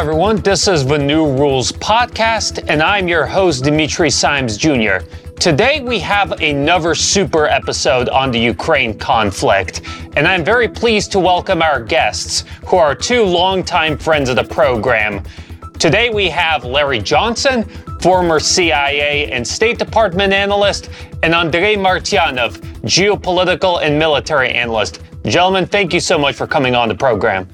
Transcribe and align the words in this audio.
everyone. 0.00 0.36
This 0.36 0.66
is 0.66 0.86
the 0.86 0.96
New 0.96 1.30
Rules 1.30 1.72
Podcast, 1.72 2.64
and 2.68 2.82
I'm 2.82 3.06
your 3.06 3.26
host, 3.26 3.64
Dimitri 3.64 4.08
Simes 4.08 4.56
Jr. 4.56 5.04
Today, 5.38 5.82
we 5.82 5.98
have 5.98 6.32
another 6.40 6.94
super 6.94 7.44
episode 7.44 8.08
on 8.08 8.30
the 8.30 8.38
Ukraine 8.38 8.96
conflict, 8.98 9.82
and 10.16 10.26
I'm 10.26 10.42
very 10.42 10.68
pleased 10.68 11.12
to 11.12 11.20
welcome 11.20 11.60
our 11.60 11.82
guests, 11.82 12.44
who 12.64 12.78
are 12.78 12.94
two 12.94 13.24
longtime 13.24 13.98
friends 13.98 14.30
of 14.30 14.36
the 14.36 14.44
program. 14.44 15.22
Today, 15.78 16.08
we 16.08 16.30
have 16.30 16.64
Larry 16.64 17.00
Johnson, 17.00 17.64
former 18.00 18.40
CIA 18.40 19.30
and 19.30 19.46
State 19.46 19.78
Department 19.78 20.32
analyst, 20.32 20.88
and 21.22 21.34
Andrei 21.34 21.76
Martyanov, 21.76 22.56
geopolitical 22.84 23.82
and 23.82 23.98
military 23.98 24.48
analyst. 24.48 25.02
Gentlemen, 25.26 25.66
thank 25.66 25.92
you 25.92 26.00
so 26.00 26.16
much 26.16 26.36
for 26.36 26.46
coming 26.46 26.74
on 26.74 26.88
the 26.88 26.94
program. 26.94 27.46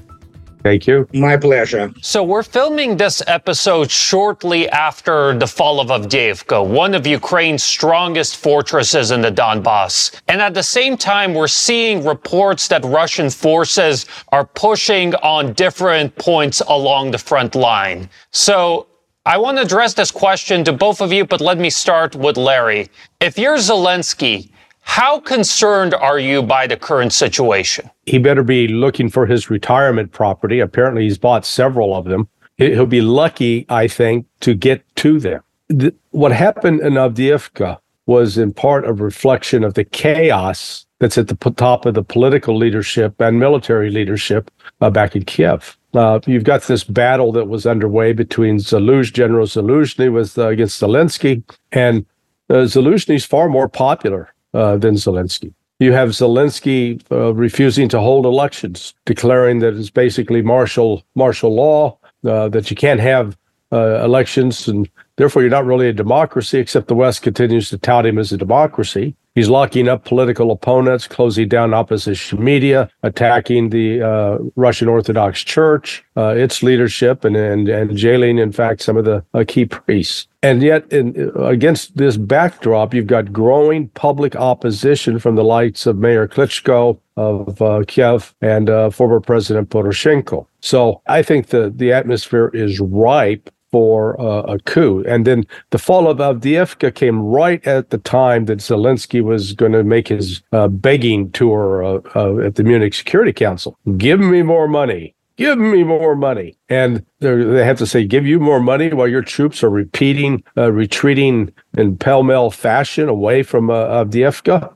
Thank 0.63 0.87
you. 0.87 1.07
My 1.13 1.37
pleasure. 1.37 1.93
So, 2.01 2.23
we're 2.23 2.43
filming 2.43 2.97
this 2.97 3.21
episode 3.27 3.89
shortly 3.89 4.67
after 4.69 5.37
the 5.37 5.47
fall 5.47 5.79
of 5.79 5.87
Avdiivka, 5.87 6.65
one 6.65 6.93
of 6.93 7.05
Ukraine's 7.07 7.63
strongest 7.63 8.37
fortresses 8.37 9.11
in 9.11 9.21
the 9.21 9.31
Donbass. 9.31 10.19
And 10.27 10.41
at 10.41 10.53
the 10.53 10.63
same 10.63 10.97
time, 10.97 11.33
we're 11.33 11.47
seeing 11.47 12.05
reports 12.05 12.67
that 12.69 12.83
Russian 12.83 13.29
forces 13.29 14.05
are 14.29 14.45
pushing 14.45 15.15
on 15.15 15.53
different 15.53 16.15
points 16.15 16.61
along 16.67 17.11
the 17.11 17.17
front 17.17 17.55
line. 17.55 18.09
So, 18.31 18.87
I 19.25 19.37
want 19.37 19.57
to 19.57 19.63
address 19.63 19.93
this 19.93 20.09
question 20.09 20.63
to 20.63 20.71
both 20.73 21.01
of 21.01 21.11
you, 21.11 21.25
but 21.25 21.41
let 21.41 21.57
me 21.57 21.69
start 21.69 22.15
with 22.15 22.37
Larry. 22.37 22.89
If 23.19 23.37
you're 23.37 23.57
Zelensky, 23.57 24.51
how 24.87 25.19
concerned 25.19 25.93
are 25.93 26.17
you 26.17 26.41
by 26.41 26.65
the 26.65 26.75
current 26.75 27.13
situation? 27.13 27.87
He 28.07 28.17
better 28.17 28.41
be 28.41 28.67
looking 28.67 29.09
for 29.09 29.27
his 29.27 29.47
retirement 29.47 30.11
property. 30.11 30.59
Apparently, 30.59 31.03
he's 31.03 31.19
bought 31.19 31.45
several 31.45 31.93
of 31.93 32.05
them. 32.05 32.27
He'll 32.55 32.87
be 32.87 33.01
lucky, 33.01 33.67
I 33.69 33.87
think, 33.87 34.25
to 34.39 34.55
get 34.55 34.83
to 34.95 35.19
them. 35.19 35.43
The, 35.67 35.93
what 36.11 36.31
happened 36.31 36.79
in 36.79 36.93
Avdiivka 36.93 37.77
was 38.07 38.39
in 38.39 38.53
part 38.53 38.87
a 38.87 38.93
reflection 38.93 39.63
of 39.63 39.75
the 39.75 39.83
chaos 39.83 40.87
that's 40.99 41.19
at 41.19 41.27
the 41.27 41.35
top 41.51 41.85
of 41.85 41.93
the 41.93 42.03
political 42.03 42.57
leadership 42.57 43.21
and 43.21 43.39
military 43.39 43.91
leadership 43.91 44.49
uh, 44.81 44.89
back 44.89 45.15
in 45.15 45.25
Kiev. 45.25 45.77
Uh, 45.93 46.19
you've 46.25 46.43
got 46.43 46.63
this 46.63 46.83
battle 46.83 47.31
that 47.33 47.49
was 47.49 47.67
underway 47.67 48.13
between 48.13 48.57
Zaluzh, 48.57 49.13
General 49.13 49.45
Zaluzhny 49.45 50.11
was 50.11 50.37
uh, 50.37 50.47
against 50.47 50.81
Zelensky, 50.81 51.43
and 51.71 52.03
uh, 52.49 52.65
Zaluzhny's 52.65 53.25
far 53.25 53.47
more 53.47 53.69
popular 53.69 54.33
uh, 54.53 54.77
than 54.77 54.95
Zelensky. 54.95 55.53
You 55.79 55.93
have 55.93 56.09
Zelensky 56.09 56.99
uh, 57.11 57.33
refusing 57.35 57.87
to 57.89 57.99
hold 57.99 58.25
elections, 58.25 58.95
declaring 59.05 59.59
that 59.59 59.75
it's 59.75 59.91
basically 59.91 60.41
martial 60.41 61.03
martial 61.13 61.53
law, 61.53 61.97
uh, 62.25 62.49
that 62.49 62.71
you 62.71 62.75
can't 62.75 62.99
have 62.99 63.37
uh, 63.71 64.03
elections, 64.03 64.67
and 64.67 64.89
therefore 65.17 65.43
you're 65.43 65.51
not 65.51 65.65
really 65.65 65.87
a 65.87 65.93
democracy. 65.93 66.57
Except 66.57 66.87
the 66.87 66.95
West 66.95 67.21
continues 67.21 67.69
to 67.69 67.77
tout 67.77 68.07
him 68.07 68.17
as 68.17 68.31
a 68.31 68.37
democracy. 68.37 69.15
He's 69.35 69.49
locking 69.49 69.87
up 69.87 70.03
political 70.03 70.49
opponents, 70.49 71.05
closing 71.05 71.47
down 71.47 71.71
opposition 71.71 72.43
media, 72.43 72.89
attacking 73.03 73.69
the 73.69 74.01
uh, 74.01 74.39
Russian 74.55 74.87
Orthodox 74.87 75.43
Church, 75.43 76.03
uh, 76.15 76.33
its 76.35 76.63
leadership, 76.63 77.23
and, 77.23 77.35
and 77.35 77.69
and 77.69 77.95
jailing, 77.95 78.39
in 78.39 78.51
fact, 78.51 78.81
some 78.81 78.97
of 78.97 79.05
the 79.05 79.23
uh, 79.35 79.43
key 79.47 79.65
priests. 79.65 80.27
And 80.47 80.63
yet, 80.63 80.89
in, 80.93 81.29
against 81.35 81.97
this 81.97 82.15
backdrop, 82.15 82.93
you've 82.93 83.05
got 83.05 83.33
growing 83.33 83.89
public 83.89 84.33
opposition 84.37 85.19
from 85.19 85.35
the 85.35 85.43
likes 85.43 85.85
of 85.85 85.97
Mayor 85.97 86.25
Klitschko 86.25 86.97
of 87.17 87.61
uh, 87.61 87.83
Kiev 87.85 88.33
and 88.39 88.69
uh, 88.69 88.89
former 88.89 89.19
President 89.19 89.69
Poroshenko. 89.69 90.47
So 90.61 91.01
I 91.07 91.21
think 91.21 91.47
the 91.47 91.69
the 91.75 91.91
atmosphere 91.91 92.49
is 92.53 92.79
ripe 92.79 93.49
for 93.71 94.19
uh, 94.21 94.53
a 94.53 94.59
coup. 94.59 95.03
And 95.05 95.27
then 95.27 95.43
the 95.71 95.79
fall 95.79 96.07
of 96.07 96.19
Avdiivka 96.19 96.95
came 96.95 97.19
right 97.19 97.61
at 97.67 97.89
the 97.89 97.97
time 97.97 98.45
that 98.45 98.59
Zelensky 98.59 99.21
was 99.21 99.51
going 99.51 99.73
to 99.73 99.83
make 99.83 100.07
his 100.07 100.41
uh, 100.53 100.69
begging 100.69 101.29
tour 101.31 101.83
uh, 101.83 101.99
uh, 102.15 102.37
at 102.37 102.55
the 102.55 102.63
Munich 102.63 102.93
Security 102.93 103.33
Council. 103.33 103.77
Give 103.97 104.21
me 104.21 104.43
more 104.43 104.69
money. 104.69 105.13
Give 105.37 105.57
me 105.59 105.83
more 105.83 106.15
money. 106.15 106.57
And 106.67 107.05
they 107.19 107.63
have 107.63 107.77
to 107.77 107.85
say, 107.85 108.05
give 108.05 108.25
you 108.25 108.39
more 108.39 108.59
money 108.59 108.91
while 108.91 109.07
your 109.07 109.21
troops 109.21 109.63
are 109.63 109.69
repeating, 109.69 110.43
uh, 110.57 110.71
retreating 110.71 111.53
in 111.77 111.97
pell 111.97 112.23
mell 112.23 112.49
fashion 112.49 113.07
away 113.07 113.43
from 113.43 113.69
uh, 113.69 114.03
Avdiivka. 114.03 114.73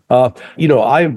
you 0.57 0.67
know, 0.67 0.81
I 0.81 1.13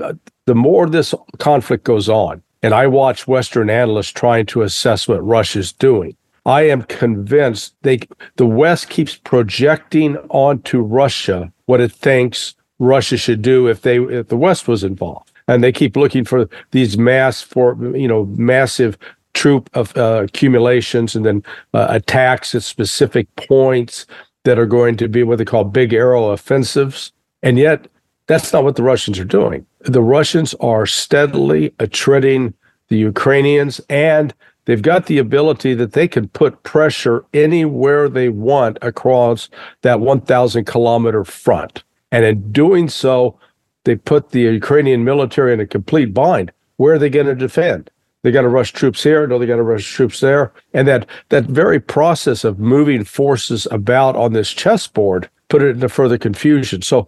the 0.46 0.54
more 0.54 0.88
this 0.88 1.14
conflict 1.38 1.84
goes 1.84 2.08
on, 2.08 2.42
and 2.62 2.74
I 2.74 2.86
watch 2.86 3.26
Western 3.26 3.70
analysts 3.70 4.12
trying 4.12 4.46
to 4.46 4.62
assess 4.62 5.06
what 5.08 5.24
Russia's 5.24 5.72
doing, 5.72 6.16
I 6.46 6.62
am 6.62 6.82
convinced 6.82 7.74
they 7.82 8.00
the 8.36 8.46
West 8.46 8.90
keeps 8.90 9.16
projecting 9.16 10.16
onto 10.28 10.80
Russia 10.80 11.52
what 11.66 11.80
it 11.80 11.92
thinks 11.92 12.54
Russia 12.78 13.16
should 13.16 13.40
do 13.40 13.66
if 13.66 13.82
they 13.82 13.98
if 13.98 14.28
the 14.28 14.36
West 14.36 14.68
was 14.68 14.84
involved, 14.84 15.32
and 15.48 15.64
they 15.64 15.72
keep 15.72 15.96
looking 15.96 16.24
for 16.24 16.48
these 16.72 16.98
mass 16.98 17.40
for 17.40 17.76
you 17.96 18.08
know 18.08 18.26
massive 18.26 18.98
troop 19.34 19.68
of 19.74 19.96
uh, 19.96 20.22
accumulations 20.24 21.14
and 21.14 21.26
then 21.26 21.42
uh, 21.74 21.86
attacks 21.90 22.54
at 22.54 22.62
specific 22.62 23.34
points 23.36 24.06
that 24.44 24.58
are 24.58 24.66
going 24.66 24.96
to 24.96 25.08
be 25.08 25.22
what 25.22 25.38
they 25.38 25.44
call 25.44 25.64
big 25.64 25.92
arrow 25.92 26.30
offensives, 26.30 27.12
and 27.42 27.58
yet 27.58 27.88
that's 28.26 28.52
not 28.52 28.64
what 28.64 28.76
the 28.76 28.82
Russians 28.82 29.18
are 29.18 29.24
doing. 29.24 29.66
The 29.80 30.02
Russians 30.02 30.54
are 30.54 30.86
steadily 30.86 31.74
attriting 31.78 32.54
the 32.88 32.96
Ukrainians 32.96 33.80
and 33.90 34.34
They've 34.64 34.80
got 34.80 35.06
the 35.06 35.18
ability 35.18 35.74
that 35.74 35.92
they 35.92 36.08
can 36.08 36.28
put 36.28 36.62
pressure 36.62 37.24
anywhere 37.34 38.08
they 38.08 38.28
want 38.28 38.78
across 38.80 39.50
that 39.82 40.00
1,000 40.00 40.64
kilometer 40.64 41.24
front. 41.24 41.84
And 42.10 42.24
in 42.24 42.50
doing 42.52 42.88
so, 42.88 43.38
they 43.84 43.96
put 43.96 44.30
the 44.30 44.40
Ukrainian 44.40 45.04
military 45.04 45.52
in 45.52 45.60
a 45.60 45.66
complete 45.66 46.14
bind. 46.14 46.50
Where 46.76 46.94
are 46.94 46.98
they 46.98 47.10
going 47.10 47.26
to 47.26 47.34
defend? 47.34 47.90
They 48.24 48.32
got 48.32 48.42
to 48.42 48.48
rush 48.48 48.72
troops 48.72 49.02
here. 49.02 49.26
No, 49.26 49.38
they 49.38 49.44
got 49.44 49.56
to 49.56 49.62
rush 49.62 49.86
troops 49.86 50.20
there. 50.20 50.50
And 50.72 50.88
that 50.88 51.06
that 51.28 51.44
very 51.44 51.78
process 51.78 52.42
of 52.42 52.58
moving 52.58 53.04
forces 53.04 53.68
about 53.70 54.16
on 54.16 54.32
this 54.32 54.50
chessboard 54.50 55.28
put 55.50 55.62
it 55.62 55.68
into 55.76 55.90
further 55.90 56.16
confusion. 56.16 56.80
So 56.80 57.06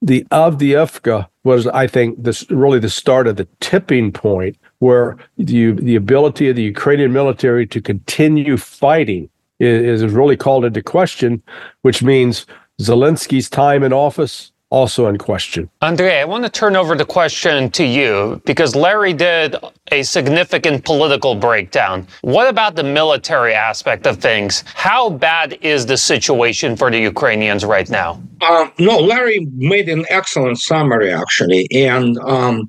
the 0.00 0.24
Avdiivka 0.32 1.28
was, 1.44 1.66
I 1.66 1.86
think, 1.86 2.22
this 2.22 2.50
really 2.50 2.78
the 2.78 2.88
start 2.88 3.26
of 3.26 3.36
the 3.36 3.46
tipping 3.60 4.10
point 4.10 4.56
where 4.78 5.18
the, 5.36 5.72
the 5.72 5.96
ability 5.96 6.48
of 6.48 6.56
the 6.56 6.62
Ukrainian 6.62 7.12
military 7.12 7.66
to 7.66 7.80
continue 7.80 8.56
fighting 8.56 9.28
is, 9.58 10.02
is 10.02 10.12
really 10.12 10.36
called 10.36 10.64
into 10.64 10.82
question, 10.82 11.42
which 11.82 12.02
means 12.02 12.46
Zelensky's 12.80 13.50
time 13.50 13.82
in 13.82 13.92
office 13.92 14.52
also 14.74 15.06
in 15.06 15.16
question. 15.16 15.70
Andrei, 15.82 16.20
I 16.20 16.24
want 16.24 16.42
to 16.44 16.50
turn 16.50 16.74
over 16.74 16.96
the 16.96 17.04
question 17.04 17.70
to 17.70 17.84
you 17.84 18.42
because 18.44 18.74
Larry 18.74 19.12
did 19.12 19.54
a 19.92 20.02
significant 20.02 20.84
political 20.84 21.34
breakdown. 21.34 22.06
What 22.22 22.48
about 22.48 22.74
the 22.74 22.82
military 22.82 23.52
aspect 23.54 24.06
of 24.06 24.18
things? 24.18 24.64
How 24.74 25.10
bad 25.10 25.58
is 25.60 25.86
the 25.86 25.96
situation 25.96 26.76
for 26.76 26.90
the 26.90 26.98
Ukrainians 26.98 27.64
right 27.64 27.88
now? 27.88 28.20
Uh, 28.40 28.68
no, 28.78 28.98
Larry 28.98 29.46
made 29.56 29.88
an 29.88 30.04
excellent 30.08 30.58
summary, 30.58 31.12
actually. 31.12 31.68
And 31.70 32.18
um, 32.20 32.68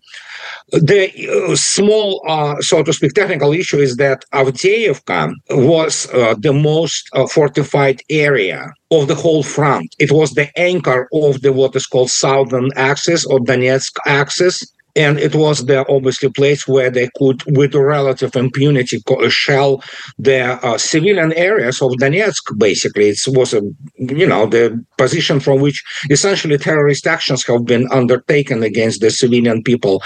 the 0.71 1.03
uh, 1.51 1.55
small, 1.55 2.21
uh, 2.27 2.59
so 2.59 2.83
to 2.83 2.91
speak, 2.91 3.13
technical 3.13 3.53
issue 3.53 3.77
is 3.79 3.95
that 3.95 4.25
Avdiivka 4.33 5.33
was 5.51 6.07
uh, 6.13 6.35
the 6.37 6.53
most 6.53 7.09
uh, 7.13 7.27
fortified 7.27 8.01
area 8.09 8.73
of 8.91 9.07
the 9.07 9.15
whole 9.15 9.43
front. 9.43 9.95
It 9.99 10.11
was 10.11 10.31
the 10.31 10.49
anchor 10.59 11.07
of 11.13 11.41
the 11.41 11.53
what 11.53 11.75
is 11.75 11.87
called 11.87 12.11
southern 12.11 12.71
axis 12.75 13.25
or 13.25 13.39
Donetsk 13.39 13.93
axis 14.05 14.63
and 14.95 15.19
it 15.19 15.35
was 15.35 15.65
the 15.65 15.85
obviously 15.89 16.29
place 16.29 16.67
where 16.67 16.89
they 16.89 17.09
could, 17.17 17.43
with 17.47 17.75
relative 17.75 18.35
impunity, 18.35 19.01
shell 19.29 19.83
the 20.17 20.41
uh, 20.65 20.77
civilian 20.77 21.33
areas 21.33 21.81
of 21.81 21.91
Donetsk. 21.93 22.57
Basically, 22.57 23.09
it 23.09 23.19
was 23.27 23.53
a 23.53 23.61
you 23.97 24.27
know 24.27 24.45
the 24.45 24.83
position 24.97 25.39
from 25.39 25.59
which 25.59 25.83
essentially 26.09 26.57
terrorist 26.57 27.07
actions 27.07 27.45
have 27.45 27.65
been 27.65 27.87
undertaken 27.91 28.63
against 28.63 29.01
the 29.01 29.11
civilian 29.11 29.63
people, 29.63 30.01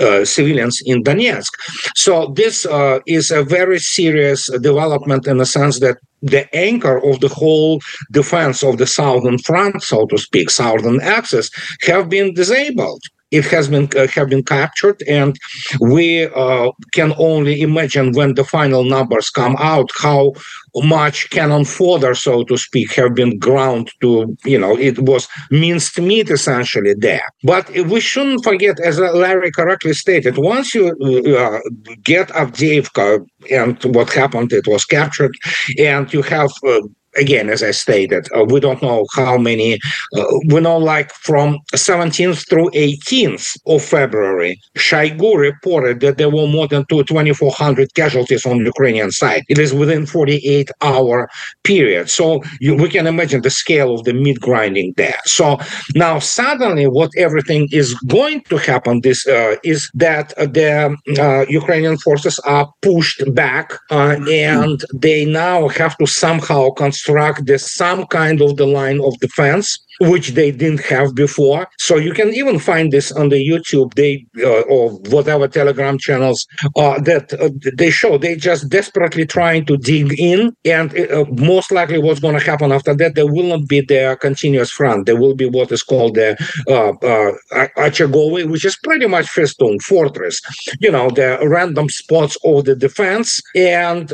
uh, 0.00 0.24
civilians 0.24 0.80
in 0.86 1.02
Donetsk. 1.02 1.52
So 1.94 2.32
this 2.34 2.66
uh, 2.66 3.00
is 3.06 3.30
a 3.30 3.42
very 3.42 3.78
serious 3.78 4.48
development 4.60 5.26
in 5.26 5.38
the 5.38 5.46
sense 5.46 5.80
that 5.80 5.98
the 6.22 6.52
anchor 6.54 6.98
of 6.98 7.20
the 7.20 7.28
whole 7.28 7.80
defense 8.10 8.62
of 8.62 8.78
the 8.78 8.86
southern 8.86 9.38
front, 9.38 9.82
so 9.82 10.06
to 10.06 10.18
speak, 10.18 10.50
southern 10.50 11.00
axis, 11.00 11.50
have 11.82 12.08
been 12.08 12.34
disabled. 12.34 13.02
It 13.30 13.44
has 13.46 13.68
been 13.68 13.88
uh, 13.96 14.06
have 14.08 14.28
been 14.28 14.42
captured, 14.42 15.02
and 15.06 15.38
we 15.80 16.24
uh, 16.24 16.70
can 16.92 17.12
only 17.18 17.60
imagine 17.60 18.12
when 18.12 18.34
the 18.34 18.44
final 18.44 18.84
numbers 18.84 19.30
come 19.30 19.56
out 19.58 19.90
how 19.98 20.32
much 20.76 21.28
cannon 21.30 21.64
fodder, 21.64 22.14
so 22.14 22.44
to 22.44 22.56
speak, 22.56 22.92
have 22.94 23.14
been 23.14 23.38
ground 23.38 23.90
to, 24.00 24.36
you 24.44 24.58
know, 24.58 24.76
it 24.78 24.98
was 25.00 25.28
minced 25.50 25.98
meat 26.00 26.30
essentially 26.30 26.94
there. 26.94 27.28
But 27.42 27.68
we 27.70 28.00
shouldn't 28.00 28.44
forget, 28.44 28.78
as 28.80 28.98
Larry 28.98 29.50
correctly 29.50 29.94
stated, 29.94 30.38
once 30.38 30.74
you 30.74 30.88
uh, 31.36 31.60
get 32.04 32.28
Avdiivka 32.28 33.26
and 33.50 33.82
what 33.94 34.12
happened, 34.12 34.52
it 34.52 34.66
was 34.66 34.84
captured, 34.84 35.34
and 35.78 36.12
you 36.12 36.22
have 36.22 36.50
uh, 36.66 36.80
again, 37.18 37.50
as 37.50 37.62
I 37.62 37.72
stated, 37.72 38.28
uh, 38.34 38.44
we 38.44 38.60
don't 38.60 38.82
know 38.82 39.06
how 39.14 39.36
many. 39.38 39.78
Uh, 40.16 40.24
we 40.48 40.60
know 40.60 40.78
like 40.78 41.12
from 41.12 41.58
17th 41.74 42.48
through 42.48 42.70
18th 42.70 43.58
of 43.66 43.82
February, 43.82 44.60
Shoigu 44.76 45.36
reported 45.36 46.00
that 46.00 46.18
there 46.18 46.30
were 46.30 46.46
more 46.46 46.68
than 46.68 46.84
2,400 46.86 47.94
casualties 47.94 48.46
on 48.46 48.58
the 48.58 48.64
Ukrainian 48.64 49.10
side. 49.10 49.42
It 49.48 49.58
is 49.58 49.72
within 49.74 50.06
48 50.06 50.70
hour 50.82 51.28
period. 51.64 52.10
So 52.10 52.42
you, 52.60 52.74
we 52.74 52.88
can 52.88 53.06
imagine 53.06 53.42
the 53.42 53.50
scale 53.50 53.94
of 53.94 54.04
the 54.04 54.14
meat 54.14 54.40
grinding 54.40 54.94
there. 54.96 55.20
So 55.24 55.58
now 55.94 56.18
suddenly 56.18 56.86
what 56.86 57.10
everything 57.16 57.68
is 57.72 57.94
going 58.06 58.42
to 58.50 58.56
happen 58.56 59.00
this 59.00 59.26
uh, 59.26 59.56
is 59.64 59.90
that 59.94 60.26
the 60.36 60.96
uh, 61.18 61.44
Ukrainian 61.48 61.98
forces 61.98 62.38
are 62.40 62.66
pushed 62.82 63.22
back 63.34 63.72
uh, 63.90 64.16
and 64.30 64.84
they 64.94 65.24
now 65.24 65.68
have 65.68 65.96
to 65.98 66.06
somehow 66.06 66.70
construct 66.70 67.07
construct 67.08 67.46
the, 67.46 67.58
some 67.58 68.06
kind 68.06 68.40
of 68.40 68.56
the 68.56 68.66
line 68.66 69.00
of 69.00 69.18
defense 69.20 69.78
which 70.00 70.30
they 70.30 70.50
didn't 70.50 70.80
have 70.80 71.14
before. 71.14 71.68
So 71.78 71.96
you 71.96 72.12
can 72.12 72.32
even 72.34 72.58
find 72.58 72.92
this 72.92 73.10
on 73.12 73.28
the 73.28 73.36
YouTube, 73.36 73.94
they 73.94 74.24
uh, 74.42 74.60
or 74.62 74.90
whatever 75.10 75.48
Telegram 75.48 75.98
channels 75.98 76.46
uh, 76.76 77.00
that 77.00 77.32
uh, 77.34 77.50
they 77.76 77.90
show. 77.90 78.18
They 78.18 78.36
just 78.36 78.68
desperately 78.68 79.26
trying 79.26 79.66
to 79.66 79.76
dig 79.76 80.18
in, 80.18 80.54
and 80.64 80.96
uh, 80.98 81.24
most 81.36 81.72
likely 81.72 81.98
what's 81.98 82.20
going 82.20 82.38
to 82.38 82.44
happen 82.44 82.72
after 82.72 82.94
that, 82.94 83.14
there 83.14 83.26
will 83.26 83.48
not 83.48 83.68
be 83.68 83.80
the 83.80 84.16
continuous 84.20 84.70
front. 84.70 85.06
There 85.06 85.16
will 85.16 85.34
be 85.34 85.46
what 85.46 85.72
is 85.72 85.82
called 85.82 86.14
the 86.14 86.36
uh, 86.68 86.90
uh, 87.06 87.66
Achagovi, 87.76 88.48
which 88.48 88.64
is 88.64 88.76
pretty 88.76 89.06
much 89.06 89.28
Festoon 89.28 89.78
Fortress. 89.80 90.40
You 90.80 90.90
know, 90.90 91.10
the 91.10 91.38
random 91.42 91.88
spots 91.88 92.36
of 92.44 92.64
the 92.64 92.74
defense. 92.76 93.40
And 93.54 94.12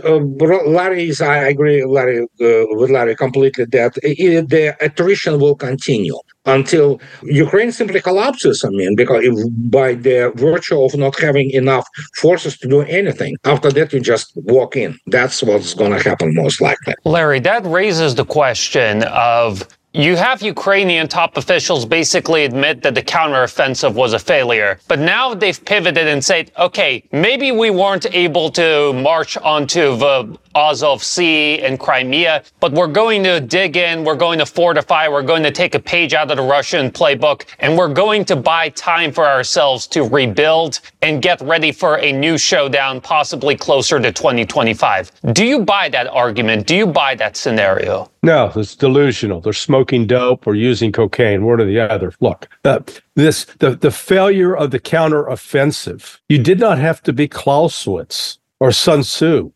Larry 0.66 1.08
is, 1.08 1.20
I 1.20 1.38
agree, 1.48 1.84
Larry 1.84 2.26
with 2.38 2.90
Larry 2.90 3.16
completely 3.16 3.64
that 3.66 3.94
the 3.94 4.76
attrition 4.81 5.38
will 5.40 5.54
continue 5.54 5.73
until 6.46 7.00
Ukraine 7.22 7.72
simply 7.72 8.00
collapses. 8.00 8.64
I 8.64 8.70
mean, 8.70 8.96
because 8.96 9.24
if, 9.24 9.34
by 9.70 9.94
the 9.94 10.32
virtue 10.34 10.82
of 10.82 10.94
not 10.96 11.18
having 11.18 11.50
enough 11.50 11.86
forces 12.16 12.58
to 12.58 12.68
do 12.68 12.82
anything, 12.82 13.36
after 13.44 13.70
that 13.70 13.92
you 13.92 14.00
just 14.00 14.32
walk 14.36 14.76
in. 14.76 14.98
That's 15.06 15.42
what's 15.42 15.74
going 15.74 15.92
to 15.92 16.02
happen 16.02 16.34
most 16.34 16.60
likely. 16.60 16.94
Larry, 17.04 17.40
that 17.40 17.64
raises 17.66 18.14
the 18.14 18.24
question 18.24 19.04
of 19.04 19.66
you 19.96 20.17
have 20.17 20.43
Ukrainian 20.43 21.06
top 21.06 21.37
officials 21.37 21.87
basically 21.87 22.44
admit 22.44 22.82
that 22.82 22.96
the 22.96 23.02
counteroffensive 23.02 23.94
was 23.94 24.12
a 24.12 24.19
failure, 24.19 24.81
but 24.88 24.99
now 24.99 25.35
they've 25.35 25.64
pivoted 25.64 26.08
and 26.08 26.23
said, 26.23 26.50
okay, 26.58 27.05
maybe 27.12 27.52
we 27.52 27.70
weren't 27.70 28.05
able 28.12 28.50
to 28.50 28.93
march 28.93 29.37
onto 29.37 29.96
the 29.96 30.37
Azov 30.56 31.00
Sea 31.05 31.61
and 31.61 31.79
Crimea, 31.79 32.43
but 32.58 32.73
we're 32.73 32.88
going 32.88 33.23
to 33.23 33.41
dig 33.41 33.76
in, 33.76 34.02
we're 34.02 34.17
going 34.17 34.41
to 34.41 34.46
fortify, 34.46 35.06
we're 35.06 35.23
going 35.23 35.44
to 35.44 35.52
take 35.52 35.76
a 35.76 35.81
page 35.81 36.12
out 36.12 36.29
of 36.29 36.38
the 36.38 36.43
Russian 36.43 36.91
playbook, 36.91 37.44
and 37.61 37.79
we're 37.79 37.93
going 37.93 38.25
to 38.25 38.35
buy 38.35 38.70
time 38.70 39.12
for 39.12 39.26
ourselves 39.26 39.87
to 39.88 40.02
rebuild 40.02 40.81
and 41.02 41.23
get 41.23 41.41
ready 41.41 41.70
for 41.70 41.99
a 41.99 42.11
new 42.11 42.37
showdown, 42.37 43.00
possibly 43.00 43.55
closer 43.55 44.00
to 44.00 44.11
2025. 44.11 45.12
Do 45.32 45.44
you 45.44 45.61
buy 45.61 45.88
that 45.91 46.08
argument? 46.08 46.67
Do 46.67 46.75
you 46.75 46.87
buy 46.87 47.14
that 47.14 47.37
scenario? 47.37 48.11
No, 48.24 48.50
it's 48.56 48.74
delusional. 48.74 49.40
They're 49.40 49.52
smoking 49.52 50.06
dope 50.06 50.46
or 50.46 50.54
using 50.54 50.92
cocaine, 50.92 51.44
one 51.44 51.60
or 51.60 51.64
the 51.66 51.80
other. 51.80 52.12
Look, 52.20 52.48
uh, 52.64 52.80
this 53.14 53.44
the, 53.44 53.76
the 53.76 53.90
failure 53.90 54.56
of 54.56 54.70
the 54.70 54.80
counteroffensive. 54.80 56.18
You 56.28 56.38
did 56.38 56.58
not 56.58 56.78
have 56.78 57.02
to 57.02 57.12
be 57.12 57.28
Clausewitz 57.28 58.38
or 58.60 58.72
Sun 58.72 59.02
Tzu 59.02 59.52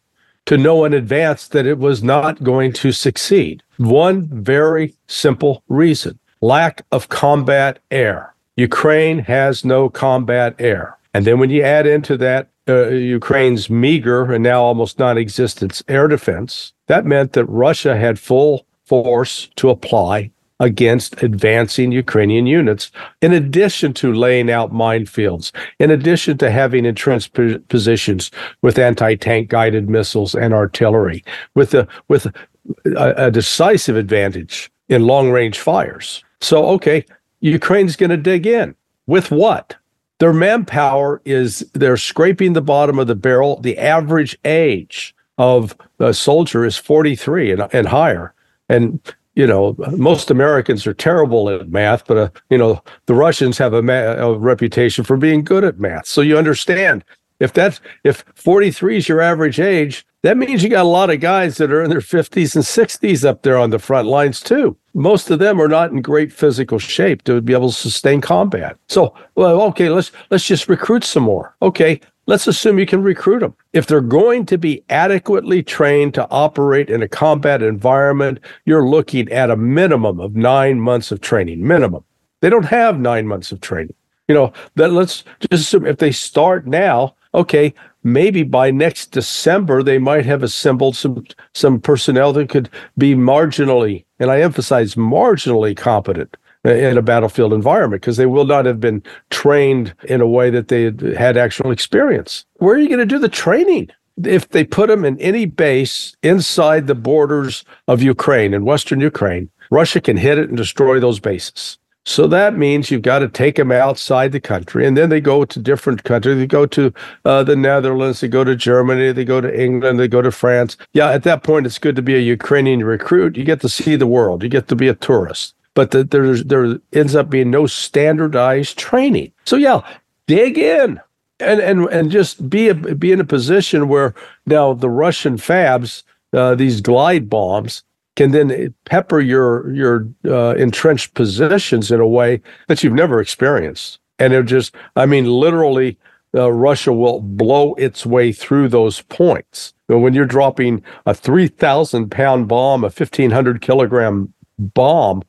to 0.46 0.56
know 0.58 0.84
in 0.84 0.94
advance 0.94 1.48
that 1.48 1.66
it 1.66 1.78
was 1.78 2.02
not 2.02 2.42
going 2.42 2.72
to 2.74 2.92
succeed. 2.92 3.62
One 3.78 4.28
very 4.42 4.94
simple 5.06 5.62
reason 5.68 6.18
lack 6.40 6.84
of 6.92 7.08
combat 7.08 7.80
air. 7.90 8.34
Ukraine 8.56 9.20
has 9.20 9.64
no 9.64 9.88
combat 9.88 10.54
air. 10.58 10.96
And 11.14 11.24
then 11.24 11.38
when 11.38 11.50
you 11.50 11.62
add 11.62 11.86
into 11.86 12.16
that 12.18 12.48
uh, 12.68 12.88
Ukraine's 12.88 13.70
meager 13.70 14.30
and 14.32 14.42
now 14.44 14.62
almost 14.62 14.98
non 14.98 15.16
existent 15.16 15.80
air 15.88 16.06
defense, 16.06 16.74
that 16.88 17.06
meant 17.06 17.32
that 17.32 17.44
Russia 17.46 17.96
had 17.96 18.18
full 18.18 18.66
force 18.84 19.48
to 19.56 19.70
apply 19.70 20.30
against 20.60 21.22
advancing 21.22 21.92
Ukrainian 21.92 22.46
units, 22.46 22.90
in 23.22 23.32
addition 23.32 23.94
to 23.94 24.12
laying 24.12 24.50
out 24.50 24.72
minefields, 24.72 25.52
in 25.78 25.90
addition 25.90 26.36
to 26.38 26.50
having 26.50 26.84
entrenched 26.84 27.32
positions 27.68 28.30
with 28.62 28.78
anti-tank 28.78 29.48
guided 29.48 29.88
missiles 29.88 30.34
and 30.34 30.52
artillery, 30.52 31.22
with 31.54 31.74
a 31.74 31.86
with 32.08 32.26
a, 32.26 33.26
a 33.26 33.30
decisive 33.30 33.96
advantage 33.96 34.70
in 34.88 35.06
long-range 35.06 35.58
fires. 35.58 36.24
So, 36.40 36.66
okay, 36.70 37.04
Ukraine's 37.40 37.96
going 37.96 38.10
to 38.10 38.16
dig 38.16 38.46
in 38.46 38.74
with 39.06 39.30
what? 39.30 39.76
Their 40.18 40.32
manpower 40.32 41.22
is 41.24 41.60
they're 41.74 41.96
scraping 41.96 42.54
the 42.54 42.60
bottom 42.60 42.98
of 42.98 43.06
the 43.06 43.14
barrel. 43.14 43.60
The 43.60 43.78
average 43.78 44.36
age 44.44 45.14
of 45.38 45.76
a 45.98 46.12
soldier 46.12 46.64
is 46.64 46.76
43 46.76 47.52
and, 47.52 47.68
and 47.72 47.86
higher. 47.86 48.34
And 48.68 49.00
you 49.34 49.46
know, 49.46 49.76
most 49.96 50.32
Americans 50.32 50.84
are 50.84 50.92
terrible 50.92 51.48
at 51.48 51.68
math, 51.68 52.06
but 52.08 52.16
uh, 52.16 52.28
you 52.50 52.58
know, 52.58 52.82
the 53.06 53.14
Russians 53.14 53.56
have 53.58 53.72
a, 53.72 53.82
ma- 53.82 53.92
a, 53.92 54.36
reputation 54.36 55.04
for 55.04 55.16
being 55.16 55.44
good 55.44 55.62
at 55.62 55.78
math. 55.78 56.06
So 56.06 56.22
you 56.22 56.36
understand 56.36 57.04
if 57.38 57.52
that's 57.52 57.80
if 58.02 58.24
43 58.34 58.96
is 58.96 59.08
your 59.08 59.20
average 59.20 59.60
age, 59.60 60.04
that 60.22 60.36
means 60.36 60.64
you 60.64 60.68
got 60.68 60.84
a 60.84 60.88
lot 60.88 61.10
of 61.10 61.20
guys 61.20 61.56
that 61.58 61.70
are 61.70 61.82
in 61.82 61.90
their 61.90 62.00
50s 62.00 62.56
and 62.56 62.64
60s 62.64 63.24
up 63.24 63.42
there 63.42 63.56
on 63.56 63.70
the 63.70 63.78
front 63.78 64.08
lines 64.08 64.40
too. 64.40 64.76
Most 64.94 65.30
of 65.30 65.38
them 65.38 65.60
are 65.60 65.68
not 65.68 65.92
in 65.92 66.02
great 66.02 66.32
physical 66.32 66.80
shape 66.80 67.22
to 67.22 67.40
be 67.40 67.52
able 67.52 67.68
to 67.68 67.74
sustain 67.74 68.20
combat. 68.20 68.76
So, 68.88 69.14
well, 69.36 69.62
okay, 69.62 69.88
let's 69.88 70.10
let's 70.30 70.46
just 70.46 70.68
recruit 70.68 71.04
some 71.04 71.22
more. 71.22 71.54
Okay, 71.62 72.00
let's 72.28 72.46
assume 72.46 72.78
you 72.78 72.86
can 72.86 73.02
recruit 73.02 73.40
them. 73.40 73.56
If 73.72 73.86
they're 73.86 74.00
going 74.02 74.46
to 74.46 74.58
be 74.58 74.84
adequately 74.90 75.62
trained 75.62 76.14
to 76.14 76.28
operate 76.30 76.90
in 76.90 77.02
a 77.02 77.08
combat 77.08 77.62
environment, 77.62 78.38
you're 78.66 78.86
looking 78.86 79.32
at 79.32 79.50
a 79.50 79.56
minimum 79.56 80.20
of 80.20 80.36
nine 80.36 80.78
months 80.78 81.10
of 81.10 81.22
training, 81.22 81.66
minimum. 81.66 82.04
They 82.40 82.50
don't 82.50 82.66
have 82.66 83.00
nine 83.00 83.26
months 83.26 83.50
of 83.50 83.60
training. 83.62 83.94
You 84.28 84.34
know, 84.34 84.52
that 84.74 84.92
let's 84.92 85.24
just 85.40 85.64
assume 85.64 85.86
if 85.86 85.96
they 85.96 86.12
start 86.12 86.66
now, 86.66 87.14
okay, 87.34 87.72
maybe 88.04 88.42
by 88.42 88.70
next 88.70 89.06
December 89.06 89.82
they 89.82 89.98
might 89.98 90.26
have 90.26 90.42
assembled 90.42 90.96
some 90.96 91.24
some 91.54 91.80
personnel 91.80 92.34
that 92.34 92.50
could 92.50 92.68
be 92.98 93.14
marginally, 93.14 94.04
and 94.18 94.30
I 94.30 94.42
emphasize 94.42 94.96
marginally 94.96 95.74
competent 95.74 96.36
in 96.64 96.98
a 96.98 97.02
battlefield 97.02 97.52
environment 97.52 98.02
because 98.02 98.16
they 98.16 98.26
will 98.26 98.44
not 98.44 98.66
have 98.66 98.80
been 98.80 99.02
trained 99.30 99.94
in 100.04 100.20
a 100.20 100.26
way 100.26 100.50
that 100.50 100.68
they 100.68 100.92
had 101.14 101.36
actual 101.36 101.70
experience. 101.70 102.44
Where 102.54 102.74
are 102.74 102.78
you 102.78 102.88
going 102.88 102.98
to 103.00 103.06
do 103.06 103.18
the 103.18 103.28
training? 103.28 103.90
If 104.24 104.48
they 104.48 104.64
put 104.64 104.88
them 104.88 105.04
in 105.04 105.18
any 105.20 105.46
base 105.46 106.16
inside 106.22 106.86
the 106.86 106.94
borders 106.94 107.64
of 107.86 108.02
Ukraine, 108.02 108.52
in 108.52 108.64
Western 108.64 109.00
Ukraine, 109.00 109.48
Russia 109.70 110.00
can 110.00 110.16
hit 110.16 110.38
it 110.38 110.48
and 110.48 110.56
destroy 110.56 110.98
those 110.98 111.20
bases. 111.20 111.78
So 112.04 112.26
that 112.28 112.56
means 112.56 112.90
you've 112.90 113.02
got 113.02 113.18
to 113.18 113.28
take 113.28 113.56
them 113.56 113.70
outside 113.70 114.32
the 114.32 114.40
country, 114.40 114.86
and 114.86 114.96
then 114.96 115.10
they 115.10 115.20
go 115.20 115.44
to 115.44 115.60
different 115.60 116.04
countries. 116.04 116.38
They 116.38 116.46
go 116.46 116.64
to 116.64 116.92
uh, 117.26 117.44
the 117.44 117.54
Netherlands, 117.54 118.20
they 118.20 118.28
go 118.28 118.44
to 118.44 118.56
Germany, 118.56 119.12
they 119.12 119.26
go 119.26 119.42
to 119.42 119.62
England, 119.62 120.00
they 120.00 120.08
go 120.08 120.22
to 120.22 120.32
France. 120.32 120.78
Yeah, 120.94 121.10
at 121.10 121.24
that 121.24 121.42
point, 121.42 121.66
it's 121.66 121.78
good 121.78 121.96
to 121.96 122.02
be 122.02 122.14
a 122.14 122.18
Ukrainian 122.18 122.82
recruit. 122.82 123.36
You 123.36 123.44
get 123.44 123.60
to 123.60 123.68
see 123.68 123.94
the 123.94 124.06
world. 124.06 124.42
You 124.42 124.48
get 124.48 124.68
to 124.68 124.74
be 124.74 124.88
a 124.88 124.94
tourist 124.94 125.54
but 125.78 125.92
the, 125.92 126.02
there 126.02 126.80
ends 126.92 127.14
up 127.14 127.30
being 127.30 127.52
no 127.52 127.64
standardized 127.68 128.76
training. 128.76 129.30
So 129.44 129.54
yeah, 129.54 129.82
dig 130.26 130.58
in 130.58 131.00
and 131.38 131.60
and 131.60 131.84
and 131.90 132.10
just 132.10 132.50
be 132.50 132.68
a, 132.68 132.74
be 132.74 133.12
in 133.12 133.20
a 133.20 133.24
position 133.24 133.86
where 133.86 134.12
now 134.44 134.72
the 134.72 134.90
Russian 134.90 135.36
fabs, 135.36 136.02
uh, 136.32 136.56
these 136.56 136.80
glide 136.80 137.30
bombs, 137.30 137.84
can 138.16 138.32
then 138.32 138.74
pepper 138.86 139.20
your 139.20 139.72
your 139.72 140.08
uh, 140.24 140.56
entrenched 140.56 141.14
positions 141.14 141.92
in 141.92 142.00
a 142.00 142.08
way 142.08 142.42
that 142.66 142.82
you've 142.82 142.92
never 142.92 143.20
experienced, 143.20 144.00
and 144.18 144.32
it 144.32 144.46
just 144.46 144.74
I 144.96 145.06
mean 145.06 145.26
literally. 145.26 145.96
Uh, 146.34 146.52
Russia 146.52 146.92
will 146.92 147.22
blow 147.22 147.72
its 147.76 148.04
way 148.04 148.32
through 148.32 148.68
those 148.68 149.00
points. 149.00 149.72
When 149.86 150.12
you're 150.12 150.26
dropping 150.26 150.82
a 151.06 151.14
3,000 151.14 152.10
pound 152.10 152.48
bomb, 152.48 152.84
a 152.84 152.92
1,500 152.92 153.62
kilogram 153.62 154.34
bomb 154.58 155.22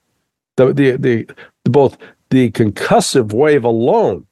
the, 0.67 0.73
the, 0.73 1.25
the, 1.63 1.69
both 1.71 1.97
the 2.29 2.51
concussive 2.51 3.33
wave 3.33 3.63
alone 3.63 4.25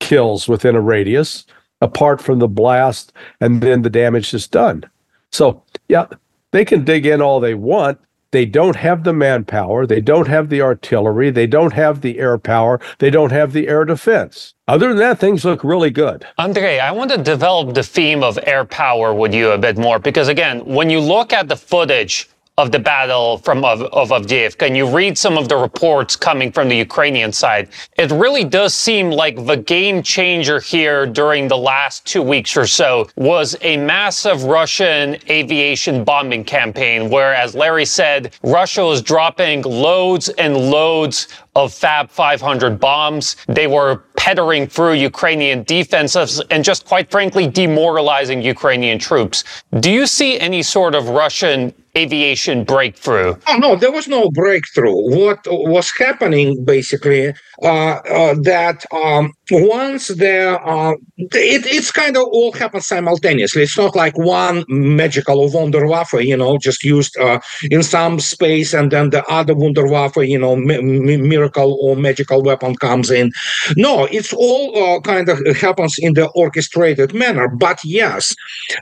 kills 0.00 0.48
within 0.48 0.74
a 0.74 0.80
radius 0.80 1.46
apart 1.80 2.22
from 2.22 2.38
the 2.38 2.48
blast, 2.48 3.12
and 3.40 3.60
then 3.60 3.82
the 3.82 3.90
damage 3.90 4.32
is 4.32 4.48
done. 4.48 4.84
So, 5.30 5.62
yeah, 5.88 6.06
they 6.52 6.64
can 6.64 6.84
dig 6.84 7.04
in 7.04 7.20
all 7.20 7.40
they 7.40 7.54
want. 7.54 7.98
They 8.32 8.44
don't 8.44 8.76
have 8.76 9.04
the 9.04 9.12
manpower. 9.12 9.86
They 9.86 10.00
don't 10.00 10.28
have 10.28 10.48
the 10.48 10.60
artillery. 10.60 11.30
They 11.30 11.46
don't 11.46 11.72
have 11.72 12.00
the 12.00 12.18
air 12.18 12.38
power. 12.38 12.80
They 12.98 13.08
don't 13.08 13.30
have 13.30 13.52
the 13.52 13.68
air 13.68 13.84
defense. 13.84 14.54
Other 14.68 14.88
than 14.88 14.98
that, 14.98 15.18
things 15.18 15.44
look 15.44 15.62
really 15.62 15.90
good. 15.90 16.26
Andre, 16.38 16.78
I 16.78 16.90
want 16.90 17.10
to 17.12 17.18
develop 17.18 17.74
the 17.74 17.82
theme 17.82 18.22
of 18.22 18.38
air 18.42 18.64
power 18.64 19.14
with 19.14 19.32
you 19.32 19.50
a 19.50 19.58
bit 19.58 19.78
more 19.78 19.98
because, 19.98 20.28
again, 20.28 20.64
when 20.64 20.90
you 20.90 21.00
look 21.00 21.32
at 21.32 21.48
the 21.48 21.56
footage 21.56 22.28
of 22.58 22.72
the 22.72 22.78
battle 22.78 23.36
from 23.36 23.62
of, 23.66 23.82
of 23.82 24.08
Avdiivka 24.08 24.66
and 24.66 24.74
you 24.74 24.88
read 24.88 25.18
some 25.18 25.36
of 25.36 25.46
the 25.46 25.56
reports 25.56 26.16
coming 26.16 26.50
from 26.50 26.70
the 26.70 26.76
Ukrainian 26.76 27.30
side, 27.30 27.68
it 27.98 28.10
really 28.10 28.44
does 28.44 28.72
seem 28.72 29.10
like 29.10 29.44
the 29.44 29.58
game 29.58 30.02
changer 30.02 30.58
here 30.58 31.04
during 31.06 31.48
the 31.48 31.56
last 31.56 32.06
two 32.06 32.22
weeks 32.22 32.56
or 32.56 32.66
so 32.66 33.08
was 33.14 33.56
a 33.60 33.76
massive 33.76 34.44
Russian 34.44 35.18
aviation 35.28 36.02
bombing 36.02 36.44
campaign, 36.44 37.10
where, 37.10 37.34
as 37.34 37.54
Larry 37.54 37.84
said, 37.84 38.34
Russia 38.42 38.86
was 38.86 39.02
dropping 39.02 39.60
loads 39.60 40.30
and 40.30 40.56
loads 40.56 41.28
of 41.56 41.74
Fab 41.74 42.10
500 42.10 42.80
bombs. 42.80 43.36
They 43.48 43.66
were 43.66 44.04
pettering 44.16 44.66
through 44.66 44.94
Ukrainian 44.94 45.62
defenses 45.64 46.42
and 46.50 46.64
just 46.64 46.86
quite 46.86 47.10
frankly 47.10 47.46
demoralizing 47.46 48.40
Ukrainian 48.42 48.98
troops. 48.98 49.44
Do 49.80 49.90
you 49.90 50.06
see 50.06 50.38
any 50.40 50.62
sort 50.62 50.94
of 50.94 51.10
Russian 51.10 51.72
aviation 51.96 52.64
breakthrough? 52.64 53.34
Oh, 53.48 53.56
no, 53.56 53.76
there 53.76 53.92
was 53.92 54.06
no 54.06 54.30
breakthrough. 54.30 54.92
What 54.94 55.40
was 55.46 55.90
happening 55.98 56.64
basically 56.64 57.32
uh, 57.62 57.66
uh, 57.66 58.34
that 58.42 58.84
um, 58.92 59.32
once 59.50 60.08
there, 60.08 60.54
uh, 60.66 60.92
it, 61.16 61.66
it's 61.66 61.90
kind 61.90 62.16
of 62.16 62.24
all 62.24 62.52
happens 62.52 62.86
simultaneously. 62.86 63.62
It's 63.62 63.78
not 63.78 63.96
like 63.96 64.16
one 64.18 64.64
magical 64.68 65.40
or 65.40 65.48
Wunderwaffe, 65.48 66.24
you 66.24 66.36
know, 66.36 66.58
just 66.58 66.84
used 66.84 67.16
uh, 67.18 67.40
in 67.70 67.82
some 67.82 68.20
space 68.20 68.74
and 68.74 68.90
then 68.90 69.10
the 69.10 69.24
other 69.26 69.54
Wunderwaffe, 69.54 70.28
you 70.28 70.38
know, 70.38 70.52
m- 70.52 71.28
miracle 71.28 71.78
or 71.80 71.96
magical 71.96 72.42
weapon 72.42 72.76
comes 72.76 73.10
in. 73.10 73.32
No, 73.76 74.04
it's 74.06 74.32
all 74.32 74.96
uh, 74.96 75.00
kind 75.00 75.28
of 75.28 75.38
happens 75.56 75.96
in 75.98 76.14
the 76.14 76.28
orchestrated 76.34 77.14
manner. 77.14 77.48
But 77.48 77.78
yes, 77.84 78.34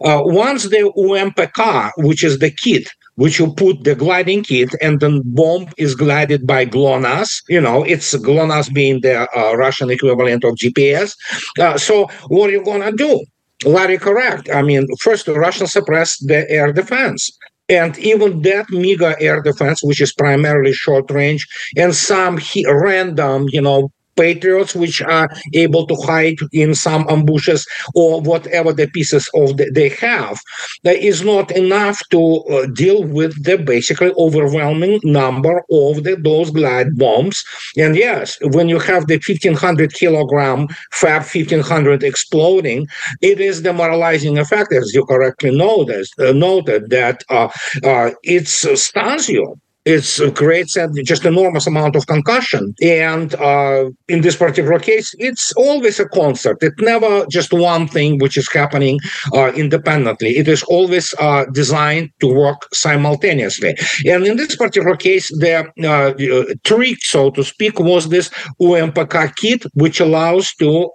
uh, 0.04 0.20
once 0.24 0.64
the 0.64 0.92
UMPK, 0.96 1.92
which 1.98 2.24
is 2.24 2.38
the 2.40 2.50
kit, 2.50 2.88
which 3.16 3.38
you 3.38 3.52
put 3.54 3.84
the 3.84 3.94
gliding 3.94 4.42
kit 4.42 4.70
and 4.80 5.00
then 5.00 5.22
bomb 5.24 5.66
is 5.76 5.94
glided 5.94 6.46
by 6.46 6.64
GLONASS. 6.64 7.42
You 7.48 7.60
know, 7.60 7.82
it's 7.84 8.14
GLONASS 8.14 8.72
being 8.72 9.00
the 9.00 9.28
uh, 9.36 9.54
Russian 9.56 9.90
equivalent 9.90 10.44
of 10.44 10.54
GPS. 10.54 11.14
Uh, 11.58 11.78
so 11.78 12.08
what 12.28 12.50
are 12.50 12.52
you 12.52 12.64
going 12.64 12.82
to 12.82 12.92
do? 12.92 13.24
Larry, 13.64 13.98
correct. 13.98 14.50
I 14.52 14.62
mean, 14.62 14.86
first, 15.00 15.26
the 15.26 15.34
Russians 15.34 15.72
suppressed 15.72 16.26
the 16.26 16.48
air 16.50 16.72
defense. 16.72 17.30
And 17.68 17.96
even 17.98 18.42
that 18.42 18.66
mega 18.70 19.16
air 19.20 19.40
defense, 19.40 19.82
which 19.82 20.00
is 20.00 20.12
primarily 20.12 20.72
short 20.72 21.10
range, 21.10 21.46
and 21.76 21.94
some 21.94 22.36
he- 22.36 22.66
random, 22.68 23.46
you 23.48 23.62
know, 23.62 23.90
patriots 24.16 24.74
which 24.74 25.02
are 25.02 25.28
able 25.52 25.86
to 25.86 25.94
hide 25.96 26.36
in 26.52 26.74
some 26.74 27.06
ambushes 27.08 27.66
or 27.94 28.20
whatever 28.20 28.72
the 28.72 28.86
pieces 28.88 29.28
of 29.34 29.56
the, 29.56 29.70
they 29.70 29.88
have. 29.88 30.40
That 30.82 30.96
is 30.96 31.22
not 31.22 31.50
enough 31.50 32.00
to 32.10 32.22
uh, 32.44 32.66
deal 32.66 33.04
with 33.04 33.42
the 33.44 33.58
basically 33.58 34.12
overwhelming 34.18 35.00
number 35.02 35.58
of 35.70 36.04
the, 36.04 36.16
those 36.20 36.50
glide 36.50 36.96
bombs. 36.98 37.42
And 37.76 37.96
yes 37.96 38.38
when 38.42 38.68
you 38.68 38.78
have 38.78 39.06
the 39.06 39.14
1500 39.14 39.94
kilogram 39.94 40.68
fab 40.92 41.22
1500 41.22 42.02
exploding 42.02 42.86
it 43.20 43.40
is 43.40 43.62
demoralizing. 43.62 44.38
Effect 44.38 44.72
as 44.72 44.92
you 44.94 45.04
correctly 45.06 45.56
noticed, 45.56 46.18
uh, 46.18 46.32
noted 46.32 46.90
that 46.90 47.22
uh, 47.30 47.48
uh 47.82 48.10
it 48.22 48.46
stuns 48.46 49.28
you 49.28 49.58
it 49.84 50.20
uh, 50.20 50.30
creates 50.30 50.76
just 51.04 51.24
enormous 51.24 51.66
amount 51.66 51.96
of 51.96 52.06
concussion. 52.06 52.74
And 52.82 53.34
uh, 53.34 53.90
in 54.08 54.22
this 54.22 54.36
particular 54.36 54.78
case, 54.78 55.14
it's 55.18 55.52
always 55.52 56.00
a 56.00 56.08
concert. 56.08 56.58
It's 56.62 56.80
never 56.80 57.26
just 57.26 57.52
one 57.52 57.86
thing 57.88 58.18
which 58.18 58.36
is 58.38 58.50
happening 58.50 58.98
uh, 59.34 59.52
independently. 59.52 60.36
It 60.38 60.48
is 60.48 60.62
always 60.64 61.14
uh, 61.18 61.44
designed 61.52 62.10
to 62.20 62.28
work 62.28 62.66
simultaneously. 62.72 63.74
And 64.06 64.26
in 64.26 64.36
this 64.36 64.56
particular 64.56 64.96
case, 64.96 65.28
the 65.38 65.70
uh, 65.82 65.88
uh, 65.88 66.54
trick, 66.64 66.98
so 67.02 67.30
to 67.30 67.44
speak, 67.44 67.78
was 67.78 68.08
this 68.08 68.30
UMPK 68.60 69.36
kit, 69.36 69.64
which 69.74 70.00
allows 70.00 70.54
to 70.54 70.90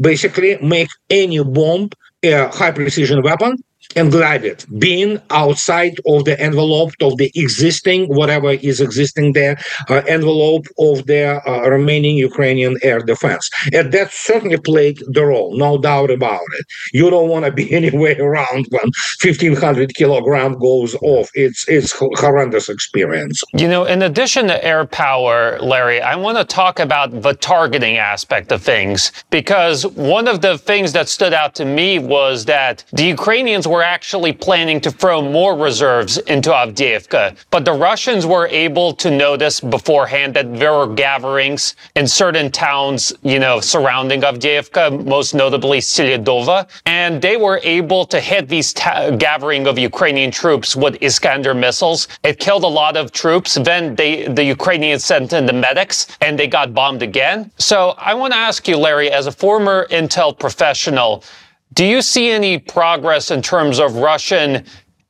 basically 0.00 0.58
make 0.58 0.88
any 1.10 1.42
bomb 1.42 1.90
a 2.24 2.48
high 2.48 2.70
precision 2.70 3.22
weapon 3.22 3.62
and 3.96 4.10
glide 4.10 4.44
it, 4.44 4.66
being 4.78 5.20
outside 5.30 5.96
of 6.06 6.24
the 6.24 6.38
envelope 6.40 6.92
of 7.00 7.16
the 7.16 7.30
existing, 7.34 8.06
whatever 8.08 8.50
is 8.50 8.80
existing 8.80 9.32
there, 9.32 9.56
uh, 9.88 10.02
envelope 10.08 10.66
of 10.78 11.06
the 11.06 11.40
uh, 11.46 11.68
remaining 11.70 12.16
Ukrainian 12.16 12.76
air 12.82 13.00
defense. 13.00 13.48
And 13.72 13.92
that 13.92 14.12
certainly 14.12 14.58
played 14.58 14.98
the 15.06 15.24
role, 15.24 15.56
no 15.56 15.78
doubt 15.78 16.10
about 16.10 16.42
it. 16.58 16.66
You 16.92 17.10
don't 17.10 17.28
want 17.28 17.44
to 17.44 17.52
be 17.52 17.72
anywhere 17.80 18.16
around 18.20 18.66
when 18.70 18.90
1500 19.22 19.94
kilogram 19.94 20.58
goes 20.58 20.94
off. 20.96 21.30
It's, 21.34 21.68
it's 21.68 21.92
horrendous 21.96 22.68
experience. 22.68 23.42
You 23.52 23.68
know, 23.68 23.84
in 23.84 24.02
addition 24.02 24.46
to 24.48 24.64
air 24.64 24.84
power, 24.84 25.58
Larry, 25.60 26.00
I 26.00 26.16
want 26.16 26.38
to 26.38 26.44
talk 26.44 26.78
about 26.78 27.22
the 27.22 27.34
targeting 27.34 27.96
aspect 27.96 28.52
of 28.52 28.62
things 28.62 29.12
because 29.30 29.86
one 29.86 30.28
of 30.28 30.40
the 30.40 30.58
things 30.58 30.92
that 30.92 31.08
stood 31.08 31.32
out 31.32 31.54
to 31.56 31.64
me 31.64 31.98
was 31.98 32.44
that 32.46 32.84
the 32.92 33.04
Ukrainians 33.04 33.66
were 33.68 33.73
actually 33.82 34.32
planning 34.32 34.80
to 34.80 34.90
throw 34.90 35.20
more 35.22 35.56
reserves 35.56 36.18
into 36.18 36.50
Avdiivka, 36.50 37.36
but 37.50 37.64
the 37.64 37.72
Russians 37.72 38.26
were 38.26 38.46
able 38.48 38.92
to 38.94 39.10
notice 39.10 39.60
beforehand 39.60 40.34
that 40.34 40.54
there 40.58 40.72
were 40.72 40.86
gatherings 40.94 41.74
in 41.94 42.06
certain 42.06 42.50
towns, 42.50 43.12
you 43.22 43.38
know, 43.38 43.60
surrounding 43.60 44.20
Avdiivka, 44.22 45.04
most 45.04 45.34
notably 45.34 45.78
Selidova, 45.78 46.68
and 46.86 47.20
they 47.20 47.36
were 47.36 47.60
able 47.62 48.04
to 48.06 48.20
hit 48.20 48.48
these 48.48 48.72
ta- 48.72 49.10
gathering 49.10 49.66
of 49.66 49.78
Ukrainian 49.78 50.30
troops 50.30 50.76
with 50.76 51.02
Iskander 51.02 51.54
missiles. 51.54 52.08
It 52.22 52.38
killed 52.38 52.64
a 52.64 52.68
lot 52.68 52.96
of 52.96 53.12
troops. 53.12 53.54
Then 53.54 53.94
they, 53.94 54.26
the 54.28 54.44
Ukrainians 54.44 55.04
sent 55.04 55.32
in 55.32 55.46
the 55.46 55.52
medics, 55.52 56.06
and 56.20 56.38
they 56.38 56.46
got 56.46 56.74
bombed 56.74 57.02
again. 57.02 57.50
So 57.58 57.94
I 57.98 58.14
want 58.14 58.32
to 58.32 58.38
ask 58.38 58.68
you, 58.68 58.76
Larry, 58.76 59.10
as 59.10 59.26
a 59.26 59.32
former 59.32 59.86
intel 59.90 60.38
professional, 60.38 61.24
do 61.74 61.84
you 61.84 62.02
see 62.02 62.30
any 62.30 62.58
progress 62.58 63.30
in 63.30 63.42
terms 63.42 63.78
of 63.78 63.96
Russian 63.96 64.64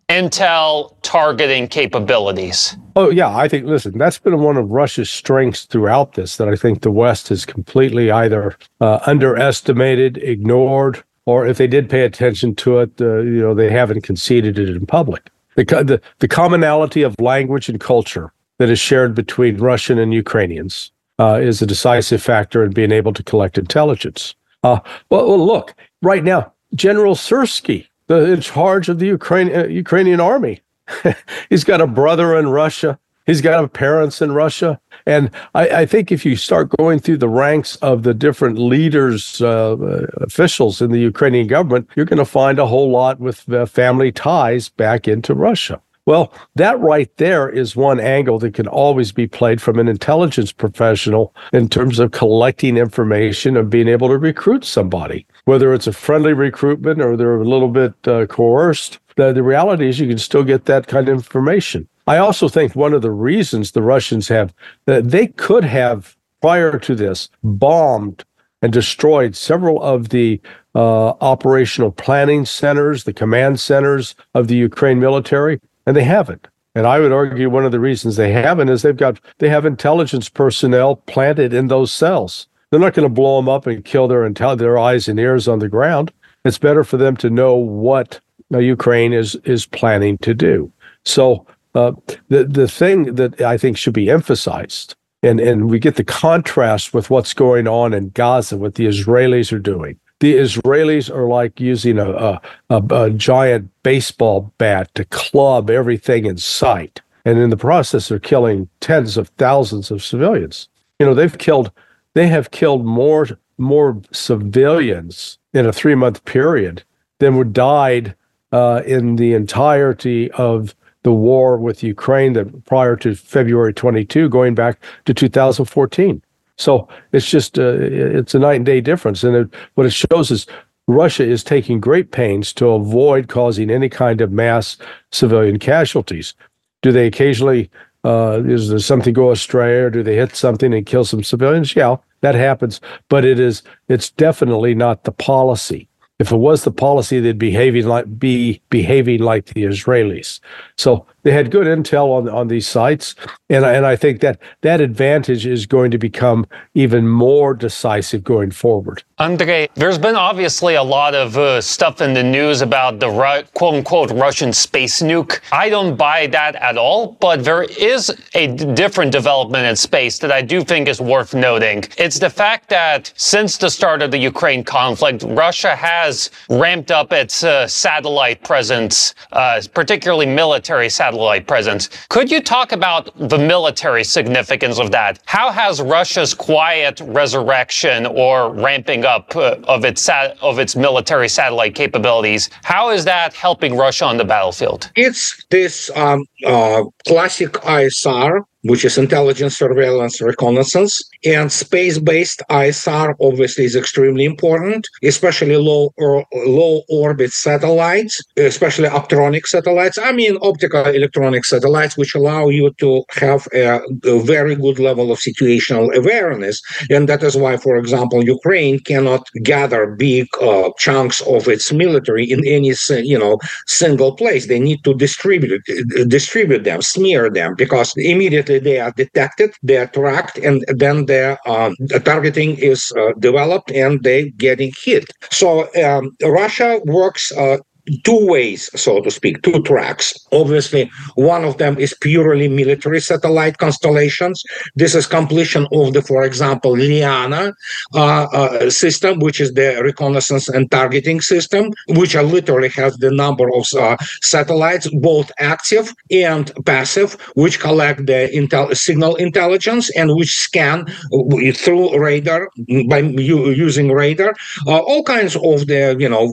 intel 0.09 0.94
targeting 1.02 1.68
capabilities? 1.68 2.76
Oh, 2.97 3.11
yeah. 3.11 3.35
I 3.35 3.49
think, 3.49 3.66
listen, 3.66 3.97
that's 3.99 4.18
been 4.18 4.38
one 4.40 4.56
of 4.56 4.71
Russia's 4.71 5.11
strengths 5.11 5.64
throughout 5.64 6.14
this 6.14 6.37
that 6.37 6.49
I 6.49 6.56
think 6.56 6.83
the 6.83 6.90
West 6.90 7.28
has 7.28 7.44
completely 7.44 8.11
either 8.11 8.56
uh, 8.80 9.00
underestimated, 9.06 10.18
ignored, 10.18 11.02
or 11.26 11.47
if 11.47 11.59
they 11.59 11.66
did 11.66 11.88
pay 11.88 12.02
attention 12.02 12.54
to 12.56 12.80
it, 12.80 13.00
uh, 13.00 13.18
you 13.18 13.40
know, 13.40 13.54
they 13.54 13.71
haven't 13.71 14.02
conceded 14.02 14.59
it 14.59 14.68
in 14.68 14.87
public. 14.87 15.30
The, 15.56 15.64
the, 15.64 16.00
the 16.18 16.28
commonality 16.28 17.02
of 17.02 17.18
language 17.21 17.68
and 17.68 17.80
culture 17.80 18.33
that 18.59 18.71
is 18.71 18.78
shared 18.78 19.14
between 19.14 19.56
Russian 19.56 19.99
and 19.99 20.12
Ukrainians 20.12 20.92
uh, 21.18 21.40
is 21.40 21.62
a 21.62 21.66
decisive 21.66 22.23
factor 22.23 22.64
in 22.64 22.73
being 22.73 22.92
able 22.92 23.12
to 23.12 23.23
collect 23.23 23.59
intelligence. 23.59 24.35
Uh, 24.62 24.80
well, 25.11 25.28
well, 25.28 25.47
look, 25.47 25.75
right 26.02 26.25
now, 26.25 26.52
General 26.75 27.14
Syrsky, 27.14 27.87
the 28.07 28.33
in 28.33 28.40
charge 28.40 28.88
of 28.88 28.99
the 28.99 29.07
Ukraine, 29.07 29.54
uh, 29.54 29.66
Ukrainian 29.66 30.21
army. 30.21 30.61
He's 31.49 31.64
got 31.64 31.81
a 31.81 31.87
brother 31.87 32.38
in 32.38 32.49
Russia. 32.49 32.99
He's 33.26 33.40
got 33.40 33.73
parents 33.73 34.21
in 34.21 34.33
Russia. 34.33 34.78
And 35.07 35.31
I, 35.54 35.69
I, 35.69 35.87
think 35.87 36.12
if 36.12 36.26
you 36.26 36.37
start 36.37 36.75
going 36.76 36.99
through 36.99 37.19
the 37.19 37.28
ranks 37.28 37.76
of 37.76 38.02
the 38.02 38.12
different 38.12 38.59
leaders, 38.59 39.40
uh, 39.40 39.76
officials 40.16 40.83
in 40.83 40.90
the 40.90 41.00
Ukrainian 41.00 41.47
government, 41.47 41.88
you're 41.95 42.07
going 42.07 42.19
to 42.19 42.25
find 42.26 42.59
a 42.59 42.66
whole 42.66 42.90
lot 42.90 43.21
with 43.21 43.50
uh, 43.50 43.64
family 43.64 44.12
ties 44.12 44.69
back 44.69 45.09
into 45.09 45.35
Russia. 45.35 45.81
Well, 46.06 46.32
that 46.56 46.78
right 46.80 47.11
there 47.16 47.49
is 47.49 47.75
one 47.75 47.99
angle 47.99 48.38
that 48.40 48.54
can 48.54 48.68
always 48.68 49.11
be 49.11 49.26
played 49.26 49.62
from 49.62 49.78
an 49.78 49.88
intelligence 49.88 50.52
professional 50.52 51.34
in 51.52 51.68
terms 51.68 51.99
of 51.99 52.11
collecting 52.11 52.76
information 52.76 53.56
and 53.56 53.70
being 53.70 53.88
able 53.88 54.08
to 54.08 54.18
recruit 54.18 54.64
somebody 54.64 55.26
whether 55.44 55.75
it's 55.75 55.87
a 55.87 55.92
friendly 55.92 56.32
recruitment 56.32 57.00
or 57.00 57.16
they're 57.16 57.40
a 57.40 57.44
little 57.44 57.68
bit 57.68 57.92
uh, 58.08 58.26
coerced. 58.26 58.99
The, 59.16 59.32
the 59.32 59.42
reality 59.42 59.88
is 59.88 60.00
you 60.00 60.08
can 60.08 60.18
still 60.18 60.44
get 60.44 60.64
that 60.64 60.87
kind 60.87 61.08
of 61.08 61.14
information. 61.14 61.88
I 62.06 62.18
also 62.18 62.49
think 62.49 62.75
one 62.75 62.92
of 62.92 63.02
the 63.02 63.11
reasons 63.11 63.70
the 63.70 63.82
Russians 63.82 64.28
have 64.28 64.52
that 64.87 65.11
they 65.11 65.28
could 65.28 65.64
have 65.64 66.16
prior 66.40 66.78
to 66.78 66.94
this 66.94 67.28
bombed 67.42 68.25
and 68.61 68.73
destroyed 68.73 69.37
several 69.37 69.82
of 69.82 70.08
the 70.08 70.40
uh, 70.75 71.11
operational 71.20 71.92
planning 71.92 72.44
centers, 72.44 73.04
the 73.04 73.12
command 73.12 73.61
centers 73.61 74.14
of 74.34 74.49
the 74.49 74.56
Ukraine 74.56 74.99
military, 74.99 75.61
and 75.87 75.97
they 75.97 76.05
haven't. 76.05 76.49
And 76.75 76.87
I 76.87 76.99
would 76.99 77.12
argue 77.12 77.49
one 77.49 77.64
of 77.64 77.73
the 77.73 77.81
reasons 77.81 78.17
they 78.17 78.33
haven't 78.33 78.69
is 78.69 78.83
they've 78.83 78.97
got 78.97 79.21
they 79.38 79.49
have 79.49 79.64
intelligence 79.64 80.29
personnel 80.29 80.97
planted 80.97 81.55
in 81.55 81.69
those 81.69 81.93
cells 81.93 82.49
they're 82.75 82.81
not 82.81 82.95
going 82.95 83.09
to 83.09 83.14
blow 83.14 83.37
them 83.37 83.49
up 83.49 83.69
and 83.69 83.85
kill 83.85 84.09
their 84.09 84.29
intel- 84.29 84.59
their 84.59 84.76
eyes 84.76 85.07
and 85.07 85.17
ears 85.21 85.47
on 85.47 85.61
the 85.61 85.69
ground. 85.69 86.12
It's 86.45 86.59
better 86.59 86.83
for 86.83 86.97
them 86.97 87.17
to 87.19 87.31
know 87.31 87.55
what 87.55 88.19
uh, 88.53 88.59
Ukraine 88.59 89.12
is 89.12 89.37
is 89.45 89.64
planning 89.64 90.19
to 90.19 90.35
do. 90.35 90.73
So 91.05 91.47
uh, 91.76 91.93
the 92.31 92.43
the 92.43 92.67
thing 92.67 93.14
that 93.14 93.41
I 93.41 93.59
think 93.59 93.76
should 93.76 93.95
be 93.95 94.11
emphasized, 94.11 94.97
and 95.23 95.38
and 95.38 95.71
we 95.71 95.79
get 95.79 95.95
the 95.95 96.03
contrast 96.03 96.93
with 96.93 97.11
what's 97.11 97.33
going 97.33 97.69
on 97.69 97.95
in 97.95 98.09
Gaza, 98.09 98.57
what 98.57 98.75
the 98.75 98.87
Israelis 98.87 99.53
are 99.53 99.61
doing. 99.61 100.00
The 100.21 100.35
Israelis 100.37 101.14
are 101.14 101.26
like 101.26 101.61
using 101.61 101.99
a, 101.99 102.11
a, 102.11 102.40
a, 102.71 102.83
a 102.90 103.11
giant 103.11 103.71
baseball 103.83 104.52
bat 104.59 104.94
to 104.94 105.04
club 105.06 105.71
everything 105.71 106.25
in 106.25 106.38
sight, 106.38 107.00
and 107.25 107.38
in 107.38 107.50
the 107.50 107.56
process, 107.56 108.09
they're 108.09 108.18
killing 108.18 108.68
tens 108.80 109.16
of 109.16 109.28
thousands 109.30 109.90
of 109.90 110.04
civilians. 110.04 110.68
You 110.99 111.06
know, 111.06 111.14
they've 111.14 111.37
killed, 111.37 111.73
they 112.14 112.28
have 112.28 112.50
killed 112.50 112.85
more 112.85 113.26
more 113.56 114.00
civilians 114.12 115.38
in 115.52 115.66
a 115.66 115.73
three 115.73 115.94
month 115.94 116.25
period 116.25 116.83
than 117.21 117.37
were 117.37 117.44
died 117.44 118.14
uh, 118.52 118.83
in 118.87 119.16
the 119.16 119.35
entirety 119.35 120.30
of 120.33 120.75
the 121.02 121.12
war 121.12 121.56
with 121.56 121.83
Ukraine 121.83 122.33
that 122.33 122.64
prior 122.64 122.97
to 122.97 123.14
February 123.14 123.75
22, 123.75 124.28
going 124.28 124.54
back 124.54 124.80
to 125.04 125.14
2014. 125.14 126.23
So 126.56 126.88
it's 127.12 127.28
just 127.28 127.58
uh, 127.58 127.76
it's 127.80 128.34
a 128.34 128.38
night 128.38 128.56
and 128.56 128.66
day 128.66 128.80
difference, 128.80 129.25
and 129.25 129.37
it, 129.37 129.54
what 129.75 129.87
it 129.87 129.92
shows 129.92 130.30
is 130.30 130.46
Russia 130.87 131.25
is 131.25 131.42
taking 131.42 131.80
great 131.80 132.11
pains 132.11 132.52
to 132.54 132.68
avoid 132.68 133.28
causing 133.28 133.70
any 133.70 133.88
kind 133.88 134.20
of 134.20 134.30
mass 134.30 134.76
civilian 135.12 135.58
casualties. 135.58 136.34
Do 136.82 136.92
they 136.92 137.06
occasionally 137.06 137.70
uh, 138.04 138.42
is 138.44 138.68
there 138.68 138.78
something 138.78 139.14
go 139.14 139.30
astray, 139.30 139.78
or 139.78 139.90
do 139.90 140.02
they 140.02 140.16
hit 140.16 140.37
something 140.37 140.75
and 140.75 140.84
kill 140.84 141.04
some 141.04 141.25
civilians? 141.25 141.75
Yeah, 141.75 141.96
that 142.20 142.34
happens, 142.34 142.80
but 143.08 143.25
it 143.25 143.40
is 143.40 143.62
it's 143.88 144.11
definitely 144.11 144.75
not 144.75 145.04
the 145.04 145.12
policy. 145.12 145.88
If 146.18 146.30
it 146.30 146.37
was 146.37 146.62
the 146.62 146.70
policy, 146.70 147.18
they'd 147.18 147.38
behaving 147.38 147.87
like 147.87 148.18
be 148.18 148.61
behaving 148.70 149.20
like 149.20 149.46
the 149.46 149.64
Israelis. 149.64 150.38
So 150.76 151.06
they 151.25 151.33
had 151.33 151.50
good 151.50 151.66
intel 151.66 152.09
on 152.16 152.28
on 152.28 152.49
these 152.49 152.66
sites, 152.66 153.16
and 153.50 153.64
and 153.64 153.85
I 153.85 153.97
think 153.97 154.21
that 154.21 154.38
that 154.61 154.81
advantage 154.81 155.47
is 155.47 155.66
going 155.66 155.90
to 155.90 155.99
become 155.99 156.47
even 156.75 157.09
more 157.09 157.54
decisive 157.54 158.23
going 158.23 158.52
forward. 158.52 159.02
Andrei, 159.19 159.69
there's 159.75 159.99
been 159.99 160.16
obviously 160.16 160.75
a 160.75 160.83
lot 160.83 161.14
of 161.14 161.38
uh, 161.38 161.61
stuff 161.61 162.00
in 162.00 162.12
the 162.12 162.23
news 162.23 162.61
about 162.61 163.00
the 163.00 163.09
Ru- 163.09 163.45
quote 163.54 163.75
unquote 163.75 164.11
Russian 164.11 164.52
space 164.52 165.00
nuke. 165.00 165.40
I 165.50 165.69
don't 165.69 165.97
buy 165.97 166.26
that 166.28 166.57
at 166.57 166.76
all, 166.76 167.16
but 167.21 167.43
there 167.45 167.62
is 167.62 168.11
a 168.35 168.49
d- 168.49 168.75
different 168.75 169.12
development 169.12 169.66
in 169.66 169.76
space 169.76 170.19
that 170.19 170.31
I 170.31 170.43
do 170.43 170.62
think 170.62 170.88
is 170.88 171.00
worth 171.00 171.33
noting. 171.33 171.85
It's 171.97 172.19
the 172.19 172.31
fact 172.31 172.69
that 172.69 173.12
since 173.16 173.57
the 173.57 173.71
start 173.71 174.02
of 174.02 174.11
the 174.11 174.19
Ukraine 174.19 174.62
conflict, 174.64 175.25
Russia 175.26 175.75
has 175.75 176.31
ramped 176.50 176.90
up 176.90 177.12
its 177.12 177.45
uh, 177.45 177.66
satellite 177.66 178.43
presence, 178.43 179.14
uh, 179.33 179.62
particularly 179.73 180.26
military 180.26 180.90
satellite 180.90 181.13
satellite 181.14 181.47
presence. 181.47 181.88
Could 182.09 182.30
you 182.30 182.40
talk 182.40 182.73
about 182.73 183.11
the 183.28 183.38
military 183.38 184.04
significance 184.04 184.78
of 184.80 184.90
that? 184.90 185.21
How 185.26 185.50
has 185.52 185.80
Russia's 185.80 186.35
quiet 186.35 187.00
resurrection 187.04 188.06
or 188.06 188.52
ramping 188.52 189.04
up 189.04 189.35
uh, 189.37 189.56
of 189.64 189.85
its 189.85 190.09
of 190.42 190.59
its 190.59 190.75
military 190.75 191.28
satellite 191.28 191.75
capabilities? 191.75 192.50
How 192.64 192.90
is 192.90 193.04
that 193.04 193.33
helping 193.35 193.76
Russia 193.76 194.06
on 194.06 194.16
the 194.16 194.25
battlefield? 194.25 194.90
It's 194.97 195.44
this 195.50 195.90
um, 195.94 196.25
uh, 196.44 196.83
classic 197.06 197.52
ISR 197.52 198.44
which 198.64 198.85
is 198.85 198.99
intelligence, 198.99 199.56
surveillance, 199.56 200.21
reconnaissance. 200.21 201.02
And 201.25 201.52
space-based 201.52 202.42
ISR 202.50 203.14
obviously 203.21 203.64
is 203.64 203.76
extremely 203.76 204.25
important, 204.25 204.88
especially 205.02 205.56
low 205.56 205.92
or 205.97 206.25
low 206.47 206.83
orbit 206.88 207.33
satellites, 207.33 208.21
especially 208.37 208.88
optronic 208.88 209.47
satellites. 209.47 209.99
I 209.99 210.12
mean, 210.12 210.37
optical 210.42 210.87
electronic 210.87 211.44
satellites, 211.44 211.97
which 211.97 212.14
allow 212.14 212.49
you 212.49 212.73
to 212.78 213.04
have 213.11 213.47
a, 213.52 213.80
a 214.04 214.18
very 214.21 214.54
good 214.54 214.78
level 214.78 215.12
of 215.12 215.18
situational 215.18 215.94
awareness. 215.94 216.61
And 216.90 217.09
that 217.09 217.22
is 217.22 217.37
why, 217.37 217.57
for 217.57 217.77
example, 217.77 218.24
Ukraine 218.24 218.79
cannot 218.81 219.27
gather 219.42 219.87
big 219.87 220.27
uh, 220.40 220.70
chunks 220.79 221.20
of 221.22 221.48
its 221.48 221.72
military 221.72 222.24
in 222.24 222.46
any, 222.46 222.72
you 222.88 223.18
know, 223.18 223.38
single 223.66 224.16
place. 224.16 224.46
They 224.46 224.61
need 224.61 224.85
to 224.85 224.94
distribute 224.94 225.62
distribute 226.09 226.64
them, 226.64 226.81
smear 226.83 227.31
them, 227.31 227.55
because 227.57 227.92
immediately 227.96 228.54
they 228.59 228.79
are 228.79 228.93
detected, 228.93 229.55
they 229.62 229.77
are 229.77 229.87
tracked, 229.87 230.38
and 230.38 230.64
then 230.69 231.07
their 231.07 231.38
um, 231.49 231.77
targeting 232.05 232.57
is 232.59 232.93
uh, 232.99 233.12
developed 233.19 233.71
and 233.71 234.03
they 234.03 234.31
getting 234.31 234.73
hit. 234.83 235.05
So 235.31 235.69
um, 235.83 236.17
Russia 236.23 236.81
works 236.85 237.33
uh, 237.33 237.59
two 238.03 238.27
ways, 238.27 238.70
so 238.81 239.01
to 239.01 239.11
speak, 239.11 239.42
two 239.42 239.62
tracks. 239.62 240.14
Obviously, 240.33 240.90
one 241.14 241.44
of 241.44 241.59
them 241.59 241.79
is 241.79 241.94
purely 242.01 242.49
military 242.49 243.01
satellite 243.01 243.59
constellations. 243.59 244.42
This 244.75 244.94
is 244.94 245.07
completion 245.07 245.66
of 245.73 245.92
the, 245.92 246.03
for 246.03 246.23
example, 246.25 246.73
Liana 246.73 247.53
uh, 247.94 248.25
uh, 248.33 248.70
system, 248.70 249.18
which 249.20 249.40
is 249.40 249.53
the 249.53 249.81
reconnaissance 249.83 250.49
and 250.49 250.70
targeting 250.70 251.20
system, 251.20 251.70
which 251.88 252.14
literally 252.14 252.68
has 252.70 252.97
the 252.97 253.11
number 253.11 253.49
of 253.55 253.66
uh, 253.79 253.97
satellites, 254.23 254.88
both 255.01 255.31
active 255.38 255.92
and 256.11 256.53
passive, 256.64 257.14
which 257.35 257.61
collect 257.61 258.07
the 258.07 258.31
intel- 258.35 258.75
signal 258.77 259.16
intelligence 259.16 259.90
and 259.97 260.14
which 260.16 260.35
scan 260.35 260.87
uh, 261.12 261.53
through 261.53 261.97
radar 261.99 262.49
by 262.88 262.99
using 262.99 263.90
radar 263.92 264.35
uh, 264.66 264.79
all 264.79 265.03
kinds 265.03 265.37
of 265.37 265.66
the 265.66 265.97
you 265.99 266.09
know 266.09 266.25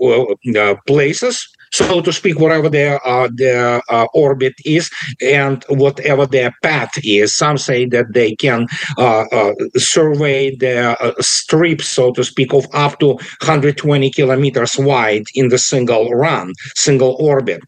uh, 0.58 0.76
places 0.88 1.41
so 1.72 2.02
to 2.02 2.12
speak, 2.12 2.40
whatever 2.40 2.70
their 2.70 3.06
uh, 3.08 3.30
their 3.34 3.82
uh, 3.90 4.08
orbit 4.14 4.54
is 4.66 4.90
and 5.22 5.64
whatever 5.70 6.26
their 6.26 6.54
path 6.62 6.92
is. 7.04 7.36
Some 7.36 7.58
say 7.58 7.86
that 7.88 8.14
they 8.14 8.36
can 8.36 8.68
uh, 8.98 9.26
uh 9.32 9.54
survey 9.78 10.56
the 10.56 11.02
uh, 11.02 11.14
strips, 11.20 11.88
so 11.88 12.12
to 12.14 12.24
speak, 12.24 12.54
of 12.54 12.68
up 12.74 13.00
to 13.00 13.08
120 13.08 14.12
kilometers 14.12 14.78
wide 14.78 15.26
in 15.34 15.50
the 15.50 15.58
single 15.58 16.10
run, 16.12 16.54
single 16.76 17.16
orbit. 17.20 17.62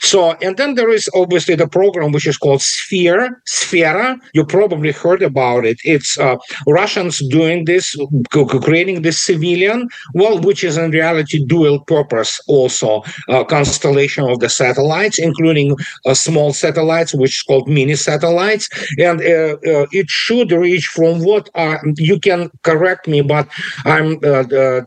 So, 0.00 0.32
and 0.42 0.56
then 0.56 0.74
there 0.74 0.90
is 0.90 1.08
obviously 1.14 1.54
the 1.56 1.68
program 1.68 2.12
which 2.12 2.26
is 2.26 2.38
called 2.38 2.62
Sphere, 2.62 3.42
Sfera. 3.48 4.16
You 4.32 4.44
probably 4.44 4.92
heard 4.92 5.22
about 5.22 5.64
it. 5.64 5.78
It's 5.84 6.18
uh, 6.18 6.36
Russians 6.66 7.18
doing 7.28 7.64
this, 7.64 7.96
creating 8.30 9.02
this 9.02 9.18
civilian, 9.20 9.88
well, 10.14 10.40
which 10.40 10.62
is 10.62 10.76
in 10.76 10.90
reality 10.90 11.44
dual 11.44 11.80
purpose 11.84 12.40
also 12.46 13.02
constellation 13.44 14.24
of 14.28 14.40
the 14.40 14.48
satellites, 14.48 15.18
including 15.18 15.76
uh, 16.06 16.14
small 16.14 16.52
satellites, 16.52 17.14
which 17.14 17.36
is 17.38 17.42
called 17.42 17.68
mini 17.68 17.96
satellites, 17.96 18.68
and 18.98 19.20
uh, 19.20 19.56
uh, 19.72 19.86
it 19.92 20.08
should 20.08 20.52
reach 20.52 20.86
from 20.86 21.22
what 21.24 21.48
you 21.96 22.18
can 22.18 22.50
correct 22.62 23.06
me, 23.06 23.20
but 23.20 23.48
I'm 23.84 24.18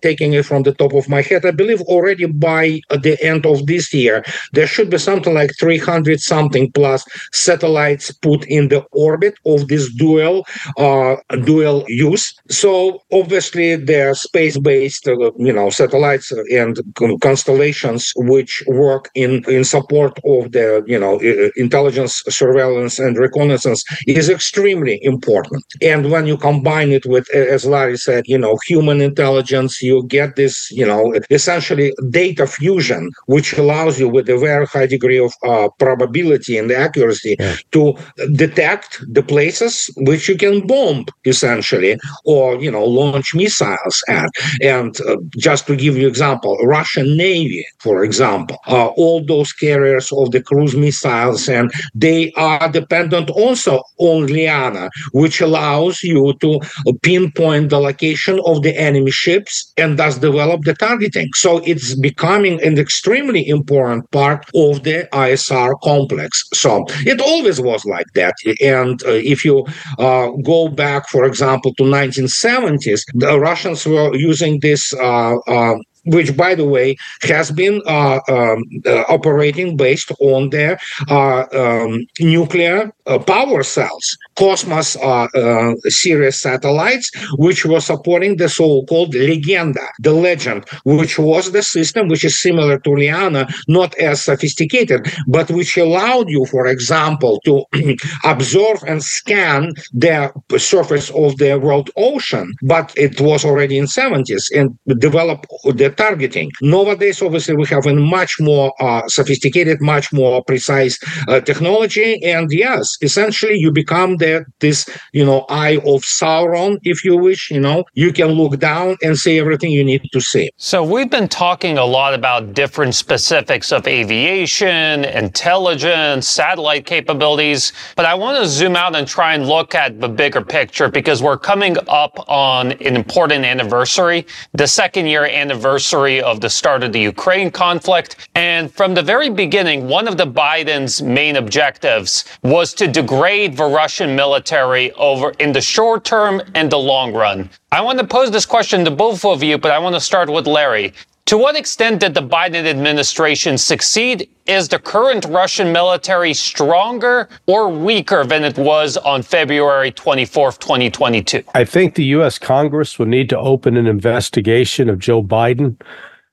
taking 0.02 0.34
it 0.34 0.46
from 0.46 0.64
the 0.64 0.74
top 0.74 0.94
of 0.94 1.10
my 1.10 1.22
head. 1.22 1.46
I 1.46 1.52
believe 1.52 1.82
already 1.82 2.26
by 2.26 2.82
the 2.90 3.18
end 3.22 3.46
of 3.46 3.66
this 3.68 3.94
year 3.94 4.24
there 4.54 4.68
should 4.68 4.90
be 4.90 4.98
something 4.98 5.34
like 5.34 5.52
300 5.60 6.20
something 6.20 6.72
plus 6.72 7.06
satellites 7.32 8.12
put 8.12 8.46
in 8.46 8.70
the 8.70 8.84
orbit 8.92 9.36
of 9.46 9.68
this 9.68 9.92
dual 9.94 10.46
uh, 10.78 11.16
dual 11.46 11.86
use. 11.88 12.34
So 12.50 13.00
obviously 13.12 13.76
there 13.76 14.12
are 14.12 14.16
space-based, 14.16 15.08
uh, 15.08 15.32
you 15.38 15.54
know, 15.54 15.70
satellites 15.70 16.32
and 16.32 16.78
constellations 17.22 18.12
which 18.16 18.43
which 18.44 18.62
work 18.68 19.10
in, 19.16 19.32
in 19.48 19.64
support 19.64 20.14
of 20.26 20.52
the 20.52 20.84
you 20.94 21.00
know 21.04 21.14
intelligence, 21.56 22.14
surveillance, 22.28 23.00
and 23.00 23.18
reconnaissance 23.18 23.82
is 24.06 24.28
extremely 24.30 24.96
important. 25.14 25.64
And 25.82 26.12
when 26.12 26.26
you 26.32 26.38
combine 26.50 26.92
it 26.92 27.06
with, 27.06 27.26
as 27.34 27.66
Larry 27.66 27.98
said, 27.98 28.24
you 28.34 28.40
know, 28.44 28.58
human 28.68 29.00
intelligence, 29.00 29.82
you 29.82 29.96
get 30.18 30.36
this, 30.36 30.56
you 30.80 30.86
know, 30.86 31.04
essentially 31.30 31.94
data 32.10 32.46
fusion, 32.46 33.12
which 33.28 33.50
allows 33.54 33.94
you 34.02 34.10
with 34.10 34.28
a 34.30 34.38
very 34.38 34.66
high 34.66 34.90
degree 34.96 35.22
of 35.28 35.32
uh, 35.44 35.70
probability 35.86 36.58
and 36.58 36.70
accuracy 36.72 37.36
yeah. 37.40 37.56
to 37.72 37.96
detect 38.44 38.90
the 39.18 39.24
places 39.24 39.74
which 40.10 40.28
you 40.30 40.36
can 40.44 40.68
bomb 40.68 41.06
essentially, 41.34 41.94
or 42.26 42.46
you 42.66 42.72
know, 42.76 42.84
launch 42.84 43.34
missiles 43.34 43.98
at. 44.10 44.30
And 44.62 44.94
uh, 45.02 45.16
just 45.38 45.66
to 45.68 45.76
give 45.76 45.96
you 45.96 46.08
example, 46.08 46.58
Russian 46.78 47.08
Navy, 47.16 47.66
for 47.80 48.04
example 48.04 48.33
example, 48.34 48.58
uh, 48.68 48.88
all 48.88 49.24
those 49.26 49.52
carriers 49.54 50.12
of 50.12 50.32
the 50.32 50.42
cruise 50.42 50.76
missiles, 50.76 51.50
and 51.50 51.72
they 51.94 52.32
are 52.34 52.72
dependent 52.72 53.30
also 53.30 53.82
on 53.98 54.28
Liana, 54.28 54.90
which 55.12 55.42
allows 55.42 56.04
you 56.04 56.34
to 56.42 56.60
pinpoint 57.02 57.70
the 57.70 57.80
location 57.80 58.40
of 58.46 58.64
the 58.64 58.76
enemy 58.78 59.12
ships 59.12 59.74
and 59.78 59.98
thus 59.98 60.18
develop 60.18 60.62
the 60.64 60.74
targeting. 60.74 61.30
So 61.36 61.60
it's 61.60 61.96
becoming 61.96 62.62
an 62.64 62.78
extremely 62.78 63.48
important 63.48 64.10
part 64.12 64.46
of 64.56 64.84
the 64.84 65.08
ISR 65.12 65.80
complex. 65.82 66.44
So 66.54 66.86
it 67.06 67.22
always 67.22 67.60
was 67.60 67.86
like 67.86 68.08
that. 68.16 68.36
And 68.62 69.02
uh, 69.04 69.12
if 69.12 69.46
you 69.46 69.66
uh, 70.00 70.30
go 70.44 70.70
back, 70.70 71.10
for 71.10 71.26
example, 71.26 71.74
to 71.76 71.84
1970s, 71.84 73.04
the 73.14 73.40
Russians 73.40 73.86
were 73.86 74.16
using 74.16 74.60
this 74.62 74.94
uh, 74.94 75.36
uh 75.48 75.76
which, 76.06 76.36
by 76.36 76.56
the 76.56 76.66
way, 76.66 76.96
has 77.24 77.52
been 77.52 77.82
uh, 77.88 78.20
um, 78.30 78.64
uh, 78.86 79.04
operating 79.10 79.78
based 79.78 80.12
on 80.20 80.50
their 80.50 80.80
uh, 81.10 81.46
um, 81.54 82.06
nuclear 82.20 82.92
uh, 83.06 83.20
power 83.20 83.64
cells, 83.64 84.18
Cosmos 84.38 84.96
uh, 84.98 85.28
uh, 85.36 85.74
series 85.88 86.42
satellites, 86.42 87.12
which 87.38 87.66
were 87.66 87.82
supporting 87.82 88.38
the 88.38 88.50
so-called 88.50 89.14
Legenda, 89.14 89.88
the 90.00 90.14
legend, 90.14 90.66
which 90.86 91.20
was 91.20 91.52
the 91.52 91.64
system 91.64 92.08
which 92.08 92.24
is 92.24 92.42
similar 92.42 92.80
to 92.80 92.92
Liana, 92.92 93.48
not 93.68 93.96
as 93.96 94.24
sophisticated, 94.24 95.08
but 95.28 95.50
which 95.52 95.78
allowed 95.78 96.30
you, 96.30 96.46
for 96.46 96.68
example, 96.68 97.42
to 97.46 97.64
observe 98.24 98.84
and 98.88 99.04
scan 99.04 99.74
the 99.94 100.32
surface 100.58 101.10
of 101.12 101.38
the 101.38 101.60
world 101.60 101.90
ocean. 101.98 102.52
But 102.64 102.94
it 102.96 103.20
was 103.20 103.46
already 103.46 103.78
in 103.78 103.86
70s 103.86 104.44
and 104.56 104.78
develop 105.00 105.46
the 105.64 105.90
targeting. 105.96 106.52
Nowadays, 106.62 107.22
obviously, 107.22 107.56
we 107.56 107.66
have 107.68 107.86
a 107.86 107.94
much 107.94 108.40
more 108.40 108.74
uh, 108.80 109.08
sophisticated, 109.08 109.82
much 109.82 110.12
more 110.14 110.44
precise 110.44 110.98
uh, 111.28 111.40
technology. 111.42 112.24
And 112.24 112.52
yes, 112.52 112.93
essentially, 113.02 113.56
you 113.58 113.72
become 113.72 114.18
the, 114.18 114.46
this, 114.60 114.90
you 115.14 115.26
know, 115.26 115.46
eye 115.50 115.78
of 115.78 116.02
Sauron, 116.04 116.78
if 116.84 117.04
you 117.04 117.18
wish. 117.18 117.52
You 117.52 117.60
know, 117.60 117.84
you 117.94 118.12
can 118.14 118.30
look 118.32 118.60
down 118.60 118.98
and 119.02 119.18
see 119.18 119.40
everything 119.40 119.72
you 119.72 119.84
need 119.84 120.04
to 120.12 120.22
see. 120.22 120.50
So 120.58 120.84
we've 120.84 121.10
been 121.10 121.28
talking 121.28 121.78
a 121.78 121.86
lot 121.86 122.14
about 122.14 122.54
different 122.54 122.96
specifics 122.96 123.72
of 123.72 123.88
aviation, 123.88 125.06
intelligence, 125.06 126.28
satellite 126.28 126.86
capabilities, 126.86 127.74
but 127.96 128.06
I 128.06 128.14
want 128.14 128.42
to 128.42 128.48
zoom 128.48 128.76
out 128.76 128.96
and 128.96 129.08
try 129.08 129.34
and 129.34 129.48
look 129.48 129.76
at 129.76 130.00
the 130.00 130.10
bigger 130.10 130.42
picture 130.42 130.90
because 130.90 131.22
we're 131.22 131.38
coming 131.38 131.78
up 131.88 132.18
on 132.30 132.74
an 132.74 132.96
important 132.96 133.46
anniversary, 133.46 134.26
the 134.54 134.68
second 134.68 135.08
year 135.08 135.26
anniversary 135.26 136.22
of 136.22 136.42
the 136.42 136.50
start 136.50 136.84
of 136.84 136.92
the 136.92 137.00
Ukraine 137.00 137.52
conflict. 137.52 138.30
And 138.36 138.72
from 138.72 138.94
the 138.94 139.02
very 139.02 139.30
beginning, 139.30 139.88
one 139.88 140.08
of 140.08 140.18
the 140.18 140.28
Biden's 140.28 141.02
main 141.02 141.36
objectives 141.36 142.26
was 142.44 142.74
to 142.76 142.83
degrade 142.88 143.58
the 143.58 143.66
Russian 143.66 144.16
military 144.16 144.92
over 144.94 145.32
in 145.40 145.52
the 145.52 145.62
short 145.62 146.04
term 146.04 146.42
and 146.56 146.72
the 146.72 146.78
long 146.78 147.14
run. 147.14 147.50
I 147.72 147.82
want 147.82 148.00
to 148.00 148.08
pose 148.08 148.32
this 148.32 148.46
question 148.46 148.86
to 148.86 148.92
both 148.92 149.26
of 149.26 149.44
you, 149.44 149.58
but 149.58 149.72
I 149.72 149.80
want 149.80 149.96
to 149.96 150.02
start 150.02 150.30
with 150.30 150.48
Larry. 150.48 150.94
To 151.28 151.38
what 151.38 151.56
extent 151.56 152.02
did 152.02 152.14
the 152.14 152.22
Biden 152.22 152.66
administration 152.66 153.58
succeed? 153.58 154.30
Is 154.46 154.68
the 154.68 154.78
current 154.78 155.24
Russian 155.26 155.72
military 155.72 156.34
stronger 156.34 157.30
or 157.48 157.70
weaker 157.70 158.26
than 158.26 158.44
it 158.44 158.58
was 158.58 158.98
on 158.98 159.22
February 159.22 159.92
24th, 159.92 160.60
2022? 160.60 161.44
I 161.56 161.64
think 161.64 161.96
the 161.96 162.04
U.S. 162.06 162.38
Congress 162.38 163.00
will 163.00 163.06
need 163.06 163.30
to 163.30 163.40
open 163.40 163.78
an 163.78 163.88
investigation 163.88 164.90
of 164.90 165.00
Joe 165.00 165.24
Biden 165.24 165.80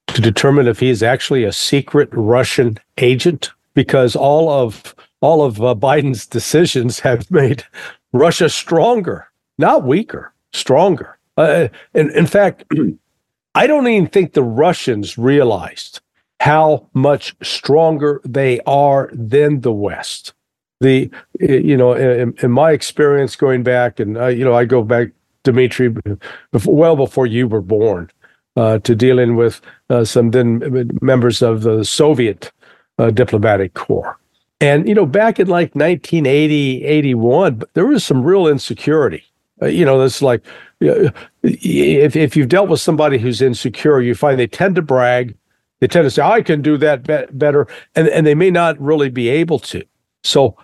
to 0.08 0.20
determine 0.20 0.66
if 0.66 0.80
he 0.80 0.90
is 0.90 1.04
actually 1.04 1.44
a 1.44 1.52
secret 1.52 2.08
Russian 2.10 2.78
agent, 2.98 3.52
because 3.74 4.16
all 4.16 4.50
of 4.50 4.96
all 5.20 5.42
of 5.42 5.60
uh, 5.60 5.74
Biden's 5.74 6.26
decisions 6.26 7.00
have 7.00 7.30
made 7.30 7.64
Russia 8.12 8.48
stronger, 8.48 9.28
not 9.58 9.84
weaker, 9.84 10.32
stronger. 10.52 11.18
Uh, 11.36 11.68
in, 11.94 12.10
in 12.10 12.26
fact, 12.26 12.64
I 13.54 13.66
don't 13.66 13.86
even 13.86 14.08
think 14.08 14.32
the 14.32 14.42
Russians 14.42 15.18
realized 15.18 16.00
how 16.40 16.88
much 16.94 17.36
stronger 17.42 18.20
they 18.24 18.60
are 18.66 19.10
than 19.12 19.60
the 19.60 19.72
West. 19.72 20.32
The 20.80 21.10
you 21.38 21.76
know 21.76 21.92
in, 21.92 22.34
in 22.42 22.50
my 22.50 22.70
experience 22.70 23.36
going 23.36 23.62
back 23.62 24.00
and 24.00 24.16
uh, 24.16 24.28
you 24.28 24.46
know 24.46 24.54
I 24.54 24.64
go 24.64 24.82
back 24.82 25.08
Dimitri 25.44 25.94
before, 26.52 26.74
well 26.74 26.96
before 26.96 27.26
you 27.26 27.48
were 27.48 27.60
born 27.60 28.10
uh, 28.56 28.78
to 28.78 28.94
dealing 28.94 29.36
with 29.36 29.60
uh, 29.90 30.04
some 30.04 30.30
then 30.30 30.90
members 31.02 31.42
of 31.42 31.62
the 31.62 31.84
Soviet 31.84 32.50
uh, 32.98 33.10
diplomatic 33.10 33.74
corps. 33.74 34.18
And 34.60 34.86
you 34.88 34.94
know 34.94 35.06
back 35.06 35.40
in 35.40 35.48
like 35.48 35.74
1980 35.74 36.84
81 36.84 37.62
there 37.74 37.86
was 37.86 38.04
some 38.04 38.22
real 38.22 38.46
insecurity. 38.46 39.24
Uh, 39.62 39.66
you 39.66 39.84
know 39.84 40.00
this 40.00 40.22
like 40.22 40.42
if, 40.80 42.16
if 42.16 42.36
you've 42.36 42.48
dealt 42.48 42.68
with 42.68 42.80
somebody 42.80 43.18
who's 43.18 43.42
insecure, 43.42 44.00
you 44.00 44.14
find 44.14 44.38
they 44.38 44.46
tend 44.46 44.76
to 44.76 44.82
brag. 44.82 45.36
They 45.80 45.86
tend 45.86 46.04
to 46.04 46.10
say, 46.10 46.22
I 46.22 46.42
can 46.42 46.62
do 46.62 46.76
that 46.78 47.06
be- 47.06 47.32
better. 47.32 47.66
And, 47.94 48.08
and 48.08 48.26
they 48.26 48.34
may 48.34 48.50
not 48.50 48.80
really 48.80 49.08
be 49.08 49.28
able 49.28 49.58
to. 49.60 49.82
So 50.24 50.56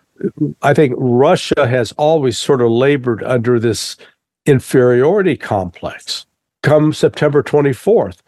I 0.63 0.75
think 0.75 0.95
Russia 0.97 1.67
has 1.67 1.93
always 1.93 2.39
sort 2.39 2.63
of 2.63 2.71
labored 2.71 3.23
under 3.25 3.59
this 3.59 3.97
inferiority 4.45 5.37
complex. 5.37 6.27
Come 6.63 6.93
September 6.93 7.43
24th, 7.43 8.19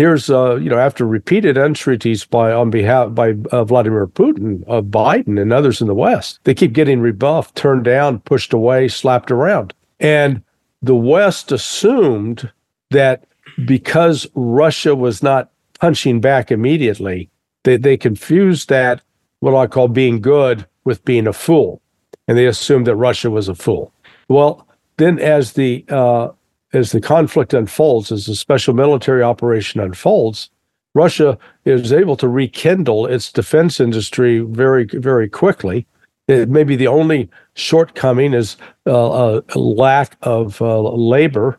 here's 0.00 0.30
uh, 0.30 0.56
you 0.56 0.70
know 0.70 0.78
after 0.78 1.06
repeated 1.06 1.58
entreaties 1.58 2.24
by 2.24 2.50
on 2.52 2.70
behalf 2.70 3.14
by 3.14 3.34
uh, 3.52 3.64
Vladimir 3.64 4.06
Putin, 4.06 4.64
of 4.66 4.86
Biden, 4.86 5.40
and 5.40 5.52
others 5.52 5.82
in 5.82 5.86
the 5.86 5.94
West, 5.94 6.40
they 6.44 6.54
keep 6.54 6.72
getting 6.72 7.00
rebuffed, 7.00 7.54
turned 7.54 7.84
down, 7.84 8.20
pushed 8.20 8.54
away, 8.54 8.88
slapped 8.88 9.30
around, 9.30 9.74
and 10.00 10.42
the 10.82 10.94
West 10.94 11.52
assumed 11.52 12.50
that 12.90 13.26
because 13.66 14.26
Russia 14.34 14.96
was 14.96 15.22
not 15.22 15.50
punching 15.78 16.20
back 16.20 16.50
immediately, 16.50 17.28
they, 17.64 17.76
they 17.76 17.96
confused 17.96 18.70
that, 18.70 19.02
what 19.40 19.54
I 19.54 19.66
call 19.66 19.88
being 19.88 20.20
good, 20.20 20.66
with 20.84 21.04
being 21.04 21.26
a 21.26 21.32
fool. 21.32 21.82
And 22.26 22.38
they 22.38 22.46
assumed 22.46 22.86
that 22.86 22.96
Russia 22.96 23.30
was 23.30 23.48
a 23.48 23.54
fool. 23.54 23.92
Well, 24.28 24.66
then 24.96 25.18
as 25.18 25.52
the 25.52 25.84
uh, 25.88 26.30
as 26.72 26.92
the 26.92 27.00
conflict 27.00 27.54
unfolds, 27.54 28.12
as 28.12 28.26
the 28.26 28.34
special 28.34 28.74
military 28.74 29.22
operation 29.22 29.80
unfolds, 29.80 30.50
Russia 30.94 31.38
is 31.64 31.92
able 31.92 32.16
to 32.16 32.28
rekindle 32.28 33.06
its 33.06 33.32
defense 33.32 33.80
industry 33.80 34.40
very, 34.40 34.84
very 34.84 35.28
quickly. 35.28 35.86
It 36.28 36.48
may 36.48 36.64
be 36.64 36.76
the 36.76 36.86
only 36.86 37.28
shortcoming 37.54 38.34
is 38.34 38.56
uh, 38.86 39.40
a 39.48 39.58
lack 39.58 40.16
of 40.22 40.60
uh, 40.62 40.80
labor, 40.80 41.58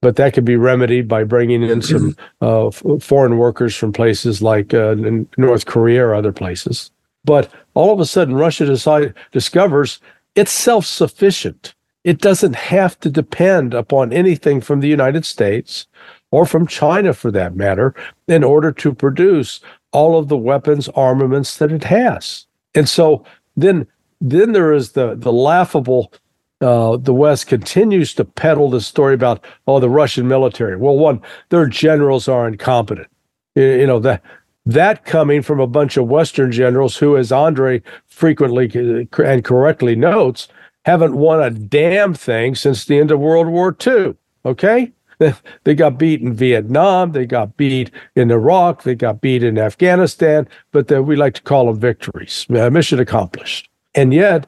but 0.00 0.16
that 0.16 0.34
could 0.34 0.44
be 0.44 0.56
remedied 0.56 1.08
by 1.08 1.24
bringing 1.24 1.62
in 1.62 1.82
some 1.82 2.16
uh, 2.40 2.70
foreign 2.70 3.38
workers 3.38 3.74
from 3.76 3.92
places 3.92 4.42
like 4.42 4.72
uh, 4.72 4.94
North 5.36 5.66
Korea 5.66 6.06
or 6.06 6.14
other 6.14 6.32
places. 6.32 6.90
But 7.24 7.50
all 7.74 7.92
of 7.92 8.00
a 8.00 8.06
sudden, 8.06 8.34
Russia 8.34 8.66
decide, 8.66 9.14
discovers 9.32 10.00
it's 10.34 10.52
self 10.52 10.84
sufficient. 10.84 11.74
It 12.06 12.20
doesn't 12.20 12.54
have 12.54 13.00
to 13.00 13.10
depend 13.10 13.74
upon 13.74 14.12
anything 14.12 14.60
from 14.60 14.78
the 14.78 14.86
United 14.86 15.24
States 15.24 15.88
or 16.30 16.46
from 16.46 16.68
China 16.68 17.12
for 17.12 17.32
that 17.32 17.56
matter 17.56 17.96
in 18.28 18.44
order 18.44 18.70
to 18.70 18.94
produce 18.94 19.58
all 19.90 20.16
of 20.16 20.28
the 20.28 20.36
weapons, 20.36 20.88
armaments 20.90 21.56
that 21.58 21.72
it 21.72 21.82
has. 21.82 22.46
And 22.76 22.88
so 22.88 23.24
then 23.56 23.88
then 24.20 24.52
there 24.52 24.72
is 24.72 24.92
the 24.92 25.16
the 25.16 25.32
laughable. 25.32 26.12
Uh, 26.60 26.96
the 26.96 27.12
West 27.12 27.48
continues 27.48 28.14
to 28.14 28.24
peddle 28.24 28.70
the 28.70 28.80
story 28.80 29.12
about 29.12 29.44
oh 29.66 29.80
the 29.80 29.90
Russian 29.90 30.28
military. 30.28 30.76
Well, 30.76 30.96
one, 30.96 31.20
their 31.48 31.66
generals 31.66 32.28
are 32.28 32.46
incompetent. 32.46 33.08
You, 33.56 33.64
you 33.64 33.86
know 33.86 33.98
that 33.98 34.22
that 34.64 35.04
coming 35.04 35.42
from 35.42 35.58
a 35.58 35.66
bunch 35.66 35.96
of 35.96 36.06
Western 36.06 36.52
generals 36.52 36.96
who, 36.96 37.16
as 37.16 37.32
Andre 37.32 37.82
frequently 38.06 38.70
and 39.18 39.44
correctly 39.44 39.96
notes, 39.96 40.48
haven't 40.86 41.16
won 41.16 41.42
a 41.42 41.50
damn 41.50 42.14
thing 42.14 42.54
since 42.54 42.86
the 42.86 42.98
end 42.98 43.10
of 43.10 43.20
World 43.20 43.48
War 43.48 43.76
II. 43.86 44.16
Okay, 44.44 44.92
they 45.64 45.74
got 45.74 45.98
beat 45.98 46.22
in 46.22 46.32
Vietnam, 46.32 47.12
they 47.12 47.26
got 47.26 47.56
beat 47.58 47.90
in 48.14 48.30
Iraq, 48.30 48.84
they 48.84 48.94
got 48.94 49.20
beat 49.20 49.42
in 49.42 49.58
Afghanistan, 49.58 50.48
but 50.72 50.90
we 51.04 51.16
like 51.16 51.34
to 51.34 51.42
call 51.42 51.66
them 51.66 51.78
victories. 51.78 52.46
mission 52.48 52.98
accomplished 52.98 53.68
and 53.96 54.14
yet 54.14 54.46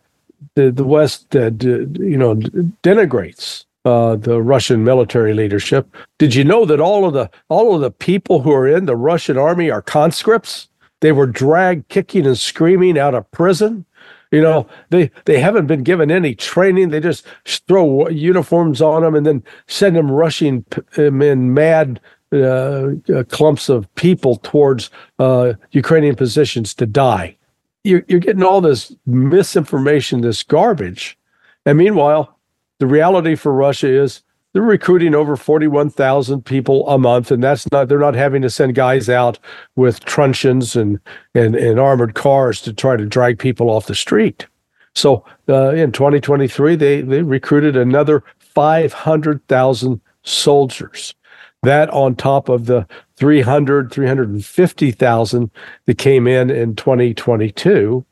the 0.54 0.70
the 0.70 0.84
West, 0.84 1.34
uh, 1.34 1.50
d- 1.50 1.86
you 1.98 2.16
know, 2.16 2.36
denigrates 2.84 3.64
uh, 3.84 4.14
the 4.14 4.40
Russian 4.40 4.84
military 4.84 5.34
leadership. 5.34 5.92
Did 6.18 6.34
you 6.34 6.44
know 6.44 6.64
that 6.66 6.80
all 6.80 7.04
of 7.04 7.14
the 7.14 7.28
all 7.48 7.74
of 7.74 7.80
the 7.80 7.90
people 7.90 8.42
who 8.42 8.52
are 8.52 8.68
in 8.68 8.86
the 8.86 8.96
Russian 8.96 9.36
army 9.36 9.70
are 9.70 9.82
conscripts? 9.82 10.68
They 11.00 11.12
were 11.12 11.26
dragged 11.26 11.88
kicking 11.88 12.26
and 12.26 12.38
screaming 12.38 12.98
out 12.98 13.14
of 13.14 13.30
prison. 13.30 13.84
You 14.30 14.42
know, 14.42 14.66
they 14.90 15.10
they 15.24 15.40
haven't 15.40 15.66
been 15.66 15.82
given 15.82 16.10
any 16.10 16.34
training. 16.34 16.90
They 16.90 17.00
just 17.00 17.26
throw 17.44 18.08
uniforms 18.08 18.82
on 18.82 19.02
them 19.02 19.14
and 19.14 19.24
then 19.24 19.42
send 19.66 19.96
them 19.96 20.10
rushing 20.10 20.64
in 20.96 21.54
mad 21.54 22.00
uh, 22.30 22.88
uh, 23.14 23.24
clumps 23.30 23.70
of 23.70 23.92
people 23.94 24.36
towards 24.36 24.90
uh, 25.18 25.54
Ukrainian 25.70 26.14
positions 26.14 26.74
to 26.74 26.84
die. 26.84 27.36
You're, 27.84 28.04
you're 28.06 28.20
getting 28.20 28.42
all 28.42 28.60
this 28.60 28.94
misinformation, 29.06 30.20
this 30.20 30.42
garbage. 30.42 31.16
And 31.64 31.78
meanwhile, 31.78 32.38
the 32.80 32.86
reality 32.86 33.34
for 33.34 33.52
Russia 33.54 33.88
is 33.88 34.22
they're 34.58 34.66
recruiting 34.66 35.14
over 35.14 35.36
41,000 35.36 36.44
people 36.44 36.88
a 36.88 36.98
month, 36.98 37.30
and 37.30 37.40
that's 37.40 37.70
not, 37.70 37.86
they're 37.86 37.96
not 37.96 38.16
having 38.16 38.42
to 38.42 38.50
send 38.50 38.74
guys 38.74 39.08
out 39.08 39.38
with 39.76 40.04
truncheons 40.04 40.74
and, 40.74 40.98
and, 41.32 41.54
and 41.54 41.78
armored 41.78 42.16
cars 42.16 42.60
to 42.62 42.72
try 42.72 42.96
to 42.96 43.06
drag 43.06 43.38
people 43.38 43.70
off 43.70 43.86
the 43.86 43.94
street. 43.94 44.48
So 44.96 45.24
uh, 45.48 45.74
in 45.74 45.92
2023, 45.92 46.74
they, 46.74 47.02
they 47.02 47.22
recruited 47.22 47.76
another 47.76 48.24
500,000 48.40 50.00
soldiers. 50.24 51.14
That 51.62 51.88
on 51.90 52.16
top 52.16 52.48
of 52.48 52.66
the 52.66 52.84
300, 53.14 53.92
350,000 53.92 55.50
that 55.86 55.98
came 55.98 56.26
in 56.26 56.50
in 56.50 56.74
2022. 56.74 58.04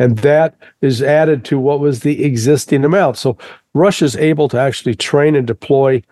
And 0.00 0.18
that 0.18 0.56
is 0.80 1.00
added 1.02 1.44
to 1.44 1.58
what 1.60 1.78
was 1.78 2.00
the 2.00 2.24
existing 2.24 2.84
amount. 2.84 3.16
So 3.16 3.38
Russia's 3.74 4.16
able 4.16 4.48
to 4.48 4.58
actually 4.58 4.94
train 4.94 5.34
and 5.34 5.46
deploy 5.46 6.02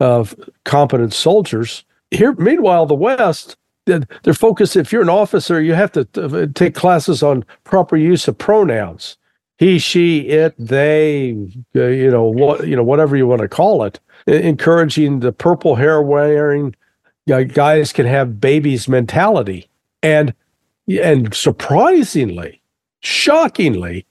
uh, 0.00 0.24
competent 0.64 1.12
soldiers. 1.12 1.84
Here, 2.10 2.32
meanwhile, 2.34 2.86
the 2.86 2.94
West, 2.94 3.56
their 3.84 4.34
focus, 4.34 4.76
if 4.76 4.92
you're 4.92 5.02
an 5.02 5.08
officer, 5.08 5.60
you 5.60 5.74
have 5.74 5.92
to 5.92 6.06
uh, 6.16 6.46
take 6.54 6.74
classes 6.74 7.22
on 7.22 7.44
proper 7.64 7.96
use 7.96 8.28
of 8.28 8.38
pronouns. 8.38 9.16
He, 9.58 9.78
she, 9.78 10.20
it, 10.28 10.54
they, 10.58 11.32
uh, 11.74 11.86
you 11.86 12.10
know, 12.10 12.24
what, 12.24 12.66
you 12.68 12.76
know, 12.76 12.84
whatever 12.84 13.16
you 13.16 13.26
want 13.26 13.42
to 13.42 13.48
call 13.48 13.82
it 13.82 13.98
encouraging 14.28 15.20
the 15.20 15.32
purple 15.32 15.76
hair 15.76 16.02
wearing 16.02 16.74
guys 17.26 17.92
can 17.92 18.06
have 18.06 18.40
babies 18.40 18.88
mentality. 18.88 19.68
And 20.02 20.34
and 20.88 21.34
surprisingly, 21.34 22.62
shockingly, 23.00 24.06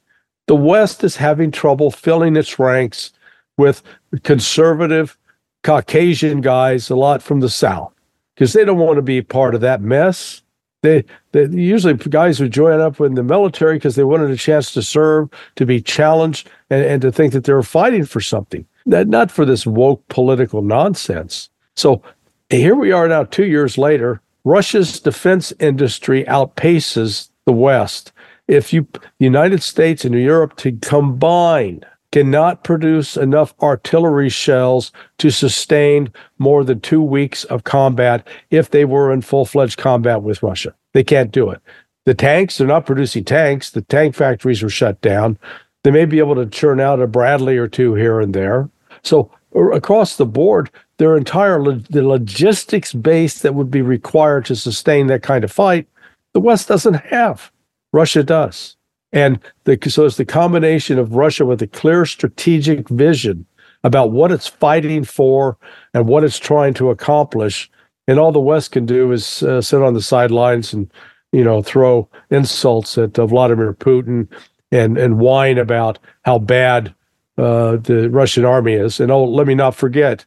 the 0.48 0.56
West 0.56 1.04
is 1.04 1.16
having 1.16 1.52
trouble 1.52 1.92
filling 1.92 2.36
its 2.36 2.60
ranks 2.60 3.12
with 3.58 3.84
conservative 4.24 5.18
Caucasian 5.64 6.42
guys, 6.42 6.90
a 6.90 6.96
lot 6.96 7.22
from 7.22 7.40
the 7.40 7.50
South, 7.50 7.94
because 8.36 8.54
they 8.54 8.66
don't 8.66 8.78
want 8.78 8.98
to 8.98 9.02
be 9.02 9.22
part 9.22 9.56
of 9.56 9.62
that 9.62 9.82
mess. 9.82 10.42
They, 10.84 11.04
they 11.32 11.48
usually 11.48 11.96
guys 11.96 12.38
who 12.38 12.48
join 12.48 12.80
up 12.80 13.02
in 13.02 13.16
the 13.16 13.24
military 13.24 13.76
because 13.76 13.96
they 13.96 14.04
wanted 14.04 14.32
a 14.32 14.38
chance 14.38 14.72
to 14.74 14.82
serve, 14.82 15.30
to 15.56 15.66
be 15.66 15.82
challenged, 15.82 16.50
and, 16.70 16.86
and 16.86 17.02
to 17.02 17.12
think 17.12 17.34
that 17.34 17.44
they 17.44 17.54
were 17.54 17.64
fighting 17.64 18.06
for 18.06 18.22
something 18.22 18.66
not 18.88 19.30
for 19.30 19.46
this 19.46 19.66
woke 19.66 20.08
political 20.08 20.62
nonsense. 20.62 21.50
So 21.76 22.02
here 22.50 22.76
we 22.76 22.92
are 22.92 23.08
now, 23.08 23.24
two 23.26 23.46
years 23.46 23.78
later. 23.78 24.22
Russia's 24.46 25.00
defense 25.00 25.52
industry 25.60 26.24
outpaces 26.24 27.30
the 27.46 27.52
West. 27.52 28.14
If 28.48 28.72
you, 28.72 28.88
the 28.94 29.26
United 29.26 29.62
States 29.62 30.06
and 30.06 30.16
Europe 30.16 30.56
to 30.58 30.72
combine 30.74 31.84
cannot 32.12 32.64
produce 32.64 33.18
enough 33.18 33.54
artillery 33.62 34.30
shells 34.30 34.92
to 35.18 35.30
sustain 35.30 36.12
more 36.38 36.64
than 36.64 36.80
two 36.80 37.02
weeks 37.02 37.44
of 37.46 37.66
combat 37.66 38.26
if 38.50 38.70
they 38.70 38.86
were 38.86 39.12
in 39.12 39.22
full 39.22 39.46
fledged 39.46 39.78
combat 39.78 40.22
with 40.22 40.42
Russia. 40.42 40.74
They 40.94 41.04
can't 41.04 41.32
do 41.32 41.50
it. 41.50 41.62
The 42.06 42.14
tanks, 42.14 42.58
they're 42.58 42.68
not 42.68 42.86
producing 42.86 43.26
tanks. 43.26 43.72
The 43.72 43.82
tank 43.82 44.16
factories 44.16 44.64
were 44.64 44.70
shut 44.70 45.02
down. 45.02 45.38
They 45.84 45.92
may 45.92 46.06
be 46.06 46.20
able 46.20 46.36
to 46.36 46.46
churn 46.46 46.80
out 46.80 47.02
a 47.02 47.08
Bradley 47.08 47.58
or 47.58 47.68
two 47.68 47.96
here 47.96 48.22
and 48.22 48.34
there. 48.34 48.70
So 49.04 49.30
uh, 49.54 49.72
across 49.72 50.16
the 50.16 50.26
board, 50.26 50.72
their 50.98 51.18
entire 51.18 51.62
lo- 51.62 51.82
the 51.90 52.08
logistics 52.08 52.94
base 52.94 53.42
that 53.42 53.56
would 53.56 53.70
be 53.70 53.82
required 53.82 54.46
to 54.46 54.56
sustain 54.56 55.08
that 55.08 55.22
kind 55.22 55.44
of 55.44 55.52
fight, 55.52 55.88
the 56.34 56.40
West 56.40 56.70
doesn't 56.70 56.96
have. 56.96 57.52
Russia 57.98 58.24
does. 58.24 58.78
And 59.12 59.40
the, 59.64 59.78
so 59.90 60.06
it's 60.06 60.18
the 60.18 60.26
combination 60.42 61.00
of 61.00 61.16
Russia 61.16 61.46
with 61.46 61.62
a 61.62 61.68
clear 61.82 62.06
strategic 62.06 62.90
vision 62.90 63.46
about 63.84 64.12
what 64.12 64.32
it's 64.32 64.48
fighting 64.48 65.04
for 65.04 65.58
and 65.94 66.08
what 66.08 66.24
it's 66.24 66.40
trying 66.40 66.74
to 66.76 66.92
accomplish. 66.92 67.72
And 68.08 68.20
all 68.20 68.32
the 68.32 68.50
West 68.52 68.72
can 68.72 68.86
do 68.86 69.12
is 69.12 69.44
uh, 69.44 69.62
sit 69.62 69.82
on 69.82 69.94
the 69.94 70.02
sidelines 70.02 70.74
and, 70.74 70.92
you 71.32 71.44
know, 71.44 71.62
throw 71.62 72.08
insults 72.30 72.98
at 72.98 73.18
uh, 73.18 73.26
Vladimir 73.26 73.74
Putin 73.74 74.28
and 74.72 74.98
and 74.98 75.18
whine 75.18 75.58
about 75.58 75.98
how 76.26 76.38
bad 76.40 76.94
uh, 77.38 77.78
the 77.78 78.10
Russian 78.10 78.46
army 78.46 78.74
is. 78.74 79.00
And 79.00 79.12
oh, 79.12 79.24
let 79.24 79.48
me 79.48 79.56
not 79.56 79.76
forget, 79.76 80.26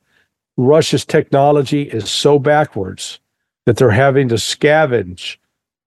Russia's 0.56 1.04
technology 1.04 1.82
is 1.82 2.10
so 2.10 2.38
backwards 2.38 3.20
that 3.66 3.76
they're 3.76 3.90
having 4.06 4.28
to 4.28 4.36
scavenge 4.36 5.36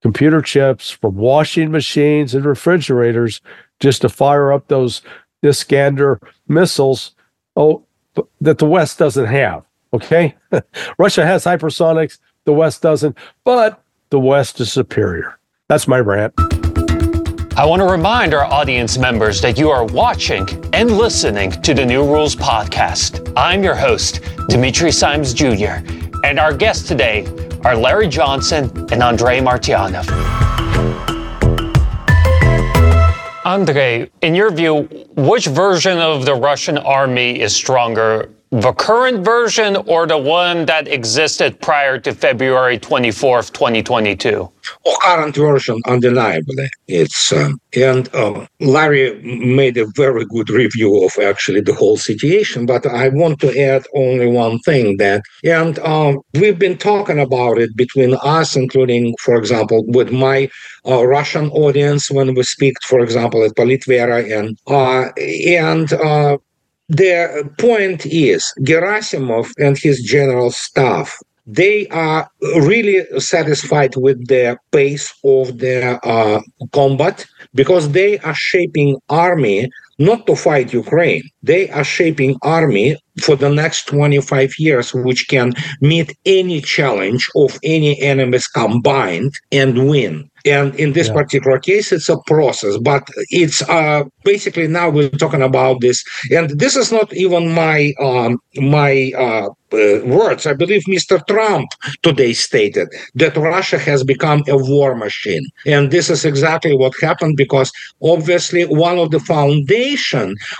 computer 0.04 0.42
chips 0.42 0.90
from 0.90 1.14
washing 1.16 1.70
machines 1.70 2.34
and 2.34 2.44
refrigerators 2.44 3.40
just 3.80 4.02
to 4.02 4.08
fire 4.10 4.52
up 4.52 4.68
those 4.68 5.00
Iskander 5.42 6.20
missiles. 6.46 7.12
Oh, 7.56 7.86
that 8.42 8.58
the 8.58 8.66
West 8.66 8.98
doesn't 8.98 9.24
have. 9.24 9.64
Okay, 9.94 10.34
Russia 10.98 11.24
has 11.24 11.44
hypersonics, 11.44 12.18
the 12.44 12.52
West 12.52 12.82
doesn't, 12.82 13.16
but 13.44 13.82
the 14.10 14.20
West 14.20 14.60
is 14.60 14.70
superior. 14.70 15.38
That's 15.68 15.88
my 15.88 16.00
rant. 16.00 16.34
I 17.56 17.64
want 17.64 17.80
to 17.80 17.86
remind 17.86 18.34
our 18.34 18.44
audience 18.44 18.98
members 18.98 19.40
that 19.40 19.56
you 19.58 19.70
are 19.70 19.86
watching 19.86 20.46
and 20.74 20.98
listening 20.98 21.52
to 21.62 21.72
the 21.72 21.86
New 21.86 22.04
Rules 22.04 22.36
podcast. 22.36 23.32
I'm 23.36 23.64
your 23.64 23.74
host, 23.74 24.20
Dimitri 24.48 24.92
Simes 24.92 25.32
Jr., 25.32 25.80
and 26.24 26.38
our 26.38 26.52
guest 26.52 26.88
today 26.88 27.24
are 27.64 27.74
Larry 27.74 28.08
Johnson 28.08 28.70
and 28.92 29.02
Andrei 29.02 29.40
Martyanov. 29.40 30.06
Andrei, 33.46 34.10
in 34.20 34.34
your 34.34 34.50
view, 34.50 34.82
which 35.16 35.46
version 35.46 35.98
of 35.98 36.26
the 36.26 36.34
Russian 36.34 36.76
army 36.76 37.40
is 37.40 37.56
stronger, 37.56 38.30
the 38.60 38.72
current 38.72 39.24
version 39.24 39.74
or 39.88 40.06
the 40.06 40.16
one 40.16 40.64
that 40.66 40.86
existed 40.86 41.60
prior 41.60 41.98
to 41.98 42.14
February 42.14 42.78
24th, 42.78 43.52
2022? 43.52 44.48
Oh, 44.86 44.96
current 45.02 45.34
version, 45.34 45.80
undeniably. 45.86 46.68
It's 46.86 47.32
um, 47.32 47.60
and 47.74 48.08
uh, 48.14 48.46
Larry 48.60 49.20
made 49.22 49.76
a 49.76 49.86
very 49.96 50.24
good 50.26 50.50
review 50.50 51.04
of 51.04 51.12
actually 51.20 51.62
the 51.62 51.74
whole 51.74 51.96
situation. 51.96 52.64
But 52.64 52.86
I 52.86 53.08
want 53.08 53.40
to 53.40 53.58
add 53.60 53.86
only 53.96 54.28
one 54.28 54.60
thing 54.60 54.98
that, 54.98 55.22
and 55.42 55.80
uh, 55.80 56.14
we've 56.34 56.58
been 56.58 56.78
talking 56.78 57.18
about 57.18 57.58
it 57.58 57.76
between 57.76 58.14
us, 58.22 58.54
including, 58.54 59.16
for 59.20 59.34
example, 59.34 59.84
with 59.88 60.12
my 60.12 60.48
uh, 60.86 61.04
Russian 61.04 61.50
audience 61.50 62.08
when 62.10 62.34
we 62.34 62.44
speak, 62.44 62.74
for 62.84 63.00
example, 63.00 63.42
at 63.42 63.56
Politvera, 63.56 64.20
and 64.38 64.56
uh, 64.68 65.10
and 65.18 65.92
uh, 65.92 66.38
the 66.88 67.50
point 67.58 68.06
is 68.06 68.52
Gerasimov 68.60 69.50
and 69.58 69.78
his 69.78 70.02
general 70.02 70.50
staff 70.50 71.18
they 71.46 71.86
are 71.88 72.28
really 72.56 73.04
satisfied 73.20 73.94
with 73.96 74.26
the 74.28 74.56
pace 74.72 75.12
of 75.24 75.58
their 75.58 76.00
uh, 76.06 76.40
combat 76.72 77.26
because 77.54 77.92
they 77.92 78.18
are 78.20 78.34
shaping 78.34 78.96
army 79.10 79.68
not 79.98 80.26
to 80.26 80.36
fight 80.36 80.72
Ukraine. 80.72 81.22
They 81.42 81.70
are 81.70 81.84
shaping 81.84 82.36
army 82.42 82.96
for 83.22 83.36
the 83.36 83.48
next 83.48 83.86
25 83.88 84.58
years, 84.58 84.92
which 84.92 85.28
can 85.28 85.52
meet 85.80 86.16
any 86.26 86.60
challenge 86.60 87.28
of 87.36 87.58
any 87.62 88.00
enemies 88.00 88.46
combined 88.48 89.34
and 89.52 89.88
win. 89.88 90.28
And 90.46 90.74
in 90.74 90.92
this 90.92 91.08
yeah. 91.08 91.14
particular 91.14 91.58
case, 91.58 91.90
it's 91.90 92.10
a 92.10 92.18
process, 92.26 92.76
but 92.76 93.08
it's 93.30 93.62
uh, 93.62 94.04
basically 94.24 94.68
now 94.68 94.90
we're 94.90 95.08
talking 95.08 95.40
about 95.40 95.80
this, 95.80 96.04
and 96.30 96.50
this 96.50 96.76
is 96.76 96.92
not 96.92 97.10
even 97.14 97.54
my 97.54 97.94
um, 97.98 98.38
my 98.56 99.10
uh, 99.16 99.48
uh, 99.72 100.04
words. 100.04 100.46
I 100.46 100.52
believe 100.52 100.82
Mr. 100.86 101.26
Trump 101.26 101.70
today 102.02 102.34
stated 102.34 102.88
that 103.14 103.36
Russia 103.38 103.78
has 103.78 104.04
become 104.04 104.42
a 104.46 104.58
war 104.58 104.94
machine, 104.94 105.46
and 105.64 105.90
this 105.90 106.10
is 106.10 106.26
exactly 106.26 106.76
what 106.76 106.92
happened 107.00 107.38
because 107.38 107.72
obviously 108.02 108.66
one 108.66 108.98
of 108.98 109.12
the 109.12 109.20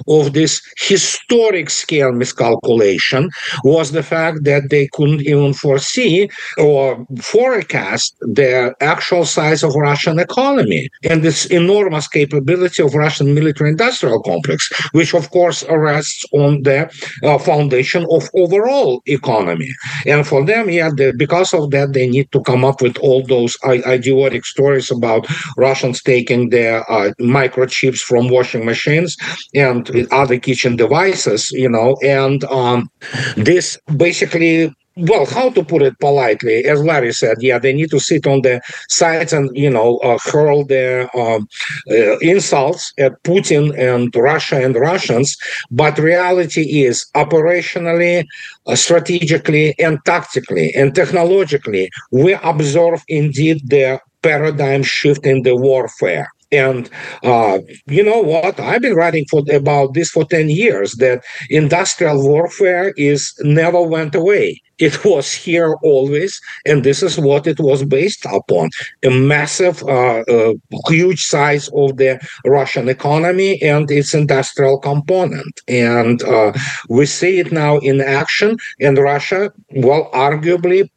of 0.08 0.32
this 0.32 0.60
historic 0.76 1.70
scale 1.70 2.12
miscalculation 2.12 3.30
was 3.64 3.92
the 3.92 4.02
fact 4.02 4.44
that 4.44 4.70
they 4.70 4.88
couldn't 4.92 5.22
even 5.22 5.52
foresee 5.54 6.28
or 6.58 7.06
forecast 7.20 8.16
the 8.20 8.74
actual 8.80 9.24
size 9.24 9.62
of 9.62 9.74
Russian 9.74 10.18
economy 10.18 10.88
and 11.08 11.22
this 11.22 11.46
enormous 11.46 12.06
capability 12.08 12.82
of 12.82 12.94
Russian 12.94 13.34
military 13.34 13.70
industrial 13.70 14.22
complex, 14.22 14.70
which 14.92 15.14
of 15.14 15.30
course 15.30 15.64
rests 15.70 16.24
on 16.32 16.62
the 16.62 16.90
uh, 17.22 17.38
foundation 17.38 18.06
of 18.10 18.28
overall 18.34 19.02
economy. 19.06 19.70
And 20.06 20.26
for 20.26 20.44
them, 20.44 20.70
yeah, 20.70 20.90
because 21.16 21.54
of 21.54 21.70
that, 21.70 21.92
they 21.92 22.08
need 22.08 22.30
to 22.32 22.40
come 22.42 22.64
up 22.64 22.80
with 22.80 22.96
all 22.98 23.22
those 23.26 23.56
idiotic 23.64 24.44
stories 24.44 24.90
about 24.90 25.26
Russians 25.56 26.02
taking 26.02 26.50
their 26.50 26.76
uh, 26.90 27.12
microchips 27.20 28.00
from 28.00 28.28
washing 28.28 28.64
machines 28.64 29.13
and 29.54 29.90
other 30.12 30.38
kitchen 30.38 30.76
devices, 30.76 31.50
you 31.52 31.68
know, 31.68 31.96
and 32.02 32.44
um, 32.44 32.90
this 33.36 33.78
basically 33.96 34.70
well, 34.96 35.26
how 35.26 35.50
to 35.50 35.64
put 35.64 35.82
it 35.82 35.98
politely, 35.98 36.64
as 36.66 36.82
Larry 36.84 37.12
said, 37.12 37.38
yeah, 37.40 37.58
they 37.58 37.72
need 37.72 37.90
to 37.90 37.98
sit 37.98 38.26
on 38.26 38.42
the 38.42 38.60
sides 38.88 39.32
and 39.32 39.50
you 39.56 39.70
know 39.70 39.98
uh, 39.98 40.18
hurl 40.24 40.64
their 40.64 41.10
um, 41.18 41.48
uh, 41.90 42.18
insults 42.18 42.92
at 42.98 43.20
Putin 43.24 43.76
and 43.76 44.14
Russia 44.14 44.64
and 44.64 44.76
Russians. 44.76 45.36
But 45.70 45.98
reality 45.98 46.84
is, 46.84 47.06
operationally, 47.16 48.24
uh, 48.66 48.76
strategically, 48.76 49.74
and 49.80 49.98
tactically 50.04 50.72
and 50.74 50.94
technologically, 50.94 51.90
we 52.12 52.34
observe 52.34 53.02
indeed 53.08 53.68
the 53.68 54.00
paradigm 54.22 54.82
shift 54.82 55.26
in 55.26 55.42
the 55.42 55.56
warfare. 55.56 56.28
And 56.54 56.90
uh, 57.22 57.58
you 57.86 58.02
know 58.04 58.20
what? 58.20 58.58
I've 58.60 58.82
been 58.82 58.94
writing 58.94 59.24
for 59.30 59.42
about 59.52 59.94
this 59.94 60.10
for 60.10 60.24
ten 60.24 60.48
years. 60.48 60.92
That 60.96 61.24
industrial 61.50 62.22
warfare 62.22 62.92
is 62.96 63.34
never 63.42 63.82
went 63.82 64.14
away. 64.14 64.60
It 64.78 65.04
was 65.04 65.32
here 65.32 65.74
always, 65.82 66.40
and 66.66 66.84
this 66.84 67.02
is 67.02 67.18
what 67.18 67.46
it 67.46 67.60
was 67.60 67.84
based 67.84 68.26
upon 68.26 68.70
a 69.04 69.10
massive, 69.10 69.82
uh, 69.84 70.20
uh, 70.20 70.54
huge 70.88 71.24
size 71.24 71.68
of 71.74 71.96
the 71.96 72.20
Russian 72.44 72.88
economy 72.88 73.60
and 73.62 73.90
its 73.90 74.14
industrial 74.14 74.78
component. 74.78 75.60
And 75.68 76.22
uh, 76.22 76.52
we 76.88 77.06
see 77.06 77.38
it 77.38 77.52
now 77.52 77.78
in 77.78 78.00
action. 78.00 78.56
And 78.80 78.98
Russia, 78.98 79.52
well, 79.76 80.10
arguably 80.12 80.88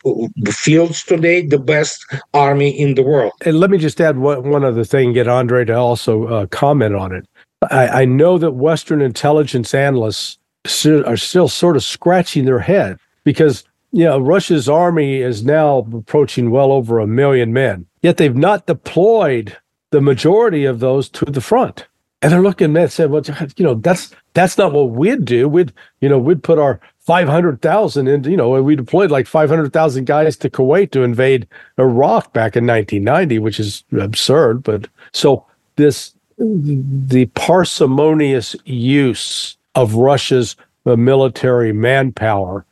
fields 0.52 1.04
today 1.04 1.46
the 1.46 1.60
best 1.60 2.06
army 2.34 2.70
in 2.70 2.96
the 2.96 3.04
world. 3.04 3.34
And 3.46 3.60
let 3.60 3.70
me 3.70 3.78
just 3.78 4.02
add 4.02 4.18
one, 4.18 4.50
one 4.50 4.64
other 4.64 4.84
thing, 4.84 5.14
get 5.14 5.28
Andre 5.28 5.66
to 5.66 5.76
also 5.76 6.28
uh, 6.28 6.46
comment 6.48 6.96
on 6.96 7.14
it. 7.14 7.28
I, 7.72 8.02
I 8.02 8.06
know 8.06 8.38
that 8.38 8.52
Western 8.52 9.02
intelligence 9.02 9.74
analysts 9.74 10.38
are 10.86 11.18
still 11.18 11.48
sort 11.48 11.76
of 11.76 11.84
scratching 11.84 12.46
their 12.46 12.60
head 12.60 12.98
because 13.28 13.66
you 13.92 14.06
know 14.06 14.20
Russia's 14.20 14.70
army 14.70 15.18
is 15.18 15.44
now 15.44 15.80
approaching 15.80 16.50
well 16.50 16.72
over 16.72 16.98
a 16.98 17.06
million 17.06 17.52
men. 17.52 17.86
Yet 18.02 18.16
they've 18.16 18.34
not 18.34 18.68
deployed 18.68 19.58
the 19.92 20.00
majority 20.00 20.64
of 20.64 20.80
those 20.80 21.10
to 21.10 21.26
the 21.26 21.42
front. 21.42 21.88
And 22.22 22.32
they're 22.32 22.42
looking 22.42 22.78
at 22.78 22.94
said, 22.94 23.12
well, 23.12 23.22
you 23.58 23.66
know, 23.66 23.74
that's 23.74 24.16
that's 24.34 24.58
not 24.58 24.72
what 24.72 24.92
we'd 24.92 25.26
do. 25.26 25.50
We'd, 25.50 25.74
you 26.00 26.08
know, 26.08 26.18
we'd 26.18 26.42
put 26.42 26.58
our 26.58 26.80
five 27.00 27.28
hundred 27.28 27.62
thousand 27.62 28.08
into, 28.08 28.32
you 28.32 28.38
know, 28.38 28.64
we 28.64 28.78
deployed 28.78 29.12
like 29.12 29.28
five 29.28 29.50
hundred 29.50 29.74
thousand 29.74 30.06
guys 30.06 30.38
to 30.38 30.50
Kuwait 30.50 30.92
to 30.92 31.04
invade 31.04 31.46
Iraq 31.78 32.32
back 32.32 32.56
in 32.56 32.66
1990, 32.66 33.40
which 33.40 33.60
is 33.60 33.84
absurd. 34.00 34.64
But 34.64 34.88
so 35.12 35.46
this 35.76 36.14
the 36.38 37.26
parsimonious 37.36 38.56
use 38.64 39.58
of 39.76 39.96
Russia's 39.96 40.56
military 40.86 41.74
manpower 41.74 42.66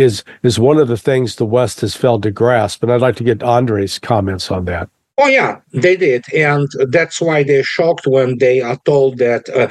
is 0.00 0.24
is 0.42 0.58
one 0.58 0.78
of 0.78 0.88
the 0.88 0.96
things 0.96 1.36
the 1.36 1.46
West 1.46 1.82
has 1.82 1.94
failed 1.94 2.22
to 2.24 2.30
grasp. 2.30 2.82
And 2.82 2.92
I'd 2.92 3.00
like 3.00 3.16
to 3.16 3.24
get 3.24 3.42
Andre's 3.42 3.98
comments 3.98 4.50
on 4.50 4.64
that. 4.64 4.88
Oh, 5.22 5.26
yeah, 5.26 5.60
they 5.74 5.96
did. 5.96 6.24
And 6.34 6.66
that's 6.88 7.20
why 7.20 7.42
they're 7.42 7.62
shocked 7.62 8.06
when 8.06 8.38
they 8.38 8.62
are 8.62 8.78
told 8.86 9.18
that 9.18 9.50
uh, 9.50 9.68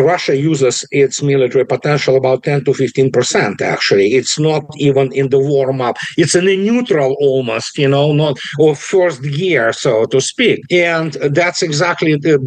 Russia 0.00 0.34
uses 0.34 0.86
its 0.90 1.22
military 1.22 1.66
potential 1.66 2.16
about 2.16 2.44
10 2.44 2.64
to 2.64 2.70
15%, 2.70 3.60
actually. 3.60 4.14
It's 4.14 4.38
not 4.38 4.64
even 4.78 5.12
in 5.12 5.28
the 5.28 5.38
warm 5.38 5.82
up, 5.82 5.98
it's 6.16 6.34
in 6.34 6.48
a 6.48 6.56
neutral 6.56 7.14
almost, 7.20 7.76
you 7.76 7.88
know, 7.88 8.14
not 8.14 8.38
or 8.58 8.74
first 8.74 9.22
gear, 9.22 9.70
so 9.74 10.06
to 10.06 10.18
speak. 10.18 10.60
And 10.70 11.12
that's 11.30 11.60
exactly 11.60 12.16
the, 12.16 12.38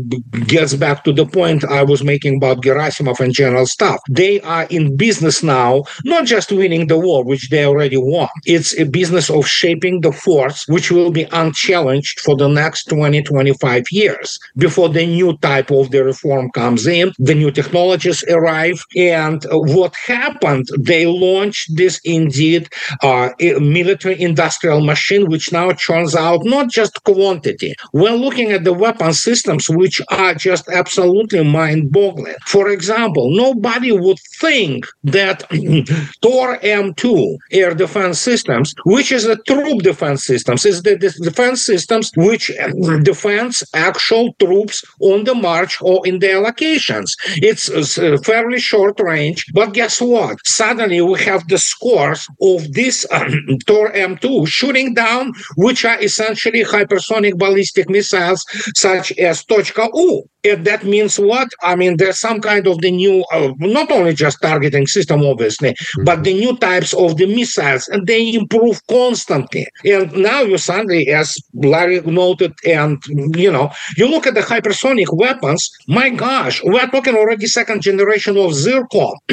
gets 0.47 0.73
back 0.73 1.03
to 1.03 1.13
the 1.13 1.27
point 1.27 1.63
I 1.65 1.83
was 1.83 2.03
making 2.03 2.37
about 2.37 2.63
Gerasimov 2.63 3.19
and 3.19 3.31
general 3.31 3.67
staff. 3.67 3.99
They 4.09 4.41
are 4.41 4.65
in 4.71 4.97
business 4.97 5.43
now, 5.43 5.83
not 6.03 6.25
just 6.25 6.51
winning 6.51 6.87
the 6.87 6.97
war, 6.97 7.23
which 7.23 7.49
they 7.49 7.63
already 7.63 7.97
won. 7.97 8.29
It's 8.45 8.75
a 8.79 8.85
business 8.85 9.29
of 9.29 9.45
shaping 9.45 10.01
the 10.01 10.11
force, 10.11 10.65
which 10.67 10.89
will 10.89 11.11
be 11.11 11.27
unchallenged 11.31 12.21
for 12.21 12.38
the 12.39 12.47
next 12.47 12.85
20, 12.85 13.21
25 13.23 13.83
years 13.91 14.39
before 14.57 14.89
the 14.89 15.05
new 15.05 15.37
type 15.37 15.71
of 15.71 15.91
the 15.91 16.03
reform 16.03 16.49
comes 16.51 16.87
in, 16.87 17.11
the 17.19 17.35
new 17.35 17.51
technologies 17.51 18.23
arrive. 18.29 18.81
And 18.95 19.45
what 19.51 19.93
happened, 19.95 20.67
they 20.79 21.05
launched 21.05 21.75
this 21.75 21.99
indeed 22.03 22.69
uh, 23.03 23.29
military 23.59 24.19
industrial 24.19 24.81
machine, 24.81 25.29
which 25.29 25.51
now 25.51 25.71
turns 25.71 26.15
out 26.15 26.45
not 26.45 26.69
just 26.69 27.03
quantity. 27.03 27.73
We're 27.93 28.15
looking 28.25 28.51
at 28.51 28.63
the 28.63 28.73
weapon 28.73 29.13
systems, 29.13 29.69
which 29.69 30.01
are 30.09 30.33
just 30.33 30.69
absolutely 30.69 31.43
mind 31.43 31.91
boggling. 31.91 32.35
For 32.45 32.69
example, 32.69 33.35
nobody 33.35 33.91
would 33.91 34.19
think 34.39 34.85
that 35.03 35.43
Tor 36.21 36.57
M2 36.57 37.37
air 37.51 37.73
defense 37.73 38.19
systems, 38.19 38.73
which 38.85 39.11
is 39.11 39.25
a 39.25 39.37
troop 39.47 39.81
defense 39.81 40.25
systems, 40.25 40.65
is 40.65 40.81
the 40.83 40.95
defense 40.97 41.65
systems 41.65 42.11
which 42.19 42.51
uh, 42.51 42.97
defends 43.11 43.63
actual 43.73 44.33
troops 44.39 44.83
on 44.99 45.23
the 45.23 45.35
march 45.35 45.81
or 45.81 46.05
in 46.05 46.19
their 46.19 46.39
locations. 46.39 47.15
It's 47.37 47.69
uh, 47.69 48.03
a 48.03 48.13
uh, 48.13 48.17
fairly 48.29 48.59
short 48.59 48.99
range, 48.99 49.45
but 49.53 49.73
guess 49.73 50.01
what? 50.01 50.37
Suddenly 50.45 51.01
we 51.01 51.19
have 51.23 51.47
the 51.47 51.57
scores 51.57 52.27
of 52.41 52.73
this 52.73 53.05
um, 53.11 53.57
Tor 53.67 53.91
M2 53.93 54.47
shooting 54.47 54.93
down, 54.93 55.33
which 55.55 55.85
are 55.85 56.01
essentially 56.01 56.63
hypersonic 56.63 57.37
ballistic 57.37 57.89
missiles 57.89 58.45
such 58.75 59.11
as 59.13 59.43
Tochka 59.45 59.89
U. 59.93 60.23
And 60.43 60.65
that 60.65 60.85
means 60.85 61.19
what? 61.19 61.49
I 61.61 61.75
mean, 61.75 61.97
there's 61.97 62.19
some 62.19 62.39
kind 62.39 62.65
of 62.65 62.79
the 62.79 62.91
new, 62.91 63.25
uh, 63.33 63.51
not 63.59 63.91
only 63.91 64.13
just 64.13 64.41
targeting 64.41 64.87
system, 64.87 65.21
obviously, 65.25 65.71
mm-hmm. 65.71 66.03
but 66.05 66.23
the 66.23 66.33
new 66.33 66.55
types 66.57 66.93
of 66.93 67.17
the 67.17 67.25
missiles, 67.25 67.89
and 67.89 68.07
they 68.07 68.33
improve 68.33 68.79
constantly. 68.87 69.67
And 69.83 70.13
now 70.13 70.41
you 70.41 70.57
suddenly, 70.57 71.09
as 71.09 71.35
Larry 71.53 71.99
noted, 72.01 72.53
and 72.65 73.03
you 73.35 73.51
know, 73.51 73.71
you 73.97 74.07
look 74.07 74.27
at 74.27 74.33
the 74.33 74.41
hypersonic 74.41 75.07
weapons. 75.11 75.69
My 75.87 76.09
gosh, 76.09 76.63
we're 76.63 76.87
talking 76.87 77.15
already 77.15 77.45
second 77.47 77.81
generation 77.81 78.37
of 78.37 78.53
Zircon, 78.53 79.13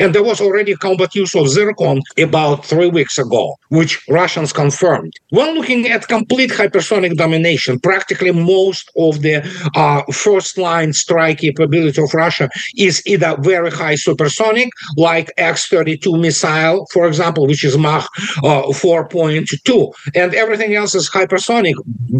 and 0.00 0.12
there 0.12 0.24
was 0.24 0.40
already 0.40 0.74
combat 0.74 1.14
use 1.14 1.36
of 1.36 1.48
Zircon 1.48 2.00
about 2.18 2.64
three 2.64 2.88
weeks 2.88 3.16
ago, 3.18 3.54
which 3.68 4.02
Russians 4.08 4.52
confirmed. 4.52 5.12
When 5.30 5.54
looking 5.54 5.88
at 5.88 6.08
complete 6.08 6.50
hypersonic 6.50 7.16
domination, 7.16 7.78
practically 7.78 8.32
most 8.32 8.90
of 8.96 9.22
the 9.22 9.36
uh, 9.76 10.02
first 10.12 10.47
first 10.48 10.58
line 10.58 10.92
strike 10.92 11.38
capability 11.38 12.02
of 12.02 12.12
Russia 12.14 12.48
is 12.76 13.02
either 13.06 13.36
very 13.40 13.70
high 13.70 13.96
supersonic, 13.96 14.68
like 14.96 15.30
X 15.36 15.68
32 15.68 16.16
missile, 16.16 16.86
for 16.92 17.06
example, 17.06 17.46
which 17.46 17.64
is 17.64 17.76
Mach 17.76 18.08
uh, 18.44 18.62
4.2, 18.72 19.92
and 20.14 20.34
everything 20.34 20.74
else 20.74 20.94
is 20.94 21.10
hypersonic, 21.10 21.74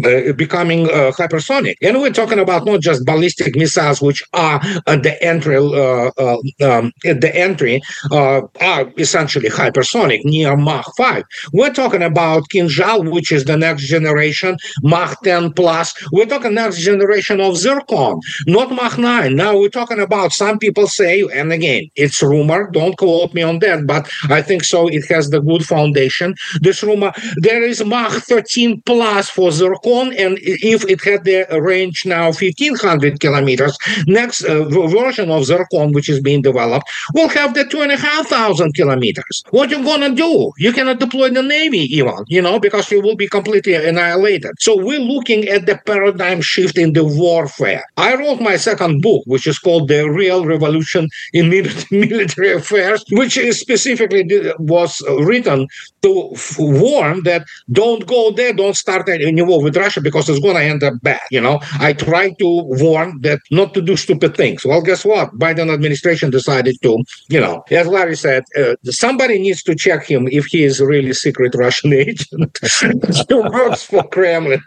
uh, 0.05 0.33
becoming 0.33 0.87
uh, 0.89 1.11
hypersonic. 1.11 1.75
And 1.81 1.99
we're 2.01 2.11
talking 2.13 2.39
about 2.39 2.65
not 2.65 2.81
just 2.81 3.05
ballistic 3.05 3.55
missiles, 3.55 4.01
which 4.01 4.21
are 4.33 4.59
at 4.87 5.03
the 5.03 5.15
entry, 5.23 5.57
uh, 5.57 6.11
uh, 6.17 6.37
um, 6.61 6.91
at 7.05 7.21
the 7.21 7.31
entry, 7.35 7.81
uh, 8.11 8.41
are 8.61 8.91
essentially 8.97 9.49
hypersonic, 9.49 10.19
near 10.23 10.55
Mach 10.55 10.85
5. 10.97 11.23
We're 11.53 11.73
talking 11.73 12.03
about 12.03 12.43
Kinzhal, 12.53 13.11
which 13.11 13.31
is 13.31 13.45
the 13.45 13.57
next 13.57 13.83
generation, 13.87 14.57
Mach 14.83 15.21
10 15.23 15.53
plus. 15.53 15.93
We're 16.11 16.25
talking 16.25 16.53
next 16.53 16.79
generation 16.79 17.39
of 17.41 17.57
Zircon, 17.57 18.18
not 18.47 18.71
Mach 18.71 18.97
9. 18.97 19.35
Now 19.35 19.57
we're 19.57 19.69
talking 19.69 19.99
about 19.99 20.31
some 20.31 20.59
people 20.59 20.87
say, 20.87 21.23
and 21.33 21.51
again, 21.51 21.89
it's 21.95 22.21
rumor, 22.21 22.69
don't 22.71 22.97
quote 22.97 23.33
me 23.33 23.41
on 23.41 23.59
that, 23.59 23.85
but 23.85 24.09
I 24.29 24.41
think 24.41 24.63
so. 24.63 24.87
It 24.87 25.05
has 25.09 25.29
the 25.29 25.41
good 25.41 25.65
foundation. 25.65 26.35
This 26.61 26.83
rumor, 26.83 27.11
there 27.37 27.63
is 27.63 27.83
Mach 27.83 28.11
13 28.11 28.81
plus 28.85 29.29
for 29.29 29.51
Zircon, 29.51 30.13
and 30.13 30.37
if 30.41 30.83
it 30.89 31.01
had 31.03 31.23
the 31.23 31.45
range 31.61 32.05
now 32.05 32.25
1500 32.25 33.19
kilometers, 33.19 33.77
next 34.07 34.43
uh, 34.43 34.63
version 34.65 35.31
of 35.31 35.45
Zircon, 35.45 35.91
which 35.93 36.09
is 36.09 36.19
being 36.19 36.41
developed, 36.41 36.89
will 37.13 37.29
have 37.29 37.53
the 37.53 37.65
2,500 37.65 38.73
kilometers. 38.73 39.43
What 39.51 39.69
you 39.69 39.83
gonna 39.83 40.13
do? 40.13 40.51
You 40.57 40.71
cannot 40.73 40.99
deploy 40.99 41.29
the 41.29 41.43
Navy 41.43 41.79
even, 41.95 42.25
you 42.27 42.41
know, 42.41 42.59
because 42.59 42.91
you 42.91 43.01
will 43.01 43.15
be 43.15 43.27
completely 43.27 43.75
annihilated. 43.75 44.53
So 44.59 44.75
we're 44.77 44.99
looking 44.99 45.47
at 45.47 45.65
the 45.65 45.77
paradigm 45.85 46.41
shift 46.41 46.77
in 46.77 46.93
the 46.93 47.03
warfare. 47.03 47.83
Wrote 48.15 48.41
my 48.41 48.55
second 48.55 49.01
book, 49.01 49.23
which 49.25 49.47
is 49.47 49.59
called 49.59 49.87
The 49.87 50.09
Real 50.09 50.45
Revolution 50.45 51.07
in 51.33 51.49
Military 51.91 52.53
Affairs, 52.53 53.03
which 53.11 53.37
is 53.37 53.59
specifically 53.59 54.23
was 54.59 55.01
written 55.19 55.67
to 56.01 56.35
warn 56.57 57.23
that 57.23 57.43
don't 57.71 58.05
go 58.07 58.31
there, 58.31 58.53
don't 58.53 58.75
start 58.75 59.09
any 59.09 59.41
war 59.41 59.61
with 59.61 59.77
Russia 59.77 60.01
because 60.01 60.29
it's 60.29 60.39
going 60.39 60.55
to 60.55 60.63
end 60.63 60.83
up 60.83 60.93
bad. 61.01 61.21
You 61.31 61.41
know, 61.41 61.59
I 61.79 61.93
tried 61.93 62.37
to 62.39 62.63
warn 62.63 63.21
that 63.21 63.39
not 63.51 63.73
to 63.73 63.81
do 63.81 63.95
stupid 63.95 64.35
things. 64.35 64.65
Well, 64.65 64.81
guess 64.81 65.05
what? 65.05 65.37
Biden 65.37 65.71
administration 65.73 66.29
decided 66.29 66.77
to, 66.83 67.03
you 67.29 67.39
know, 67.39 67.63
as 67.71 67.87
Larry 67.87 68.15
said, 68.15 68.43
uh, 68.57 68.75
somebody 68.85 69.39
needs 69.39 69.63
to 69.63 69.75
check 69.75 70.05
him 70.05 70.27
if 70.31 70.45
he 70.45 70.63
is 70.63 70.79
really 70.79 71.13
secret 71.13 71.55
Russian 71.55 71.93
agent. 72.05 72.59
he 73.29 73.35
works 73.35 73.83
for 73.83 74.03
Kremlin. 74.07 74.61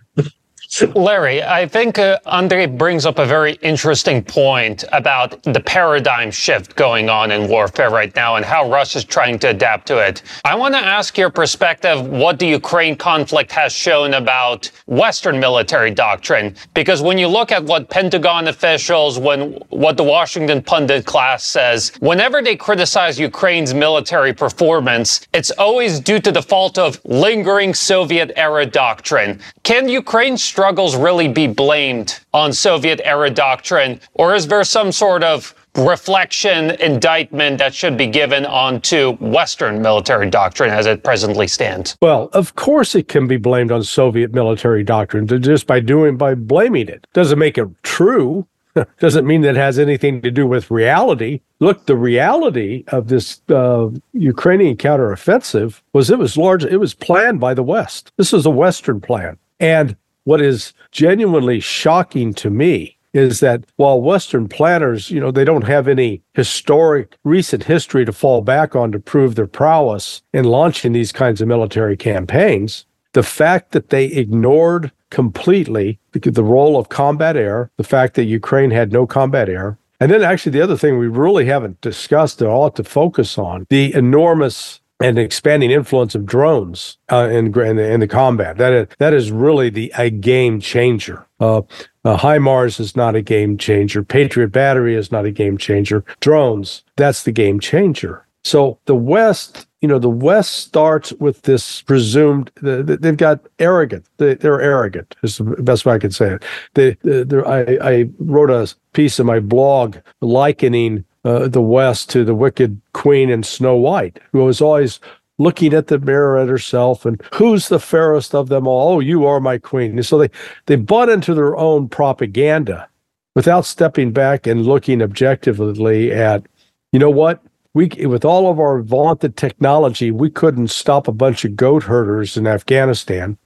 Larry, 0.81 1.43
I 1.43 1.69
think 1.69 1.99
uh, 1.99 2.19
Andre 2.25 2.65
brings 2.65 3.05
up 3.05 3.19
a 3.19 3.27
very 3.27 3.53
interesting 3.61 4.25
point 4.25 4.85
about 4.91 5.43
the 5.43 5.61
paradigm 5.61 6.31
shift 6.31 6.77
going 6.77 7.11
on 7.11 7.31
in 7.31 7.47
warfare 7.47 7.91
right 7.91 8.15
now 8.17 8.37
and 8.37 8.45
how 8.45 8.71
Russia's 8.71 9.05
trying 9.05 9.39
to 9.41 9.51
adapt 9.51 9.87
to 9.89 9.99
it. 9.99 10.23
I 10.47 10.55
want 10.55 10.73
to 10.75 10.81
ask 10.81 11.19
your 11.19 11.29
perspective 11.29 12.07
what 12.07 12.39
the 12.39 12.47
Ukraine 12.47 12.97
conflict 12.97 13.53
has 13.53 13.75
shown 13.75 14.15
about 14.15 14.71
Western 14.87 15.39
military 15.39 15.91
doctrine. 15.91 16.57
Because 16.73 17.03
when 17.03 17.19
you 17.19 17.29
look 17.29 17.53
at 17.53 17.63
what 17.63 17.91
Pentagon 17.91 18.49
officials, 18.49 19.19
when 19.19 19.53
what 19.69 19.99
the 19.99 20.05
Washington 20.05 20.63
pundit 20.63 21.05
class 21.05 21.45
says, 21.45 21.93
whenever 22.01 22.41
they 22.41 22.57
criticize 22.57 23.21
Ukraine's 23.21 23.75
military 23.75 24.33
performance, 24.33 25.21
it's 25.35 25.51
always 25.51 26.01
due 26.01 26.19
to 26.21 26.33
the 26.33 26.43
fault 26.43 26.79
of 26.79 26.99
lingering 27.05 27.75
Soviet 27.75 28.33
era 28.37 28.65
doctrine. 28.65 29.39
Can 29.65 29.87
Ukraine 29.87 30.39
struggles 30.63 30.95
really 30.95 31.27
be 31.27 31.49
blamed 31.49 32.21
on 32.33 32.53
Soviet 32.53 33.01
era 33.03 33.29
doctrine, 33.29 33.99
or 34.15 34.33
is 34.33 34.47
there 34.47 34.63
some 34.63 34.93
sort 34.93 35.25
of 35.25 35.53
reflection, 35.75 36.71
indictment 36.81 37.59
that 37.59 37.75
should 37.75 37.97
be 37.97 38.07
given 38.07 38.47
onto 38.47 39.17
Western 39.17 39.83
military 39.83 40.31
doctrine 40.31 40.71
as 40.71 40.87
it 40.87 41.03
presently 41.03 41.49
stands? 41.49 41.97
Well, 42.01 42.31
of 42.33 42.55
course 42.55 42.95
it 42.95 43.09
can 43.09 43.27
be 43.27 43.39
blamed 43.39 43.73
on 43.73 43.83
Soviet 43.83 44.33
military 44.33 44.85
doctrine 44.85 45.27
just 45.27 45.67
by 45.67 45.81
doing 45.81 46.17
by 46.17 46.37
blaming 46.37 46.87
it. 46.87 47.09
Doesn't 47.13 47.41
make 47.41 47.59
it 47.59 47.67
true. 47.83 48.47
Doesn't 49.01 49.27
mean 49.27 49.41
that 49.41 49.57
it 49.57 49.57
has 49.57 49.81
anything 49.81 50.23
to 50.23 50.31
do 50.31 50.47
with 50.47 50.71
reality. 50.71 51.41
Look, 51.59 51.87
the 51.87 51.97
reality 51.97 52.85
of 52.87 53.09
this 53.09 53.41
uh, 53.49 53.89
Ukrainian 54.13 54.77
counteroffensive 54.77 55.83
was 55.93 56.09
it 56.09 56.21
was 56.21 56.37
large. 56.37 56.65
It 56.65 56.79
was 56.79 56.95
planned 56.95 57.41
by 57.41 57.53
the 57.53 57.65
West. 57.65 58.13
This 58.17 58.33
is 58.33 58.47
a 58.47 58.51
Western 58.51 59.01
plan, 59.01 59.39
and 59.59 59.97
what 60.25 60.41
is 60.41 60.73
genuinely 60.91 61.61
shocking 61.61 62.33
to 62.35 62.51
me 62.51 62.97
is 63.13 63.41
that 63.41 63.65
while 63.77 64.01
Western 64.01 64.49
planners, 64.49 65.11
you 65.11 65.21
know, 65.21 65.31
they 65.31 65.45
don't 65.45 65.67
have 65.67 65.87
any 65.87 66.23
historic 66.35 67.17
recent 67.25 67.65
history 67.65 68.05
to 68.05 68.13
fall 68.13 68.41
back 68.41 68.75
on 68.75 68.91
to 68.93 68.99
prove 68.99 69.35
their 69.35 69.47
prowess 69.47 70.23
in 70.33 70.45
launching 70.45 70.93
these 70.93 71.13
kinds 71.13 71.41
of 71.41 71.49
military 71.49 71.97
campaigns, 71.97 72.87
the 73.13 73.23
fact 73.23 73.73
that 73.73 73.91
they 73.91 74.07
ignored 74.07 74.91
completely 75.11 75.99
the 76.13 76.43
role 76.43 76.79
of 76.79 76.89
combat 76.89 77.37
air, 77.37 77.71
the 77.77 77.85
fact 77.85 78.15
that 78.15 78.25
Ukraine 78.25 78.71
had 78.71 78.93
no 78.93 79.07
combat 79.07 79.49
air, 79.51 79.77
and 80.01 80.11
then 80.11 80.23
actually 80.23 80.53
the 80.53 80.63
other 80.63 80.77
thing 80.77 80.99
we 80.99 81.07
really 81.07 81.45
haven't 81.45 81.81
discussed 81.81 82.39
that 82.39 82.49
ought 82.49 82.75
to 82.77 82.85
focus 82.85 83.39
on 83.39 83.67
the 83.69 83.95
enormous 83.95 84.81
and 85.03 85.19
expanding 85.19 85.71
influence 85.71 86.15
of 86.15 86.25
drones 86.25 86.99
uh, 87.11 87.29
in, 87.31 87.47
in, 87.59 87.77
the, 87.77 87.93
in 87.93 88.01
the 88.01 88.09
combat. 88.09 88.57
That 88.57 88.73
is, 88.73 88.89
that 88.99 89.13
is 89.13 89.31
really 89.33 89.71
the 89.71 89.93
a 89.99 90.11
game 90.11 90.61
changer. 90.61 91.27
Uh, 91.41 91.63
uh, 92.05 92.39
is 92.79 92.97
not 92.97 93.15
a 93.17 93.23
game 93.23 93.59
changer. 93.59 94.03
Patriot 94.03 94.49
battery 94.49 94.95
is 94.95 95.13
not 95.13 95.25
a 95.25 95.31
game 95.31 95.59
changer. 95.59 96.05
Drones, 96.21 96.85
that's 96.97 97.25
the 97.25 97.33
game 97.33 97.61
changer. 97.61 98.27
So 98.45 98.79
the 98.87 98.95
West, 98.95 99.67
you 99.81 99.89
know, 99.89 99.99
the 99.99 100.11
West 100.11 100.57
starts 100.57 101.13
with 101.15 101.43
this 101.43 101.83
presumed. 101.83 102.51
They've 102.61 103.17
got 103.17 103.41
arrogant. 103.59 104.07
They're 104.17 104.61
arrogant. 104.61 105.15
Is 105.23 105.39
the 105.39 105.45
best 105.45 105.87
way 105.87 105.95
I 105.95 105.99
can 105.99 106.11
say 106.11 106.35
it. 106.35 106.45
They, 106.75 106.97
I, 107.45 107.79
I 107.81 108.09
wrote 108.19 108.51
a 108.51 108.75
piece 108.95 109.21
in 109.21 109.27
my 109.27 109.39
blog 109.39 109.99
likening 110.21 111.05
uh, 111.25 111.49
the 111.49 111.63
West 111.63 112.11
to 112.11 112.25
the 112.25 112.35
wicked 112.35 112.81
queen 112.93 113.31
in 113.31 113.43
Snow 113.43 113.77
White, 113.77 114.21
who 114.33 114.45
was 114.45 114.61
always 114.61 115.01
looking 115.39 115.75
at 115.75 115.89
the 115.89 115.99
mirror 115.99 116.39
at 116.39 116.49
herself 116.49 117.05
and 117.05 117.21
who's 117.35 117.69
the 117.69 117.81
fairest 117.81 118.35
of 118.35 118.49
them 118.49 118.67
all? 118.67 118.95
Oh, 118.97 119.01
you 119.01 119.27
are 119.27 119.41
my 119.41 119.59
queen. 119.59 119.93
And 119.93 120.07
so 120.07 120.19
they 120.19 120.31
they 120.67 120.77
bought 120.77 121.09
into 121.09 121.35
their 121.35 121.57
own 121.57 121.89
propaganda 121.89 122.89
without 123.35 123.65
stepping 123.65 124.13
back 124.13 124.47
and 124.47 124.67
looking 124.67 125.03
objectively 125.03 126.13
at, 126.13 126.45
you 126.93 126.99
know 126.99 127.11
what? 127.11 127.43
We 127.75 127.89
with 128.07 128.25
all 128.25 128.51
of 128.51 128.61
our 128.61 128.83
vaunted 128.83 129.37
technology, 129.37 130.11
we 130.11 130.31
couldn't 130.31 130.69
stop 130.69 131.09
a 131.09 131.13
bunch 131.13 131.45
of 131.45 131.57
goat 131.57 131.83
herders 131.83 132.37
in 132.37 132.47
Afghanistan. 132.47 133.39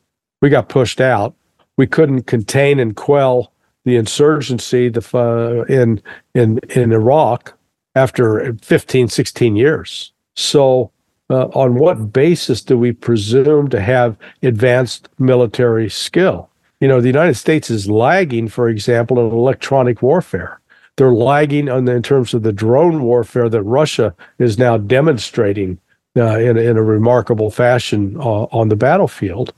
We 0.43 0.51
got 0.51 0.69
pushed 0.69 1.01
out. 1.01 1.35
We 1.77 1.87
couldn't 1.87 2.23
contain 2.23 2.79
and 2.79 2.97
quell 2.97 3.53
the 3.85 3.97
insurgency 3.97 4.89
the, 4.89 5.01
uh, 5.17 5.65
in 5.73 6.03
in 6.35 6.59
in 6.71 6.93
Iraq 6.93 7.56
after 7.97 8.55
15, 8.63 9.09
16 9.09 9.57
years. 9.57 10.13
So, 10.37 10.93
uh, 11.29 11.47
on 11.47 11.75
what 11.75 12.13
basis 12.13 12.63
do 12.63 12.79
we 12.79 12.93
presume 12.93 13.69
to 13.71 13.81
have 13.81 14.17
advanced 14.45 15.09
military 15.19 15.89
skill? 15.89 16.49
You 16.79 16.87
know, 16.87 17.01
the 17.01 17.09
United 17.09 17.35
States 17.35 17.69
is 17.69 17.91
lagging, 17.91 18.47
for 18.47 18.69
example, 18.69 19.19
in 19.19 19.33
electronic 19.33 20.03
warfare. 20.03 20.61
They're 20.97 21.13
lagging 21.13 21.65
the, 21.65 21.93
in 21.93 22.03
terms 22.03 22.33
of 22.33 22.43
the 22.43 22.53
drone 22.53 23.03
warfare 23.03 23.49
that 23.49 23.63
Russia 23.63 24.15
is 24.39 24.59
now 24.59 24.77
demonstrating 24.77 25.79
uh, 26.17 26.39
in, 26.39 26.57
in 26.57 26.77
a 26.77 26.83
remarkable 26.83 27.51
fashion 27.51 28.17
uh, 28.19 28.45
on 28.45 28.69
the 28.69 28.77
battlefield. 28.77 29.53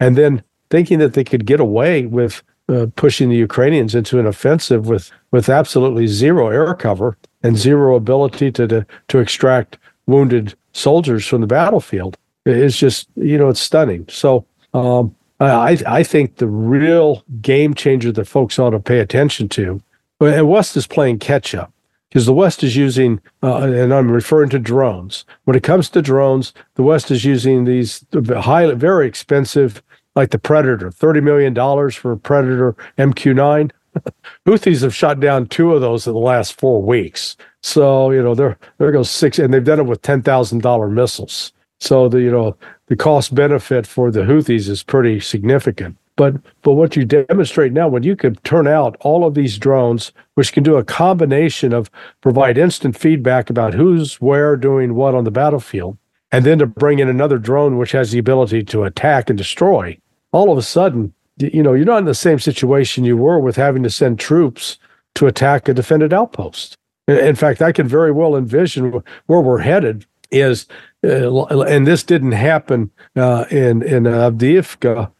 And 0.00 0.16
then 0.16 0.42
thinking 0.70 0.98
that 0.98 1.12
they 1.12 1.24
could 1.24 1.46
get 1.46 1.60
away 1.60 2.06
with 2.06 2.42
uh, 2.68 2.86
pushing 2.96 3.28
the 3.28 3.36
Ukrainians 3.36 3.94
into 3.94 4.18
an 4.18 4.26
offensive 4.26 4.88
with 4.88 5.10
with 5.30 5.48
absolutely 5.48 6.06
zero 6.06 6.48
air 6.48 6.74
cover 6.74 7.16
and 7.42 7.56
zero 7.56 7.96
ability 7.96 8.52
to 8.52 8.66
to, 8.68 8.86
to 9.08 9.18
extract 9.18 9.78
wounded 10.06 10.54
soldiers 10.72 11.26
from 11.26 11.40
the 11.40 11.46
battlefield 11.46 12.16
is 12.44 12.76
just 12.76 13.08
you 13.16 13.38
know 13.38 13.48
it's 13.48 13.60
stunning. 13.60 14.06
So 14.08 14.44
um, 14.74 15.14
I 15.40 15.78
I 15.86 16.02
think 16.02 16.36
the 16.36 16.48
real 16.48 17.24
game 17.40 17.74
changer 17.74 18.12
that 18.12 18.26
folks 18.26 18.58
ought 18.58 18.70
to 18.70 18.80
pay 18.80 19.00
attention 19.00 19.48
to, 19.50 19.80
and 20.20 20.48
West 20.48 20.76
is 20.76 20.86
playing 20.86 21.18
catch 21.18 21.54
up 21.54 21.72
because 22.12 22.26
the 22.26 22.34
West 22.34 22.62
is 22.62 22.76
using, 22.76 23.20
uh, 23.42 23.62
and 23.62 23.94
I'm 23.94 24.10
referring 24.10 24.50
to 24.50 24.58
drones. 24.58 25.24
When 25.44 25.56
it 25.56 25.62
comes 25.62 25.88
to 25.90 26.02
drones, 26.02 26.52
the 26.74 26.82
West 26.82 27.10
is 27.10 27.24
using 27.24 27.64
these 27.64 28.04
highly, 28.12 28.74
very 28.74 29.06
expensive 29.06 29.82
like 30.14 30.30
the 30.30 30.38
Predator, 30.38 30.90
$30 30.90 31.22
million 31.22 31.54
for 31.90 32.12
a 32.12 32.18
Predator 32.18 32.76
MQ9. 32.98 33.70
Houthis 34.46 34.82
have 34.82 34.94
shot 34.94 35.20
down 35.20 35.46
two 35.46 35.72
of 35.74 35.80
those 35.80 36.06
in 36.06 36.12
the 36.12 36.18
last 36.18 36.58
four 36.58 36.82
weeks. 36.82 37.36
So, 37.62 38.10
you 38.10 38.22
know, 38.22 38.34
there 38.34 38.58
there 38.78 38.92
goes 38.92 39.10
six, 39.10 39.38
and 39.38 39.52
they've 39.52 39.64
done 39.64 39.80
it 39.80 39.86
with 39.86 40.02
$10,000 40.02 40.92
missiles. 40.92 41.52
So, 41.80 42.08
the, 42.08 42.20
you 42.20 42.30
know, 42.30 42.56
the 42.86 42.96
cost 42.96 43.34
benefit 43.34 43.86
for 43.86 44.10
the 44.10 44.20
Houthis 44.20 44.68
is 44.68 44.82
pretty 44.82 45.20
significant. 45.20 45.96
But 46.16 46.34
but 46.62 46.74
what 46.74 46.94
you 46.94 47.04
demonstrate 47.04 47.72
now, 47.72 47.88
when 47.88 48.02
you 48.02 48.16
can 48.16 48.34
turn 48.36 48.66
out 48.66 48.96
all 49.00 49.26
of 49.26 49.34
these 49.34 49.58
drones, 49.58 50.12
which 50.34 50.52
can 50.52 50.62
do 50.62 50.76
a 50.76 50.84
combination 50.84 51.72
of 51.72 51.90
provide 52.20 52.58
instant 52.58 52.96
feedback 52.96 53.48
about 53.48 53.74
who's 53.74 54.20
where 54.20 54.56
doing 54.56 54.94
what 54.94 55.14
on 55.14 55.24
the 55.24 55.30
battlefield, 55.30 55.96
and 56.30 56.44
then 56.44 56.58
to 56.58 56.66
bring 56.66 56.98
in 56.98 57.08
another 57.08 57.38
drone 57.38 57.78
which 57.78 57.92
has 57.92 58.10
the 58.10 58.18
ability 58.18 58.62
to 58.64 58.84
attack 58.84 59.30
and 59.30 59.38
destroy, 59.38 59.96
all 60.32 60.52
of 60.52 60.58
a 60.58 60.62
sudden, 60.62 61.14
you 61.42 61.62
know, 61.62 61.72
you're 61.72 61.84
not 61.84 61.98
in 61.98 62.04
the 62.04 62.14
same 62.14 62.38
situation 62.38 63.04
you 63.04 63.16
were 63.16 63.38
with 63.38 63.56
having 63.56 63.82
to 63.82 63.90
send 63.90 64.18
troops 64.18 64.78
to 65.14 65.26
attack 65.26 65.68
a 65.68 65.74
defended 65.74 66.12
outpost. 66.12 66.76
In 67.08 67.34
fact, 67.34 67.60
I 67.60 67.72
can 67.72 67.88
very 67.88 68.12
well 68.12 68.36
envision 68.36 69.02
where 69.26 69.40
we're 69.40 69.58
headed 69.58 70.06
is, 70.30 70.66
uh, 71.04 71.44
and 71.46 71.86
this 71.86 72.02
didn't 72.02 72.32
happen 72.32 72.90
uh, 73.16 73.44
in 73.50 73.82
in 73.82 74.04
Avdiivka, 74.04 75.10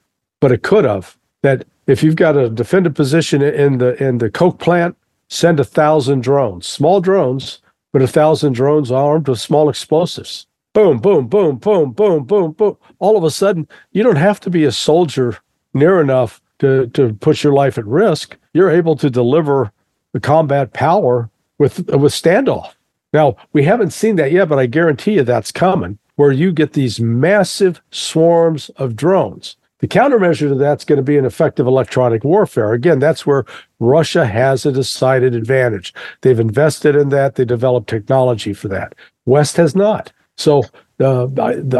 but 0.40 0.52
it 0.52 0.62
could 0.62 0.84
have. 0.84 1.18
That 1.42 1.66
if 1.86 2.02
you've 2.02 2.16
got 2.16 2.36
a 2.36 2.48
defended 2.48 2.94
position 2.94 3.42
in 3.42 3.78
the 3.78 4.02
in 4.02 4.18
the 4.18 4.30
coke 4.30 4.58
plant, 4.58 4.96
send 5.28 5.58
a 5.58 5.64
thousand 5.64 6.22
drones, 6.22 6.66
small 6.66 7.00
drones, 7.00 7.60
but 7.92 8.00
a 8.00 8.06
thousand 8.06 8.52
drones 8.54 8.92
armed 8.92 9.28
with 9.28 9.40
small 9.40 9.68
explosives 9.68 10.46
boom, 10.72 10.98
boom, 10.98 11.28
boom, 11.28 11.56
boom, 11.56 11.92
boom, 11.92 12.24
boom, 12.24 12.52
boom. 12.52 12.76
All 12.98 13.16
of 13.16 13.24
a 13.24 13.30
sudden, 13.30 13.68
you 13.92 14.02
don't 14.02 14.16
have 14.16 14.40
to 14.40 14.50
be 14.50 14.64
a 14.64 14.72
soldier 14.72 15.38
near 15.74 16.00
enough 16.00 16.40
to, 16.58 16.86
to 16.88 17.14
put 17.14 17.42
your 17.42 17.52
life 17.52 17.78
at 17.78 17.86
risk. 17.86 18.36
You're 18.52 18.70
able 18.70 18.96
to 18.96 19.10
deliver 19.10 19.72
the 20.12 20.20
combat 20.20 20.72
power 20.72 21.30
with 21.58 21.88
with 21.90 22.12
standoff. 22.12 22.74
Now, 23.12 23.36
we 23.52 23.64
haven't 23.64 23.92
seen 23.92 24.16
that 24.16 24.32
yet, 24.32 24.48
but 24.48 24.58
I 24.58 24.66
guarantee 24.66 25.14
you 25.14 25.22
that's 25.22 25.52
coming, 25.52 25.98
where 26.16 26.32
you 26.32 26.52
get 26.52 26.72
these 26.72 27.00
massive 27.00 27.82
swarms 27.90 28.70
of 28.76 28.96
drones. 28.96 29.56
The 29.80 29.88
countermeasure 29.88 30.48
to 30.48 30.54
that's 30.54 30.84
going 30.84 30.98
to 30.98 31.02
be 31.02 31.18
an 31.18 31.24
effective 31.24 31.66
electronic 31.66 32.24
warfare. 32.24 32.72
Again, 32.72 33.00
that's 33.00 33.26
where 33.26 33.44
Russia 33.80 34.24
has 34.24 34.64
a 34.64 34.72
decided 34.72 35.34
advantage. 35.34 35.92
They've 36.20 36.38
invested 36.38 36.94
in 36.94 37.08
that, 37.08 37.34
they 37.34 37.44
developed 37.44 37.88
technology 37.88 38.52
for 38.52 38.68
that. 38.68 38.94
West 39.26 39.56
has 39.56 39.74
not. 39.74 40.12
So 40.36 40.62
uh, 41.00 41.26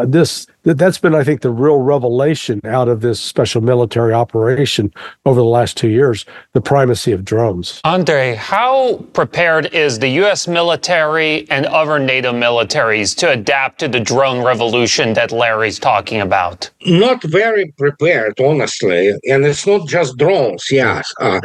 this 0.07 0.47
that's 0.65 0.99
been, 0.99 1.15
I 1.15 1.25
think, 1.25 1.41
the 1.41 1.51
real 1.51 1.79
revelation 1.79 2.61
out 2.65 2.89
of 2.89 3.01
this 3.01 3.21
special 3.21 3.61
military 3.61 4.13
operation 4.13 4.93
over 5.27 5.41
the 5.41 5.45
last 5.45 5.77
two 5.77 5.89
years: 5.89 6.25
the 6.53 6.61
primacy 6.61 7.13
of 7.13 7.25
drones. 7.25 7.81
Andre, 7.85 8.35
how 8.35 9.05
prepared 9.13 9.67
is 9.75 9.99
the 9.99 10.09
U.S. 10.09 10.47
military 10.47 11.49
and 11.51 11.67
other 11.67 11.99
NATO 11.99 12.33
militaries 12.33 13.17
to 13.19 13.31
adapt 13.31 13.81
to 13.81 13.89
the 13.89 14.01
drone 14.01 14.45
revolution 14.45 15.15
that 15.15 15.33
Larry's 15.33 15.79
talking 15.79 16.21
about? 16.21 16.71
Not 16.87 17.23
very 17.25 17.73
prepared, 17.79 18.39
honestly, 18.41 19.09
and 19.29 19.45
it's 19.45 19.67
not 19.67 19.89
just 19.89 20.17
drones. 20.17 20.69
Yes. 20.71 21.13
Uh, 21.21 21.41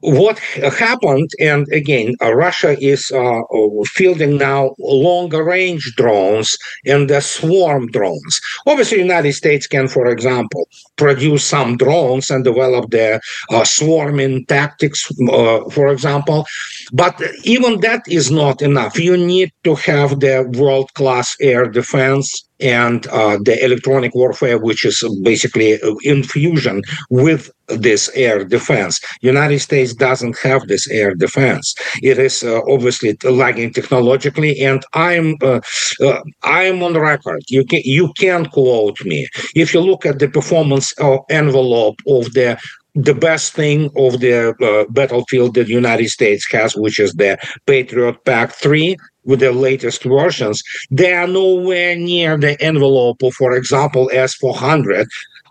what 0.00 0.38
happened, 0.38 1.30
and 1.40 1.66
again, 1.72 2.14
uh, 2.22 2.32
Russia 2.34 2.76
is 2.80 3.10
uh, 3.12 3.40
fielding 3.84 4.38
now 4.38 4.74
longer 4.78 5.44
range 5.44 5.92
drones 5.96 6.56
and 6.86 7.08
the 7.10 7.20
swarm 7.20 7.88
drones. 7.88 8.40
Obviously, 8.66 8.98
United 8.98 9.32
States 9.34 9.66
can, 9.66 9.88
for 9.88 10.06
example, 10.06 10.68
produce 10.96 11.44
some 11.44 11.76
drones 11.76 12.30
and 12.30 12.44
develop 12.44 12.90
the 12.90 13.20
uh, 13.50 13.64
swarming 13.64 14.46
tactics, 14.46 15.10
uh, 15.30 15.60
for 15.70 15.88
example. 15.88 16.46
But 16.92 17.20
even 17.44 17.80
that 17.80 18.02
is 18.08 18.30
not 18.30 18.62
enough. 18.62 18.98
You 18.98 19.16
need 19.16 19.52
to 19.64 19.74
have 19.74 20.20
the 20.20 20.50
world 20.58 20.92
class 20.94 21.36
air 21.40 21.66
defense 21.68 22.49
and 22.60 23.06
uh, 23.08 23.38
the 23.42 23.62
electronic 23.64 24.14
warfare, 24.14 24.58
which 24.58 24.84
is 24.84 25.02
basically 25.22 25.78
infusion 26.04 26.82
with 27.10 27.50
this 27.68 28.10
air 28.14 28.44
defense. 28.44 29.00
United 29.20 29.60
States 29.60 29.94
doesn't 29.94 30.36
have 30.38 30.66
this 30.66 30.88
air 30.88 31.14
defense. 31.14 31.74
It 32.02 32.18
is 32.18 32.42
uh, 32.42 32.60
obviously 32.68 33.16
lagging 33.24 33.72
technologically, 33.72 34.60
and 34.60 34.82
I'm 34.94 35.36
uh, 35.42 35.60
uh, 36.00 36.20
I'm 36.42 36.82
on 36.82 36.98
record. 36.98 37.42
You 37.48 37.64
can 37.64 37.80
you 37.84 38.12
can 38.18 38.46
quote 38.46 39.04
me 39.04 39.28
if 39.54 39.72
you 39.74 39.80
look 39.80 40.04
at 40.06 40.18
the 40.18 40.28
performance 40.28 40.92
uh, 41.00 41.18
envelope 41.28 42.00
of 42.06 42.32
the 42.32 42.58
the 42.94 43.14
best 43.14 43.52
thing 43.52 43.84
of 43.96 44.20
the 44.20 44.54
uh, 44.60 44.90
battlefield 44.90 45.54
that 45.54 45.66
the 45.66 45.72
United 45.72 46.08
States 46.08 46.50
has, 46.50 46.74
which 46.74 46.98
is 46.98 47.12
the 47.14 47.38
Patriot 47.66 48.24
PAC-3, 48.24 48.96
with 49.24 49.40
the 49.40 49.52
latest 49.52 50.04
versions, 50.04 50.62
they 50.90 51.12
are 51.12 51.26
nowhere 51.26 51.96
near 51.96 52.36
the 52.36 52.60
envelope 52.62 53.22
of, 53.22 53.34
for 53.34 53.52
example, 53.52 54.10
S400. 54.12 55.06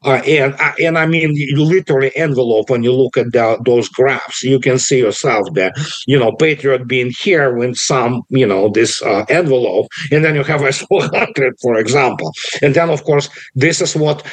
Uh, 0.06 0.22
and 0.26 0.54
uh, 0.62 0.72
and 0.82 0.98
I 0.98 1.06
mean, 1.06 1.36
literally 1.58 2.16
envelope 2.16 2.70
when 2.70 2.84
you 2.84 2.94
look 2.94 3.18
at 3.18 3.34
the, 3.34 3.62
those 3.66 3.90
graphs, 3.90 4.44
you 4.44 4.58
can 4.58 4.80
see 4.80 5.00
yourself 5.00 5.46
that 5.56 5.74
you 6.08 6.18
know 6.18 6.32
Patriot 6.32 6.88
being 6.88 7.12
here 7.20 7.54
with 7.54 7.76
some 7.76 8.22
you 8.30 8.46
know 8.46 8.70
this 8.70 9.02
uh, 9.02 9.26
envelope, 9.28 9.88
and 10.10 10.24
then 10.24 10.36
you 10.36 10.44
have 10.44 10.62
S400, 10.62 11.60
for 11.62 11.76
example, 11.76 12.32
and 12.62 12.74
then 12.76 12.90
of 12.90 13.04
course 13.04 13.28
this 13.56 13.82
is 13.82 13.94
what 13.94 14.26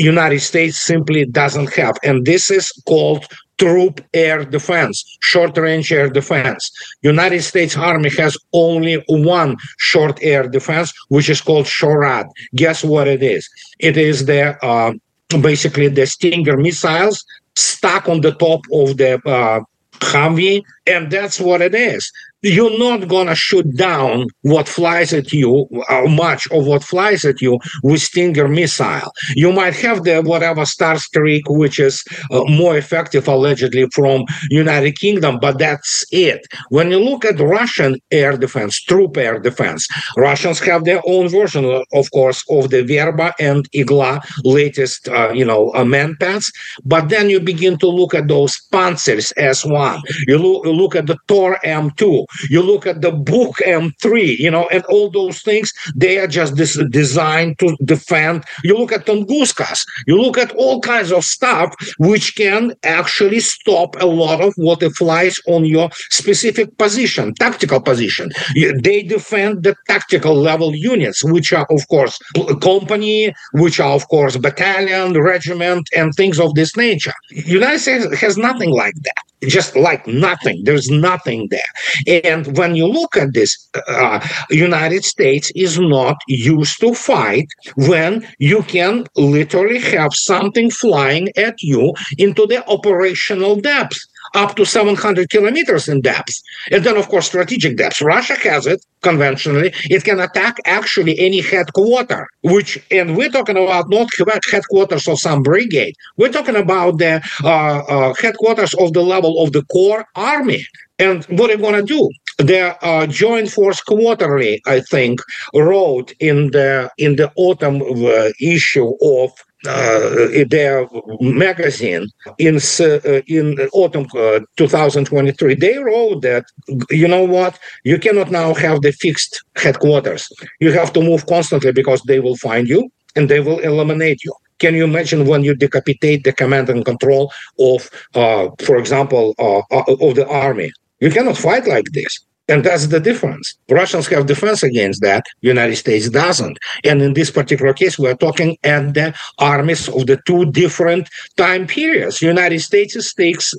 United 0.00 0.40
States 0.40 0.78
simply 0.78 1.24
doesn't 1.26 1.74
have, 1.74 1.96
and 2.02 2.24
this 2.24 2.50
is 2.50 2.70
called 2.86 3.24
troop 3.58 4.00
air 4.14 4.44
defense, 4.44 5.04
short 5.20 5.56
range 5.58 5.92
air 5.92 6.08
defense. 6.08 6.70
United 7.02 7.42
States 7.42 7.76
Army 7.76 8.10
has 8.10 8.36
only 8.54 9.04
one 9.08 9.56
short 9.78 10.18
air 10.22 10.48
defense, 10.48 10.92
which 11.08 11.28
is 11.28 11.40
called 11.42 11.66
SHORAD. 11.66 12.26
Guess 12.54 12.82
what 12.82 13.06
it 13.06 13.22
is? 13.22 13.48
It 13.78 13.96
is 13.98 14.24
the 14.24 14.56
uh, 14.64 14.92
basically 15.40 15.88
the 15.88 16.06
Stinger 16.06 16.56
missiles 16.56 17.22
stuck 17.54 18.08
on 18.08 18.22
the 18.22 18.32
top 18.32 18.60
of 18.72 18.96
the 18.96 19.20
uh, 19.26 19.60
Humvee, 20.00 20.62
and 20.86 21.10
that's 21.10 21.38
what 21.38 21.60
it 21.60 21.74
is 21.74 22.10
you're 22.42 22.78
not 22.78 23.08
gonna 23.08 23.34
shoot 23.34 23.66
down 23.76 24.26
what 24.42 24.68
flies 24.68 25.12
at 25.12 25.32
you, 25.32 25.66
uh, 25.88 26.02
much 26.08 26.46
of 26.50 26.66
what 26.66 26.82
flies 26.82 27.24
at 27.24 27.40
you 27.40 27.58
with 27.82 28.00
Stinger 28.00 28.48
missile. 28.48 29.12
You 29.34 29.52
might 29.52 29.74
have 29.76 30.04
the 30.04 30.22
whatever 30.22 30.62
Starstreak, 30.62 31.42
which 31.48 31.78
is 31.78 32.02
uh, 32.30 32.44
more 32.44 32.76
effective 32.76 33.28
allegedly 33.28 33.86
from 33.94 34.24
United 34.50 34.98
Kingdom, 34.98 35.38
but 35.40 35.58
that's 35.58 36.04
it. 36.12 36.40
When 36.70 36.90
you 36.90 36.98
look 36.98 37.24
at 37.24 37.38
Russian 37.40 37.96
air 38.10 38.36
defense, 38.36 38.80
troop 38.82 39.16
air 39.16 39.38
defense, 39.38 39.86
Russians 40.16 40.60
have 40.60 40.84
their 40.84 41.02
own 41.06 41.28
version, 41.28 41.64
of 41.92 42.10
course, 42.12 42.42
of 42.50 42.70
the 42.70 42.82
Verba 42.82 43.34
and 43.38 43.68
Igla 43.72 44.22
latest, 44.44 45.08
uh, 45.08 45.30
you 45.34 45.44
know, 45.44 45.70
uh, 45.70 45.84
manpads. 45.84 46.46
But 46.84 47.08
then 47.10 47.28
you 47.30 47.40
begin 47.40 47.78
to 47.78 47.88
look 47.88 48.14
at 48.14 48.28
those 48.28 48.56
Pantsir 48.72 49.18
S1. 49.36 50.00
You, 50.26 50.38
lo- 50.38 50.62
you 50.64 50.72
look 50.72 50.96
at 50.96 51.06
the 51.06 51.18
Tor 51.28 51.58
M2 51.64 52.24
you 52.48 52.62
look 52.62 52.86
at 52.86 53.00
the 53.00 53.12
Buk 53.12 53.56
M3, 53.58 54.38
you 54.38 54.50
know, 54.50 54.68
and 54.68 54.84
all 54.86 55.10
those 55.10 55.42
things, 55.42 55.72
they 55.94 56.18
are 56.18 56.26
just 56.26 56.56
this 56.56 56.78
designed 56.90 57.58
to 57.58 57.76
defend. 57.84 58.44
You 58.64 58.76
look 58.76 58.92
at 58.92 59.06
Tunguskas, 59.06 59.80
you 60.06 60.20
look 60.20 60.38
at 60.38 60.52
all 60.52 60.80
kinds 60.80 61.12
of 61.12 61.24
stuff 61.24 61.74
which 61.98 62.36
can 62.36 62.74
actually 62.82 63.40
stop 63.40 63.96
a 64.00 64.06
lot 64.06 64.40
of 64.40 64.54
what 64.56 64.80
flies 64.96 65.38
on 65.46 65.64
your 65.64 65.90
specific 66.10 66.76
position, 66.78 67.34
tactical 67.34 67.80
position. 67.80 68.30
They 68.54 69.02
defend 69.02 69.62
the 69.62 69.76
tactical 69.86 70.34
level 70.34 70.74
units, 70.74 71.22
which 71.24 71.52
are, 71.52 71.66
of 71.70 71.86
course, 71.88 72.18
company, 72.60 73.34
which 73.52 73.80
are, 73.80 73.92
of 73.92 74.08
course, 74.08 74.36
battalion, 74.36 75.20
regiment, 75.20 75.88
and 75.96 76.14
things 76.14 76.40
of 76.40 76.54
this 76.54 76.76
nature. 76.76 77.14
United 77.30 77.78
States 77.78 78.20
has 78.20 78.36
nothing 78.36 78.70
like 78.70 78.94
that 79.02 79.22
just 79.48 79.74
like 79.76 80.06
nothing. 80.06 80.62
There's 80.64 80.90
nothing 80.90 81.48
there. 81.50 82.19
And 82.24 82.56
when 82.56 82.74
you 82.74 82.86
look 82.86 83.16
at 83.16 83.34
this, 83.34 83.68
uh, 83.88 84.26
United 84.50 85.04
States 85.04 85.50
is 85.54 85.78
not 85.78 86.16
used 86.28 86.80
to 86.80 86.94
fight 86.94 87.46
when 87.76 88.26
you 88.38 88.62
can 88.62 89.06
literally 89.16 89.80
have 89.80 90.12
something 90.14 90.70
flying 90.70 91.28
at 91.36 91.54
you 91.62 91.94
into 92.18 92.46
the 92.46 92.66
operational 92.68 93.56
depth 93.56 93.98
up 94.34 94.56
to 94.56 94.64
700 94.64 95.30
kilometers 95.30 95.88
in 95.88 96.00
depth. 96.00 96.34
And 96.70 96.84
then, 96.84 96.96
of 96.96 97.08
course, 97.08 97.26
strategic 97.26 97.76
depth. 97.76 98.00
Russia 98.02 98.34
has 98.36 98.66
it 98.66 98.84
conventionally. 99.02 99.72
It 99.84 100.04
can 100.04 100.20
attack 100.20 100.56
actually 100.66 101.18
any 101.18 101.40
headquarter, 101.40 102.28
which, 102.42 102.78
and 102.90 103.16
we're 103.16 103.30
talking 103.30 103.56
about 103.56 103.88
not 103.88 104.08
headquarters 104.50 105.08
of 105.08 105.18
some 105.18 105.42
brigade. 105.42 105.94
We're 106.16 106.32
talking 106.32 106.56
about 106.56 106.98
the 106.98 107.22
uh, 107.42 107.48
uh, 107.48 108.14
headquarters 108.14 108.74
of 108.74 108.92
the 108.92 109.02
level 109.02 109.42
of 109.42 109.52
the 109.52 109.62
corps 109.64 110.04
army. 110.16 110.66
And 110.98 111.24
what 111.24 111.50
are 111.50 111.54
you 111.54 111.58
going 111.58 111.74
to 111.74 111.82
do? 111.82 112.10
The 112.38 112.76
uh, 112.84 113.06
Joint 113.06 113.50
Force 113.50 113.80
Quarterly, 113.80 114.62
I 114.66 114.80
think, 114.80 115.20
wrote 115.54 116.12
in 116.20 116.50
the 116.50 116.90
in 116.98 117.16
the 117.16 117.30
autumn 117.36 117.82
uh, 117.82 118.30
issue 118.40 118.92
of 119.02 119.30
their 119.62 120.86
magazine 121.20 122.06
in 122.38 122.56
uh, 122.56 123.20
in 123.26 123.58
autumn 123.72 124.06
uh, 124.16 124.40
2023 124.56 125.54
they 125.54 125.78
wrote 125.78 126.22
that 126.22 126.44
you 126.90 127.08
know 127.08 127.24
what? 127.24 127.58
You 127.84 127.98
cannot 127.98 128.30
now 128.30 128.54
have 128.54 128.82
the 128.82 128.92
fixed 128.92 129.42
headquarters. 129.56 130.28
You 130.60 130.72
have 130.72 130.92
to 130.94 131.00
move 131.00 131.26
constantly 131.26 131.72
because 131.72 132.02
they 132.02 132.20
will 132.20 132.36
find 132.36 132.68
you 132.68 132.90
and 133.16 133.28
they 133.28 133.40
will 133.40 133.58
eliminate 133.60 134.24
you. 134.24 134.34
Can 134.58 134.74
you 134.74 134.84
imagine 134.84 135.26
when 135.26 135.42
you 135.42 135.54
decapitate 135.54 136.24
the 136.24 136.32
command 136.32 136.68
and 136.68 136.84
control 136.84 137.32
of 137.58 137.88
uh, 138.14 138.48
for 138.60 138.76
example 138.76 139.34
uh, 139.38 139.62
uh, 139.74 140.06
of 140.06 140.14
the 140.16 140.26
army? 140.28 140.70
You 141.00 141.10
cannot 141.10 141.38
fight 141.38 141.66
like 141.66 141.86
this 141.92 142.20
and 142.50 142.64
that's 142.64 142.88
the 142.88 143.00
difference. 143.00 143.54
Russians 143.70 144.06
have 144.08 144.26
defense 144.26 144.62
against 144.62 145.00
that. 145.02 145.24
United 145.40 145.76
States 145.76 146.08
doesn't. 146.10 146.58
And 146.84 147.00
in 147.00 147.14
this 147.14 147.30
particular 147.30 147.72
case, 147.72 147.98
we're 147.98 148.16
talking 148.16 148.58
at 148.64 148.94
the 148.94 149.14
armies 149.38 149.88
of 149.88 150.06
the 150.06 150.20
two 150.26 150.46
different 150.50 151.08
time 151.36 151.66
periods. 151.66 152.20
United 152.20 152.60
States 152.60 152.96
is 152.96 153.14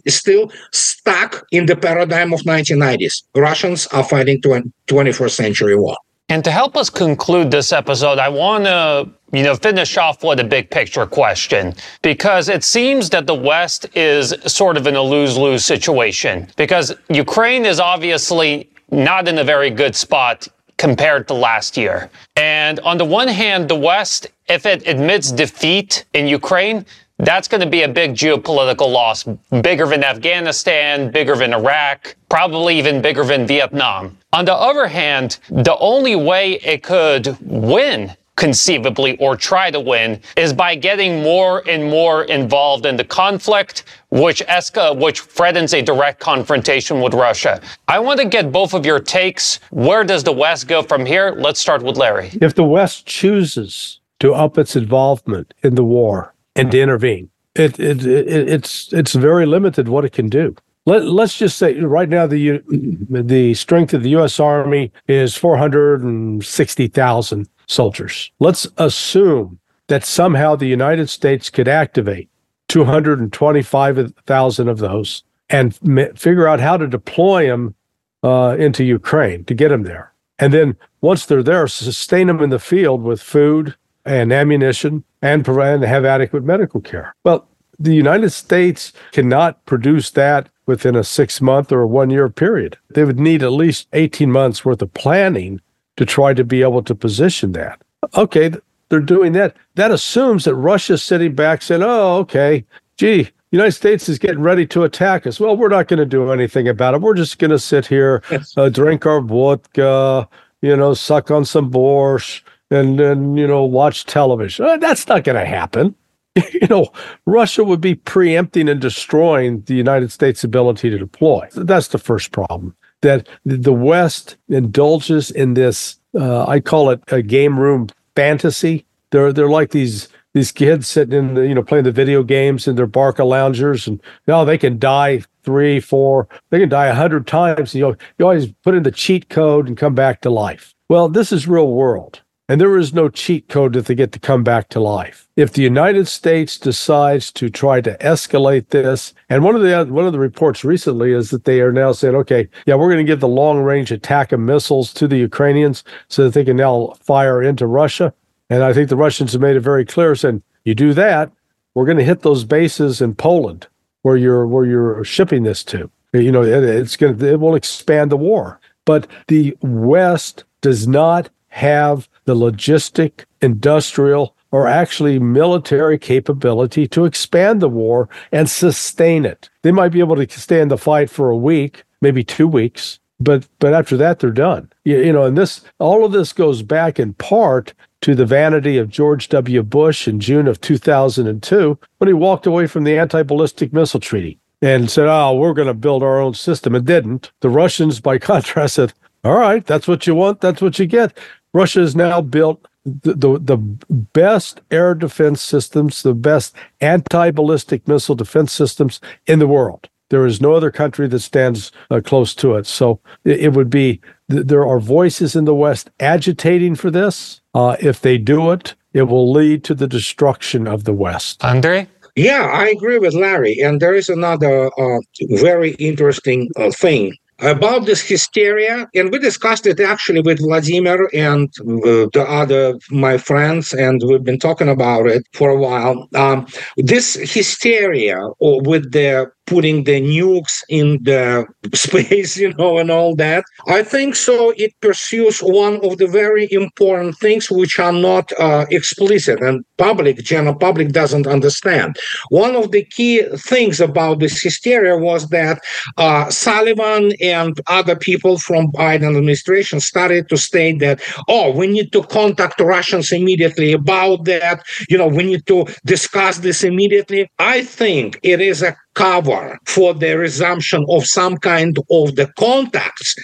still 0.08 0.52
stuck 0.72 1.46
in 1.52 1.66
the 1.66 1.76
paradigm 1.76 2.34
of 2.34 2.42
1990s. 2.42 3.24
Russians 3.36 3.88
are 3.88 4.04
fighting 4.04 4.42
21st 4.42 5.32
century 5.32 5.76
war. 5.76 5.98
And 6.32 6.46
to 6.46 6.52
help 6.52 6.78
us 6.78 6.89
conclude 6.89 7.52
this 7.52 7.74
episode, 7.74 8.18
I 8.18 8.30
want 8.30 8.64
to, 8.64 9.10
you 9.34 9.44
know, 9.44 9.54
finish 9.56 9.98
off 9.98 10.24
with 10.24 10.39
a 10.39 10.46
big 10.46 10.70
picture 10.70 11.06
question 11.06 11.74
because 12.02 12.48
it 12.48 12.64
seems 12.64 13.10
that 13.10 13.28
the 13.28 13.36
West 13.36 13.86
is 13.96 14.34
sort 14.46 14.78
of 14.78 14.88
in 14.88 14.96
a 14.96 15.02
lose-lose 15.02 15.66
situation 15.66 16.48
because 16.56 16.96
Ukraine 17.10 17.66
is 17.66 17.82
obviously 17.82 18.70
not 18.92 19.28
in 19.28 19.39
a 19.39 19.44
very 19.44 19.70
good 19.70 19.96
spot 19.96 20.48
compared 20.78 21.28
to 21.28 21.34
last 21.34 21.78
year. 21.78 22.10
And 22.36 22.80
on 22.82 22.98
the 22.98 23.06
one 23.06 23.28
hand, 23.28 23.70
the 23.70 23.76
West, 23.76 24.28
if 24.48 24.66
it 24.66 24.88
admits 24.88 25.32
defeat 25.32 26.06
in 26.14 26.28
Ukraine, 26.28 26.86
that's 27.20 27.48
going 27.48 27.62
to 27.62 27.70
be 27.70 27.84
a 27.84 27.88
big 27.88 28.16
geopolitical 28.16 28.92
loss, 28.92 29.24
bigger 29.62 29.86
than 29.86 30.04
Afghanistan, 30.04 31.12
bigger 31.12 31.36
than 31.36 31.54
Iraq, 31.54 32.16
probably 32.30 32.80
even 32.80 33.00
bigger 33.00 33.24
than 33.24 33.46
Vietnam. 33.46 34.18
On 34.34 34.44
the 34.44 34.56
other 34.56 34.88
hand, 34.88 35.38
the 35.50 35.78
only 35.78 36.16
way 36.16 36.54
it 36.54 36.82
could 36.82 37.38
win 37.42 38.16
conceivably, 38.36 39.18
or 39.18 39.36
try 39.36 39.70
to 39.70 39.80
win, 39.80 40.20
is 40.36 40.54
by 40.54 40.76
getting 40.76 41.22
more 41.22 41.64
and 41.68 41.84
more 41.84 42.24
involved 42.24 42.86
in 42.86 42.96
the 42.96 43.04
conflict, 43.04 43.84
which 44.10 44.44
esca- 44.48 44.98
which 44.98 45.22
threatens 45.22 45.74
a 45.74 45.82
direct 45.82 46.20
confrontation 46.20 47.02
with 47.02 47.14
Russia. 47.14 47.62
I 47.88 48.00
want 48.00 48.20
to 48.20 48.26
get 48.26 48.52
both 48.52 48.74
of 48.74 48.86
your 48.86 49.00
takes. 49.00 49.60
Where 49.70 50.04
does 50.04 50.24
the 50.24 50.32
West 50.32 50.68
go 50.68 50.82
from 50.82 51.06
here? 51.06 51.36
Let's 51.38 51.60
start 51.60 51.84
with 51.84 51.98
Larry. 51.98 52.32
If 52.42 52.56
the 52.56 52.64
West 52.64 53.06
chooses 53.06 54.00
to 54.20 54.34
up 54.34 54.58
its 54.58 54.76
involvement 54.76 55.54
in 55.64 55.76
the 55.76 55.84
war 55.84 56.34
and 56.56 56.72
to 56.72 56.80
intervene, 56.80 57.30
it, 57.56 57.80
it, 57.80 58.06
it 58.06 58.50
it's 58.50 58.92
it's 58.94 59.14
very 59.14 59.46
limited 59.46 59.90
what 59.90 60.06
it 60.06 60.14
can 60.14 60.30
do. 60.30 60.56
Let, 60.86 61.06
let's 61.06 61.38
just 61.38 61.58
say 61.58 61.80
right 61.80 62.10
now 62.10 62.28
the 62.28 62.62
the 63.10 63.54
strength 63.54 63.94
of 63.94 64.04
the 64.04 64.10
U.S. 64.12 64.40
Army 64.40 64.92
is 65.08 65.36
four 65.36 65.58
hundred 65.58 66.02
and 66.02 66.44
sixty 66.44 66.88
thousand 66.88 67.48
soldiers. 67.68 68.32
Let's 68.40 68.68
assume 68.78 69.60
that 69.88 70.06
somehow 70.06 70.56
the 70.56 70.68
United 70.68 71.10
States 71.10 71.50
could 71.50 71.68
activate 71.68 72.30
225,000 72.70 74.68
of 74.70 74.78
those 74.78 75.24
and 75.50 75.78
m- 75.86 76.16
figure 76.16 76.48
out 76.48 76.62
how 76.62 76.78
to 76.78 76.88
deploy 76.88 77.48
them 77.48 77.76
uh, 78.24 78.56
into 78.58 78.86
Ukraine 78.86 79.44
to 79.46 79.54
get 79.54 79.68
them 79.68 79.84
there. 79.84 80.14
And 80.40 80.54
then 80.54 80.78
once 81.02 81.26
they're 81.26 81.44
there, 81.44 81.68
sustain 81.68 82.28
them 82.28 82.42
in 82.42 82.50
the 82.50 82.60
field 82.60 83.04
with 83.04 83.22
food 83.22 83.76
and 84.06 84.32
ammunition 84.32 85.04
and 85.22 85.44
provide 85.44 85.76
and 85.76 85.84
have 85.84 86.06
adequate 86.06 86.46
medical 86.46 86.80
care. 86.80 87.14
Well, 87.26 87.48
the 87.78 87.94
United 87.94 88.30
States 88.30 88.94
cannot 89.12 89.66
produce 89.66 90.12
that 90.12 90.48
within 90.72 90.95
a 90.95 91.03
six 91.03 91.41
month 91.41 91.72
or 91.72 91.82
a 91.82 91.88
one 91.88 92.09
year 92.09 92.30
period. 92.30 92.78
They 92.89 93.03
would 93.03 93.19
need 93.19 93.43
at 93.43 93.51
least 93.51 93.88
18 93.91 94.32
months 94.32 94.63
worth 94.63 94.82
of 94.82 94.93
planning 94.93 95.59
to 95.97 96.05
try 96.05 96.34
to 96.34 96.43
be 96.43 96.61
able 96.61 96.82
to 96.84 96.95
position 96.95 97.51
that. 97.51 97.82
Okay, 98.15 98.51
they're 98.89 99.01
doing 99.01 99.34
that. 99.34 99.55
That 99.76 99.91
assumes 99.91 100.45
that 100.45 100.55
Russia's 100.55 101.03
sitting 101.03 101.36
back 101.36 101.61
saying, 101.61 101.84
oh, 101.84 102.17
okay, 102.19 102.65
gee, 102.97 103.30
United 103.51 103.74
States 103.74 104.07
is 104.07 104.17
getting 104.17 104.41
ready 104.41 104.65
to 104.67 104.84
attack 104.84 105.28
us. 105.28 105.39
Well, 105.39 105.57
we're 105.57 105.67
not 105.67 105.89
going 105.89 105.99
to 105.99 106.05
do 106.05 106.32
anything 106.32 106.69
about 106.69 106.93
it. 106.93 107.01
We're 107.01 107.13
just 107.13 107.38
going 107.38 107.51
to 107.51 107.59
sit 107.59 107.86
here, 107.86 108.24
uh, 108.55 108.69
drink 108.69 109.05
our 109.05 109.19
vodka, 109.19 110.28
you 110.61 110.76
know, 110.76 110.93
suck 110.93 111.30
on 111.30 111.43
some 111.43 111.69
borscht, 111.69 112.41
and 112.69 112.97
then, 112.97 113.36
you 113.36 113.45
know, 113.45 113.63
watch 113.63 114.05
television. 114.05 114.65
Uh, 114.65 114.78
that's 114.78 115.07
not 115.07 115.26
going 115.26 115.38
to 115.38 115.45
happen. 115.45 115.93
you 116.54 116.68
know, 116.70 116.88
Russia 117.26 117.64
would 117.64 117.82
be 117.82 117.96
preempting 117.96 118.70
and 118.70 118.80
destroying 118.80 119.62
the 119.62 119.76
United 119.76 120.12
States' 120.12 120.44
ability 120.44 120.90
to 120.90 120.98
deploy. 120.98 121.48
That's 121.54 121.90
the 121.90 121.98
first 121.98 122.32
problem. 122.32 122.76
That 123.02 123.28
the 123.46 123.74
West 123.74 124.38
indulges 124.48 125.32
in 125.32 125.56
this, 125.56 126.00
uh, 126.18 126.46
I 126.46 126.60
call 126.60 126.90
it 126.92 127.02
a 127.10 127.22
game 127.22 127.60
room 127.60 127.88
fantasy. 128.16 128.86
They're 129.10 129.34
they're 129.34 129.50
like 129.50 129.72
these 129.72 130.08
these 130.34 130.52
kids 130.52 130.88
sitting 130.88 131.18
in 131.18 131.34
the 131.34 131.48
you 131.48 131.56
know 131.56 131.64
playing 131.64 131.84
the 131.84 131.92
video 131.92 132.24
games 132.24 132.68
in 132.68 132.76
their 132.76 132.88
Barcaloungers, 132.88 133.88
and 133.88 133.98
you 133.98 134.32
know, 134.34 134.46
they 134.46 134.58
can 134.58 134.80
die 134.80 135.24
three, 135.44 135.80
four, 135.80 136.30
they 136.52 136.60
can 136.60 136.70
die 136.70 136.88
a 136.88 136.96
hundred 136.96 137.28
times. 137.28 137.74
You 137.76 137.82
know, 137.82 137.96
you 138.18 138.26
always 138.26 138.52
put 138.64 138.76
in 138.76 138.84
the 138.84 138.92
cheat 138.92 139.30
code 139.30 139.68
and 139.68 139.76
come 139.76 139.96
back 139.96 140.22
to 140.22 140.30
life. 140.30 140.74
Well, 140.88 141.10
this 141.10 141.32
is 141.32 141.48
real 141.48 141.72
world. 141.72 142.22
And 142.52 142.60
there 142.60 142.78
is 142.78 142.93
no 142.93 143.08
cheat 143.08 143.47
code 143.47 143.72
that 143.72 143.86
they 143.86 143.95
get 143.95 144.12
to 144.12 144.20
come 144.20 144.43
back 144.43 144.68
to 144.70 144.82
life. 144.82 145.26
If 145.38 145.54
the 145.54 145.62
United 145.62 146.10
States 146.10 146.58
decides 146.58 147.32
to 147.32 147.49
try 147.49 147.80
to 147.80 147.97
escalate 147.99 148.68
this, 148.72 149.14
and 149.30 149.41
one 149.41 149.56
of 149.56 149.62
the 149.62 149.86
one 149.86 150.06
of 150.06 150.12
the 150.12 150.20
reports 150.20 150.66
recently 150.66 151.14
is 151.14 151.30
that 151.30 151.45
they 151.45 151.62
are 151.62 151.72
now 151.72 151.93
saying, 151.93 152.14
okay, 152.16 152.49
yeah, 152.66 152.76
we're 152.76 152.91
going 152.91 153.06
to 153.06 153.10
give 153.10 153.22
the 153.22 153.28
long 153.30 153.62
range 153.62 153.89
attack 153.89 154.34
of 154.34 154.41
missiles 154.41 154.91
to 154.95 155.08
the 155.08 155.16
Ukrainians 155.16 155.86
so 156.10 156.26
that 156.26 156.34
they 156.34 156.43
can 156.43 156.58
now 156.58 156.93
fire 156.99 157.41
into 157.41 157.66
Russia. 157.66 158.14
And 158.49 158.64
I 158.64 158.74
think 158.74 158.89
the 158.89 158.97
Russians 158.97 159.32
have 159.32 159.41
made 159.41 159.56
it 159.56 159.62
very 159.62 159.86
clear, 159.86 160.14
saying, 160.14 160.43
you 160.66 160.76
do 160.76 160.93
that, 160.93 161.32
we're 161.74 161.86
going 161.86 161.99
to 161.99 162.04
hit 162.04 162.24
those 162.24 162.43
bases 162.43 162.99
in 162.99 163.16
Poland 163.16 163.66
where 164.02 164.18
you're 164.18 164.45
where 164.45 164.66
you're 164.66 165.06
shipping 165.06 165.43
this 165.43 165.64
to. 165.64 165.89
You 166.12 166.34
know, 166.34 166.43
it, 166.43 166.66
it's 166.66 166.97
going 166.97 167.18
to 167.18 167.32
it 167.32 167.39
will 167.39 167.56
expand 167.56 168.12
the 168.12 168.18
war. 168.18 168.60
But 168.84 169.08
the 169.30 169.56
West 169.62 170.43
does 170.60 170.86
not 170.86 171.30
have 171.47 172.10
the 172.32 172.52
logistic, 172.52 173.26
industrial, 173.42 174.36
or 174.52 174.66
actually 174.66 175.20
military 175.20 175.98
capability 175.98 176.88
to 176.88 177.04
expand 177.04 177.62
the 177.62 177.68
war 177.68 178.08
and 178.32 178.50
sustain 178.50 179.26
it. 179.26 179.50
They 179.64 179.72
might 179.74 179.90
be 179.90 180.00
able 180.00 180.16
to 180.16 180.40
stay 180.40 180.62
in 180.62 180.70
the 180.70 180.78
fight 180.78 181.10
for 181.10 181.30
a 181.30 181.38
week, 181.38 181.84
maybe 182.02 182.24
two 182.24 182.48
weeks, 182.48 183.00
but 183.20 183.48
but 183.60 183.74
after 183.74 183.98
that 183.98 184.20
they're 184.20 184.32
done. 184.32 184.72
You, 184.86 185.00
you 185.02 185.14
know, 185.14 185.24
and 185.24 185.38
this 185.38 185.62
all 185.80 186.06
of 186.06 186.14
this 186.14 186.32
goes 186.32 186.62
back 186.62 187.00
in 187.00 187.14
part 187.16 187.74
to 188.02 188.16
the 188.16 188.26
vanity 188.26 188.78
of 188.78 188.90
George 188.90 189.28
W. 189.30 189.62
Bush 189.62 190.08
in 190.08 190.22
June 190.22 190.48
of 190.48 190.62
2002 190.62 191.78
when 191.98 192.08
he 192.08 192.14
walked 192.14 192.48
away 192.48 192.66
from 192.66 192.86
the 192.86 192.98
anti-ballistic 192.98 193.74
missile 193.74 194.00
treaty 194.00 194.40
and 194.62 194.90
said, 194.90 195.08
"Oh, 195.08 195.36
we're 195.36 195.54
going 195.54 195.68
to 195.68 195.74
build 195.74 196.02
our 196.02 196.22
own 196.22 196.34
system." 196.34 196.76
It 196.76 196.86
didn't. 196.86 197.32
The 197.42 197.50
Russians, 197.50 198.00
by 198.00 198.18
contrast, 198.32 198.76
said, 198.76 198.94
"All 199.26 199.38
right, 199.38 199.66
that's 199.66 199.88
what 199.88 200.08
you 200.08 200.16
want. 200.16 200.40
That's 200.40 200.62
what 200.62 200.80
you 200.80 200.86
get." 200.86 201.18
Russia 201.54 201.82
has 201.82 201.95
now 201.95 202.22
built 202.22 202.66
the, 202.86 203.14
the, 203.14 203.39
the 203.39 203.58
best 203.58 204.62
air 204.72 204.95
defense 204.95 205.41
systems, 205.41 206.04
the 206.04 206.14
best 206.14 206.56
anti 206.80 207.32
ballistic 207.32 207.88
missile 207.88 208.16
defense 208.16 208.52
systems 208.52 208.99
in 209.28 209.39
the 209.39 209.47
world. 209.47 209.88
There 210.10 210.26
is 210.26 210.41
no 210.41 210.54
other 210.54 210.72
country 210.72 211.08
that 211.08 211.20
stands 211.20 211.72
uh, 211.89 212.02
close 212.04 212.36
to 212.36 212.56
it. 212.56 212.68
So 212.68 212.99
it, 213.24 213.39
it 213.41 213.54
would 213.54 213.70
be 213.70 214.02
th- 214.30 214.45
there 214.47 214.66
are 214.66 214.80
voices 214.80 215.36
in 215.36 215.45
the 215.45 215.56
West 215.56 215.89
agitating 215.99 216.76
for 216.76 216.91
this. 216.91 217.41
Uh, 217.54 217.78
if 217.80 218.02
they 218.02 218.18
do 218.18 218.52
it, 218.52 218.76
it 218.93 219.04
will 219.04 219.32
lead 219.32 219.64
to 219.66 219.76
the 219.76 219.88
destruction 219.88 220.68
of 220.68 220.84
the 220.84 220.93
West. 220.93 221.43
Andre? 221.45 221.88
Yeah, 222.16 222.49
I 222.52 222.68
agree 222.68 222.97
with 222.97 223.14
Larry. 223.14 223.60
And 223.62 223.82
there 223.82 223.95
is 223.95 224.10
another 224.10 224.70
uh, 224.78 224.99
very 225.30 225.72
interesting 225.76 226.49
uh, 226.58 226.72
thing 226.72 227.16
about 227.42 227.86
this 227.86 228.02
hysteria 228.02 228.88
and 228.94 229.12
we 229.12 229.20
discussed 229.20 229.66
it 229.66 229.80
actually 229.80 230.22
with 230.22 230.39
vladimir 230.39 231.10
and 231.14 231.50
uh, 231.62 232.08
the 232.14 232.26
other 232.28 232.76
my 232.92 233.18
friends 233.18 233.74
and 233.74 234.02
we've 234.06 234.24
been 234.24 234.39
talking 234.39 234.70
about 234.70 235.08
it 235.08 235.24
for 235.34 235.50
a 235.50 235.58
while. 235.58 236.08
Um, 236.16 236.46
this 236.78 237.16
hysteria 237.16 238.20
with 238.39 238.92
the 238.92 239.32
putting 239.52 239.84
the 239.84 239.99
nukes 239.99 240.64
in 240.70 240.88
the 241.04 241.45
space, 241.74 242.38
you 242.38 242.54
know, 242.54 242.78
and 242.78 242.89
all 242.89 243.14
that. 243.18 243.43
I 243.68 243.84
think 243.84 244.16
so. 244.16 244.54
It 244.56 244.72
pursues 244.80 245.39
one 245.39 245.76
of 245.86 245.97
the 245.97 246.08
very 246.08 246.47
important 246.52 247.18
things 247.18 247.52
which 247.52 247.78
are 247.78 247.91
not 247.91 248.32
uh, 248.39 248.66
explicit 248.70 249.41
and 249.41 249.66
public, 249.78 250.18
general 250.20 250.56
public 250.56 250.93
doesn't 250.93 251.28
understand. 251.28 251.97
One 252.30 252.56
of 252.56 252.72
the 252.72 252.86
key 252.86 253.24
things 253.52 253.82
about 253.82 254.20
this 254.20 254.41
hysteria 254.41 254.95
was 254.97 255.28
that 255.30 255.60
uh, 255.97 256.30
Sullivan 256.30 257.12
and 257.20 257.60
other 257.68 257.97
people 257.97 258.38
from 258.38 258.72
Biden 258.72 259.18
administration 259.18 259.82
started 259.82 260.30
to 260.30 260.38
state 260.38 260.80
that, 260.80 261.02
oh, 261.28 261.52
we 261.52 261.68
need 261.68 261.91
to 261.91 262.04
contact 262.04 262.62
Russians 262.62 263.12
immediately 263.12 263.74
about 263.74 264.24
that. 264.26 264.64
You 264.88 264.97
know, 264.97 265.10
we 265.10 265.24
need 265.24 265.45
to 265.47 265.66
discuss 265.86 266.38
this 266.38 266.64
immediately. 266.64 267.30
I 267.39 267.64
think 267.64 268.18
it 268.24 268.39
is 268.39 268.62
a 268.62 268.78
cover 268.96 269.58
for 269.66 269.94
the 269.94 270.18
resumption 270.18 270.86
of 270.89 271.06
some 271.06 271.38
kind 271.38 271.78
of 271.89 272.16
the 272.16 272.30
contacts 272.38 273.16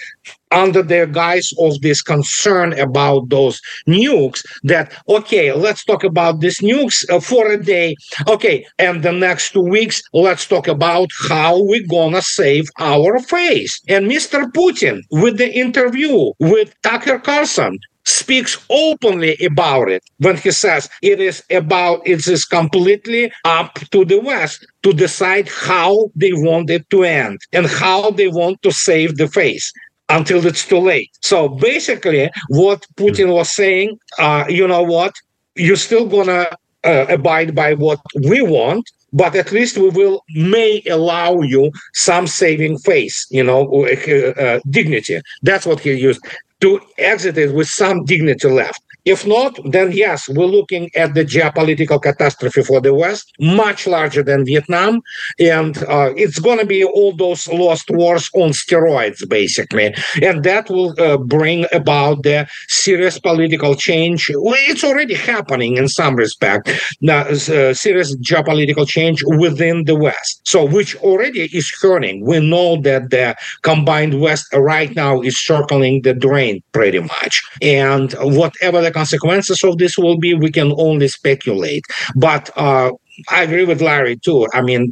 under 0.50 0.82
the 0.82 1.06
guise 1.12 1.50
of 1.58 1.80
this 1.82 2.00
concern 2.02 2.78
about 2.78 3.28
those 3.28 3.60
nukes 3.86 4.42
that 4.62 4.94
okay 5.08 5.52
let's 5.52 5.84
talk 5.84 6.04
about 6.04 6.40
these 6.40 6.58
nukes 6.60 7.04
uh, 7.10 7.20
for 7.20 7.50
a 7.52 7.62
day. 7.62 7.94
Okay 8.26 8.64
and 8.78 9.02
the 9.02 9.12
next 9.12 9.52
two 9.52 9.62
weeks 9.62 10.02
let's 10.12 10.46
talk 10.46 10.66
about 10.68 11.08
how 11.28 11.62
we're 11.64 11.86
gonna 11.88 12.22
save 12.22 12.64
our 12.78 13.18
face. 13.18 13.80
And 13.88 14.06
mr 14.06 14.44
putin 14.52 15.02
with 15.10 15.38
the 15.38 15.52
interview 15.52 16.32
with 16.40 16.74
tucker 16.82 17.18
carlson 17.18 17.78
speaks 18.08 18.58
openly 18.70 19.36
about 19.44 19.88
it 19.90 20.02
when 20.18 20.36
he 20.36 20.50
says 20.50 20.88
it 21.02 21.20
is 21.20 21.44
about 21.50 22.00
it 22.06 22.26
is 22.26 22.44
completely 22.44 23.30
up 23.44 23.74
to 23.92 24.04
the 24.04 24.18
west 24.18 24.66
to 24.82 24.92
decide 24.94 25.46
how 25.48 26.10
they 26.16 26.32
want 26.32 26.70
it 26.70 26.88
to 26.88 27.04
end 27.04 27.38
and 27.52 27.66
how 27.66 28.10
they 28.10 28.28
want 28.28 28.60
to 28.62 28.72
save 28.72 29.16
the 29.18 29.28
face 29.28 29.70
until 30.08 30.44
it's 30.46 30.66
too 30.66 30.78
late. 30.78 31.10
So 31.20 31.48
basically 31.48 32.30
what 32.48 32.86
putin 32.96 33.34
was 33.34 33.50
saying 33.50 33.98
uh, 34.18 34.44
you 34.48 34.66
know 34.66 34.82
what? 34.82 35.12
You're 35.54 35.76
still 35.76 36.06
gonna 36.06 36.46
uh, 36.84 37.06
abide 37.10 37.54
by 37.54 37.74
what 37.74 38.00
we 38.28 38.40
want 38.40 38.90
but 39.12 39.34
at 39.34 39.52
least 39.52 39.76
we 39.78 39.88
will 39.88 40.22
may 40.34 40.82
allow 40.90 41.40
you 41.40 41.70
some 41.94 42.26
saving 42.26 42.78
face 42.78 43.26
you 43.30 43.42
know 43.42 43.60
uh, 43.84 44.60
dignity. 44.70 45.20
That's 45.42 45.66
what 45.66 45.80
he 45.80 45.92
used 45.92 46.20
to 46.60 46.80
exit 46.98 47.38
it 47.38 47.54
with 47.54 47.68
some 47.68 48.04
dignity 48.04 48.48
left. 48.48 48.82
If 49.08 49.26
not, 49.26 49.58
then 49.64 49.92
yes, 49.92 50.28
we're 50.28 50.44
looking 50.58 50.90
at 50.94 51.14
the 51.14 51.24
geopolitical 51.24 51.98
catastrophe 52.02 52.62
for 52.62 52.78
the 52.82 52.92
West, 52.92 53.32
much 53.40 53.86
larger 53.86 54.22
than 54.22 54.44
Vietnam. 54.44 55.00
And 55.38 55.78
uh, 55.84 56.12
it's 56.14 56.38
going 56.38 56.58
to 56.58 56.66
be 56.66 56.84
all 56.84 57.16
those 57.16 57.48
lost 57.48 57.88
wars 57.90 58.28
on 58.34 58.50
steroids, 58.50 59.26
basically. 59.26 59.94
And 60.20 60.44
that 60.44 60.68
will 60.68 60.92
uh, 61.00 61.16
bring 61.16 61.64
about 61.72 62.22
the 62.22 62.46
serious 62.68 63.18
political 63.18 63.74
change. 63.76 64.30
It's 64.30 64.84
already 64.84 65.14
happening 65.14 65.78
in 65.78 65.88
some 65.88 66.14
respect, 66.14 66.70
now, 67.00 67.22
uh, 67.22 67.72
serious 67.72 68.14
geopolitical 68.18 68.86
change 68.86 69.24
within 69.24 69.84
the 69.84 69.96
West. 69.96 70.42
So, 70.44 70.66
which 70.66 70.94
already 70.96 71.48
is 71.54 71.72
hurting. 71.80 72.26
We 72.26 72.40
know 72.40 72.78
that 72.82 73.08
the 73.08 73.36
combined 73.62 74.20
West 74.20 74.52
right 74.52 74.94
now 74.94 75.22
is 75.22 75.38
circling 75.38 76.02
the 76.02 76.12
drain 76.12 76.62
pretty 76.72 77.00
much. 77.00 77.42
And 77.62 78.12
whatever 78.20 78.82
the 78.82 78.97
consequences 78.98 79.62
of 79.68 79.78
this 79.78 79.94
will 80.02 80.18
be, 80.18 80.30
we 80.34 80.50
can 80.58 80.70
only 80.86 81.08
speculate. 81.08 81.84
But 82.26 82.44
uh, 82.56 82.90
I 83.36 83.42
agree 83.46 83.66
with 83.70 83.80
Larry 83.88 84.16
too. 84.26 84.40
I 84.58 84.60
mean, 84.62 84.82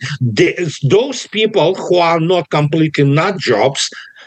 those 0.97 1.27
people 1.39 1.75
who 1.75 1.97
are 2.11 2.21
not 2.21 2.51
completely 2.51 3.05
nut 3.05 3.37
jobs 3.39 3.83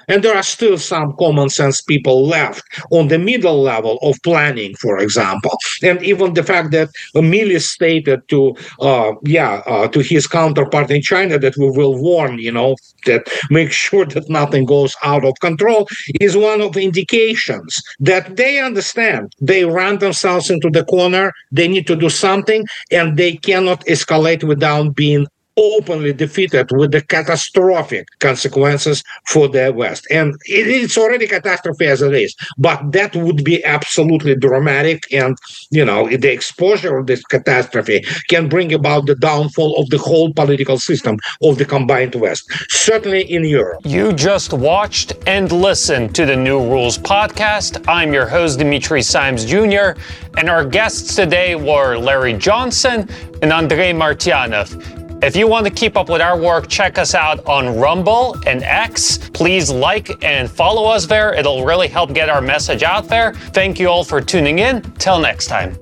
and 0.09 0.23
there 0.23 0.35
are 0.35 0.43
still 0.43 0.77
some 0.77 1.15
common 1.17 1.49
sense 1.49 1.81
people 1.81 2.27
left 2.27 2.63
on 2.91 3.07
the 3.07 3.19
middle 3.19 3.61
level 3.61 3.97
of 4.01 4.17
planning, 4.23 4.75
for 4.75 4.97
example. 4.97 5.51
And 5.83 6.01
even 6.03 6.33
the 6.33 6.43
fact 6.43 6.71
that 6.71 6.89
Milley 7.15 7.61
stated 7.61 8.27
to, 8.29 8.55
uh, 8.81 9.13
yeah, 9.23 9.61
uh, 9.65 9.87
to 9.89 9.99
his 10.01 10.27
counterpart 10.27 10.91
in 10.91 11.01
China 11.01 11.37
that 11.39 11.55
we 11.57 11.69
will 11.69 11.95
warn, 11.95 12.39
you 12.39 12.51
know, 12.51 12.75
that 13.05 13.27
make 13.49 13.71
sure 13.85 14.05
that 14.05 14.29
nothing 14.29 14.65
goes 14.65 14.95
out 15.03 15.23
of 15.23 15.39
control 15.39 15.87
is 16.19 16.35
one 16.35 16.61
of 16.61 16.75
indications 16.75 17.81
that 17.99 18.35
they 18.35 18.59
understand 18.59 19.31
they 19.39 19.65
ran 19.65 19.99
themselves 19.99 20.49
into 20.49 20.69
the 20.69 20.83
corner. 20.85 21.31
They 21.51 21.67
need 21.67 21.87
to 21.87 21.95
do 21.95 22.09
something 22.09 22.65
and 22.91 23.17
they 23.17 23.37
cannot 23.37 23.85
escalate 23.85 24.43
without 24.43 24.95
being 24.95 25.27
openly 25.59 26.13
defeated 26.13 26.71
with 26.71 26.91
the 26.91 27.01
catastrophic 27.01 28.07
consequences 28.19 29.03
for 29.27 29.47
the 29.47 29.71
West. 29.75 30.07
And 30.09 30.35
it, 30.45 30.67
it's 30.67 30.97
already 30.97 31.27
catastrophe 31.27 31.85
as 31.85 32.01
it 32.01 32.13
is, 32.13 32.35
but 32.57 32.91
that 32.91 33.15
would 33.15 33.43
be 33.43 33.63
absolutely 33.65 34.35
dramatic. 34.35 35.11
And, 35.11 35.37
you 35.69 35.83
know, 35.83 36.07
the 36.09 36.31
exposure 36.31 36.97
of 36.97 37.07
this 37.07 37.23
catastrophe 37.23 38.03
can 38.29 38.47
bring 38.49 38.73
about 38.73 39.05
the 39.05 39.15
downfall 39.15 39.75
of 39.81 39.89
the 39.89 39.97
whole 39.97 40.33
political 40.33 40.79
system 40.79 41.17
of 41.41 41.57
the 41.57 41.65
combined 41.65 42.15
West, 42.15 42.51
certainly 42.69 43.21
in 43.21 43.43
Europe. 43.43 43.81
You 43.85 44.13
just 44.13 44.53
watched 44.53 45.13
and 45.27 45.51
listened 45.51 46.15
to 46.15 46.25
the 46.25 46.35
New 46.35 46.59
Rules 46.59 46.97
podcast. 46.97 47.85
I'm 47.87 48.13
your 48.13 48.27
host, 48.27 48.59
Dimitri 48.59 49.01
Simes 49.01 49.45
Jr., 49.45 49.99
and 50.37 50.49
our 50.49 50.63
guests 50.63 51.15
today 51.15 51.55
were 51.55 51.97
Larry 51.97 52.33
Johnson 52.33 53.09
and 53.41 53.51
Andrei 53.51 53.91
Martyanov. 53.91 55.08
If 55.21 55.35
you 55.35 55.47
want 55.47 55.65
to 55.65 55.71
keep 55.71 55.97
up 55.97 56.09
with 56.09 56.21
our 56.21 56.39
work, 56.39 56.69
check 56.69 56.97
us 56.97 57.13
out 57.13 57.45
on 57.45 57.77
Rumble 57.77 58.37
and 58.47 58.63
X. 58.63 59.17
Please 59.33 59.69
like 59.69 60.23
and 60.23 60.49
follow 60.49 60.85
us 60.89 61.05
there. 61.05 61.33
It'll 61.33 61.65
really 61.65 61.89
help 61.89 62.13
get 62.13 62.29
our 62.29 62.41
message 62.41 62.83
out 62.83 63.09
there. 63.09 63.33
Thank 63.33 63.79
you 63.79 63.89
all 63.89 64.05
for 64.05 64.21
tuning 64.21 64.59
in. 64.59 64.81
Till 64.93 65.19
next 65.19 65.47
time. 65.47 65.77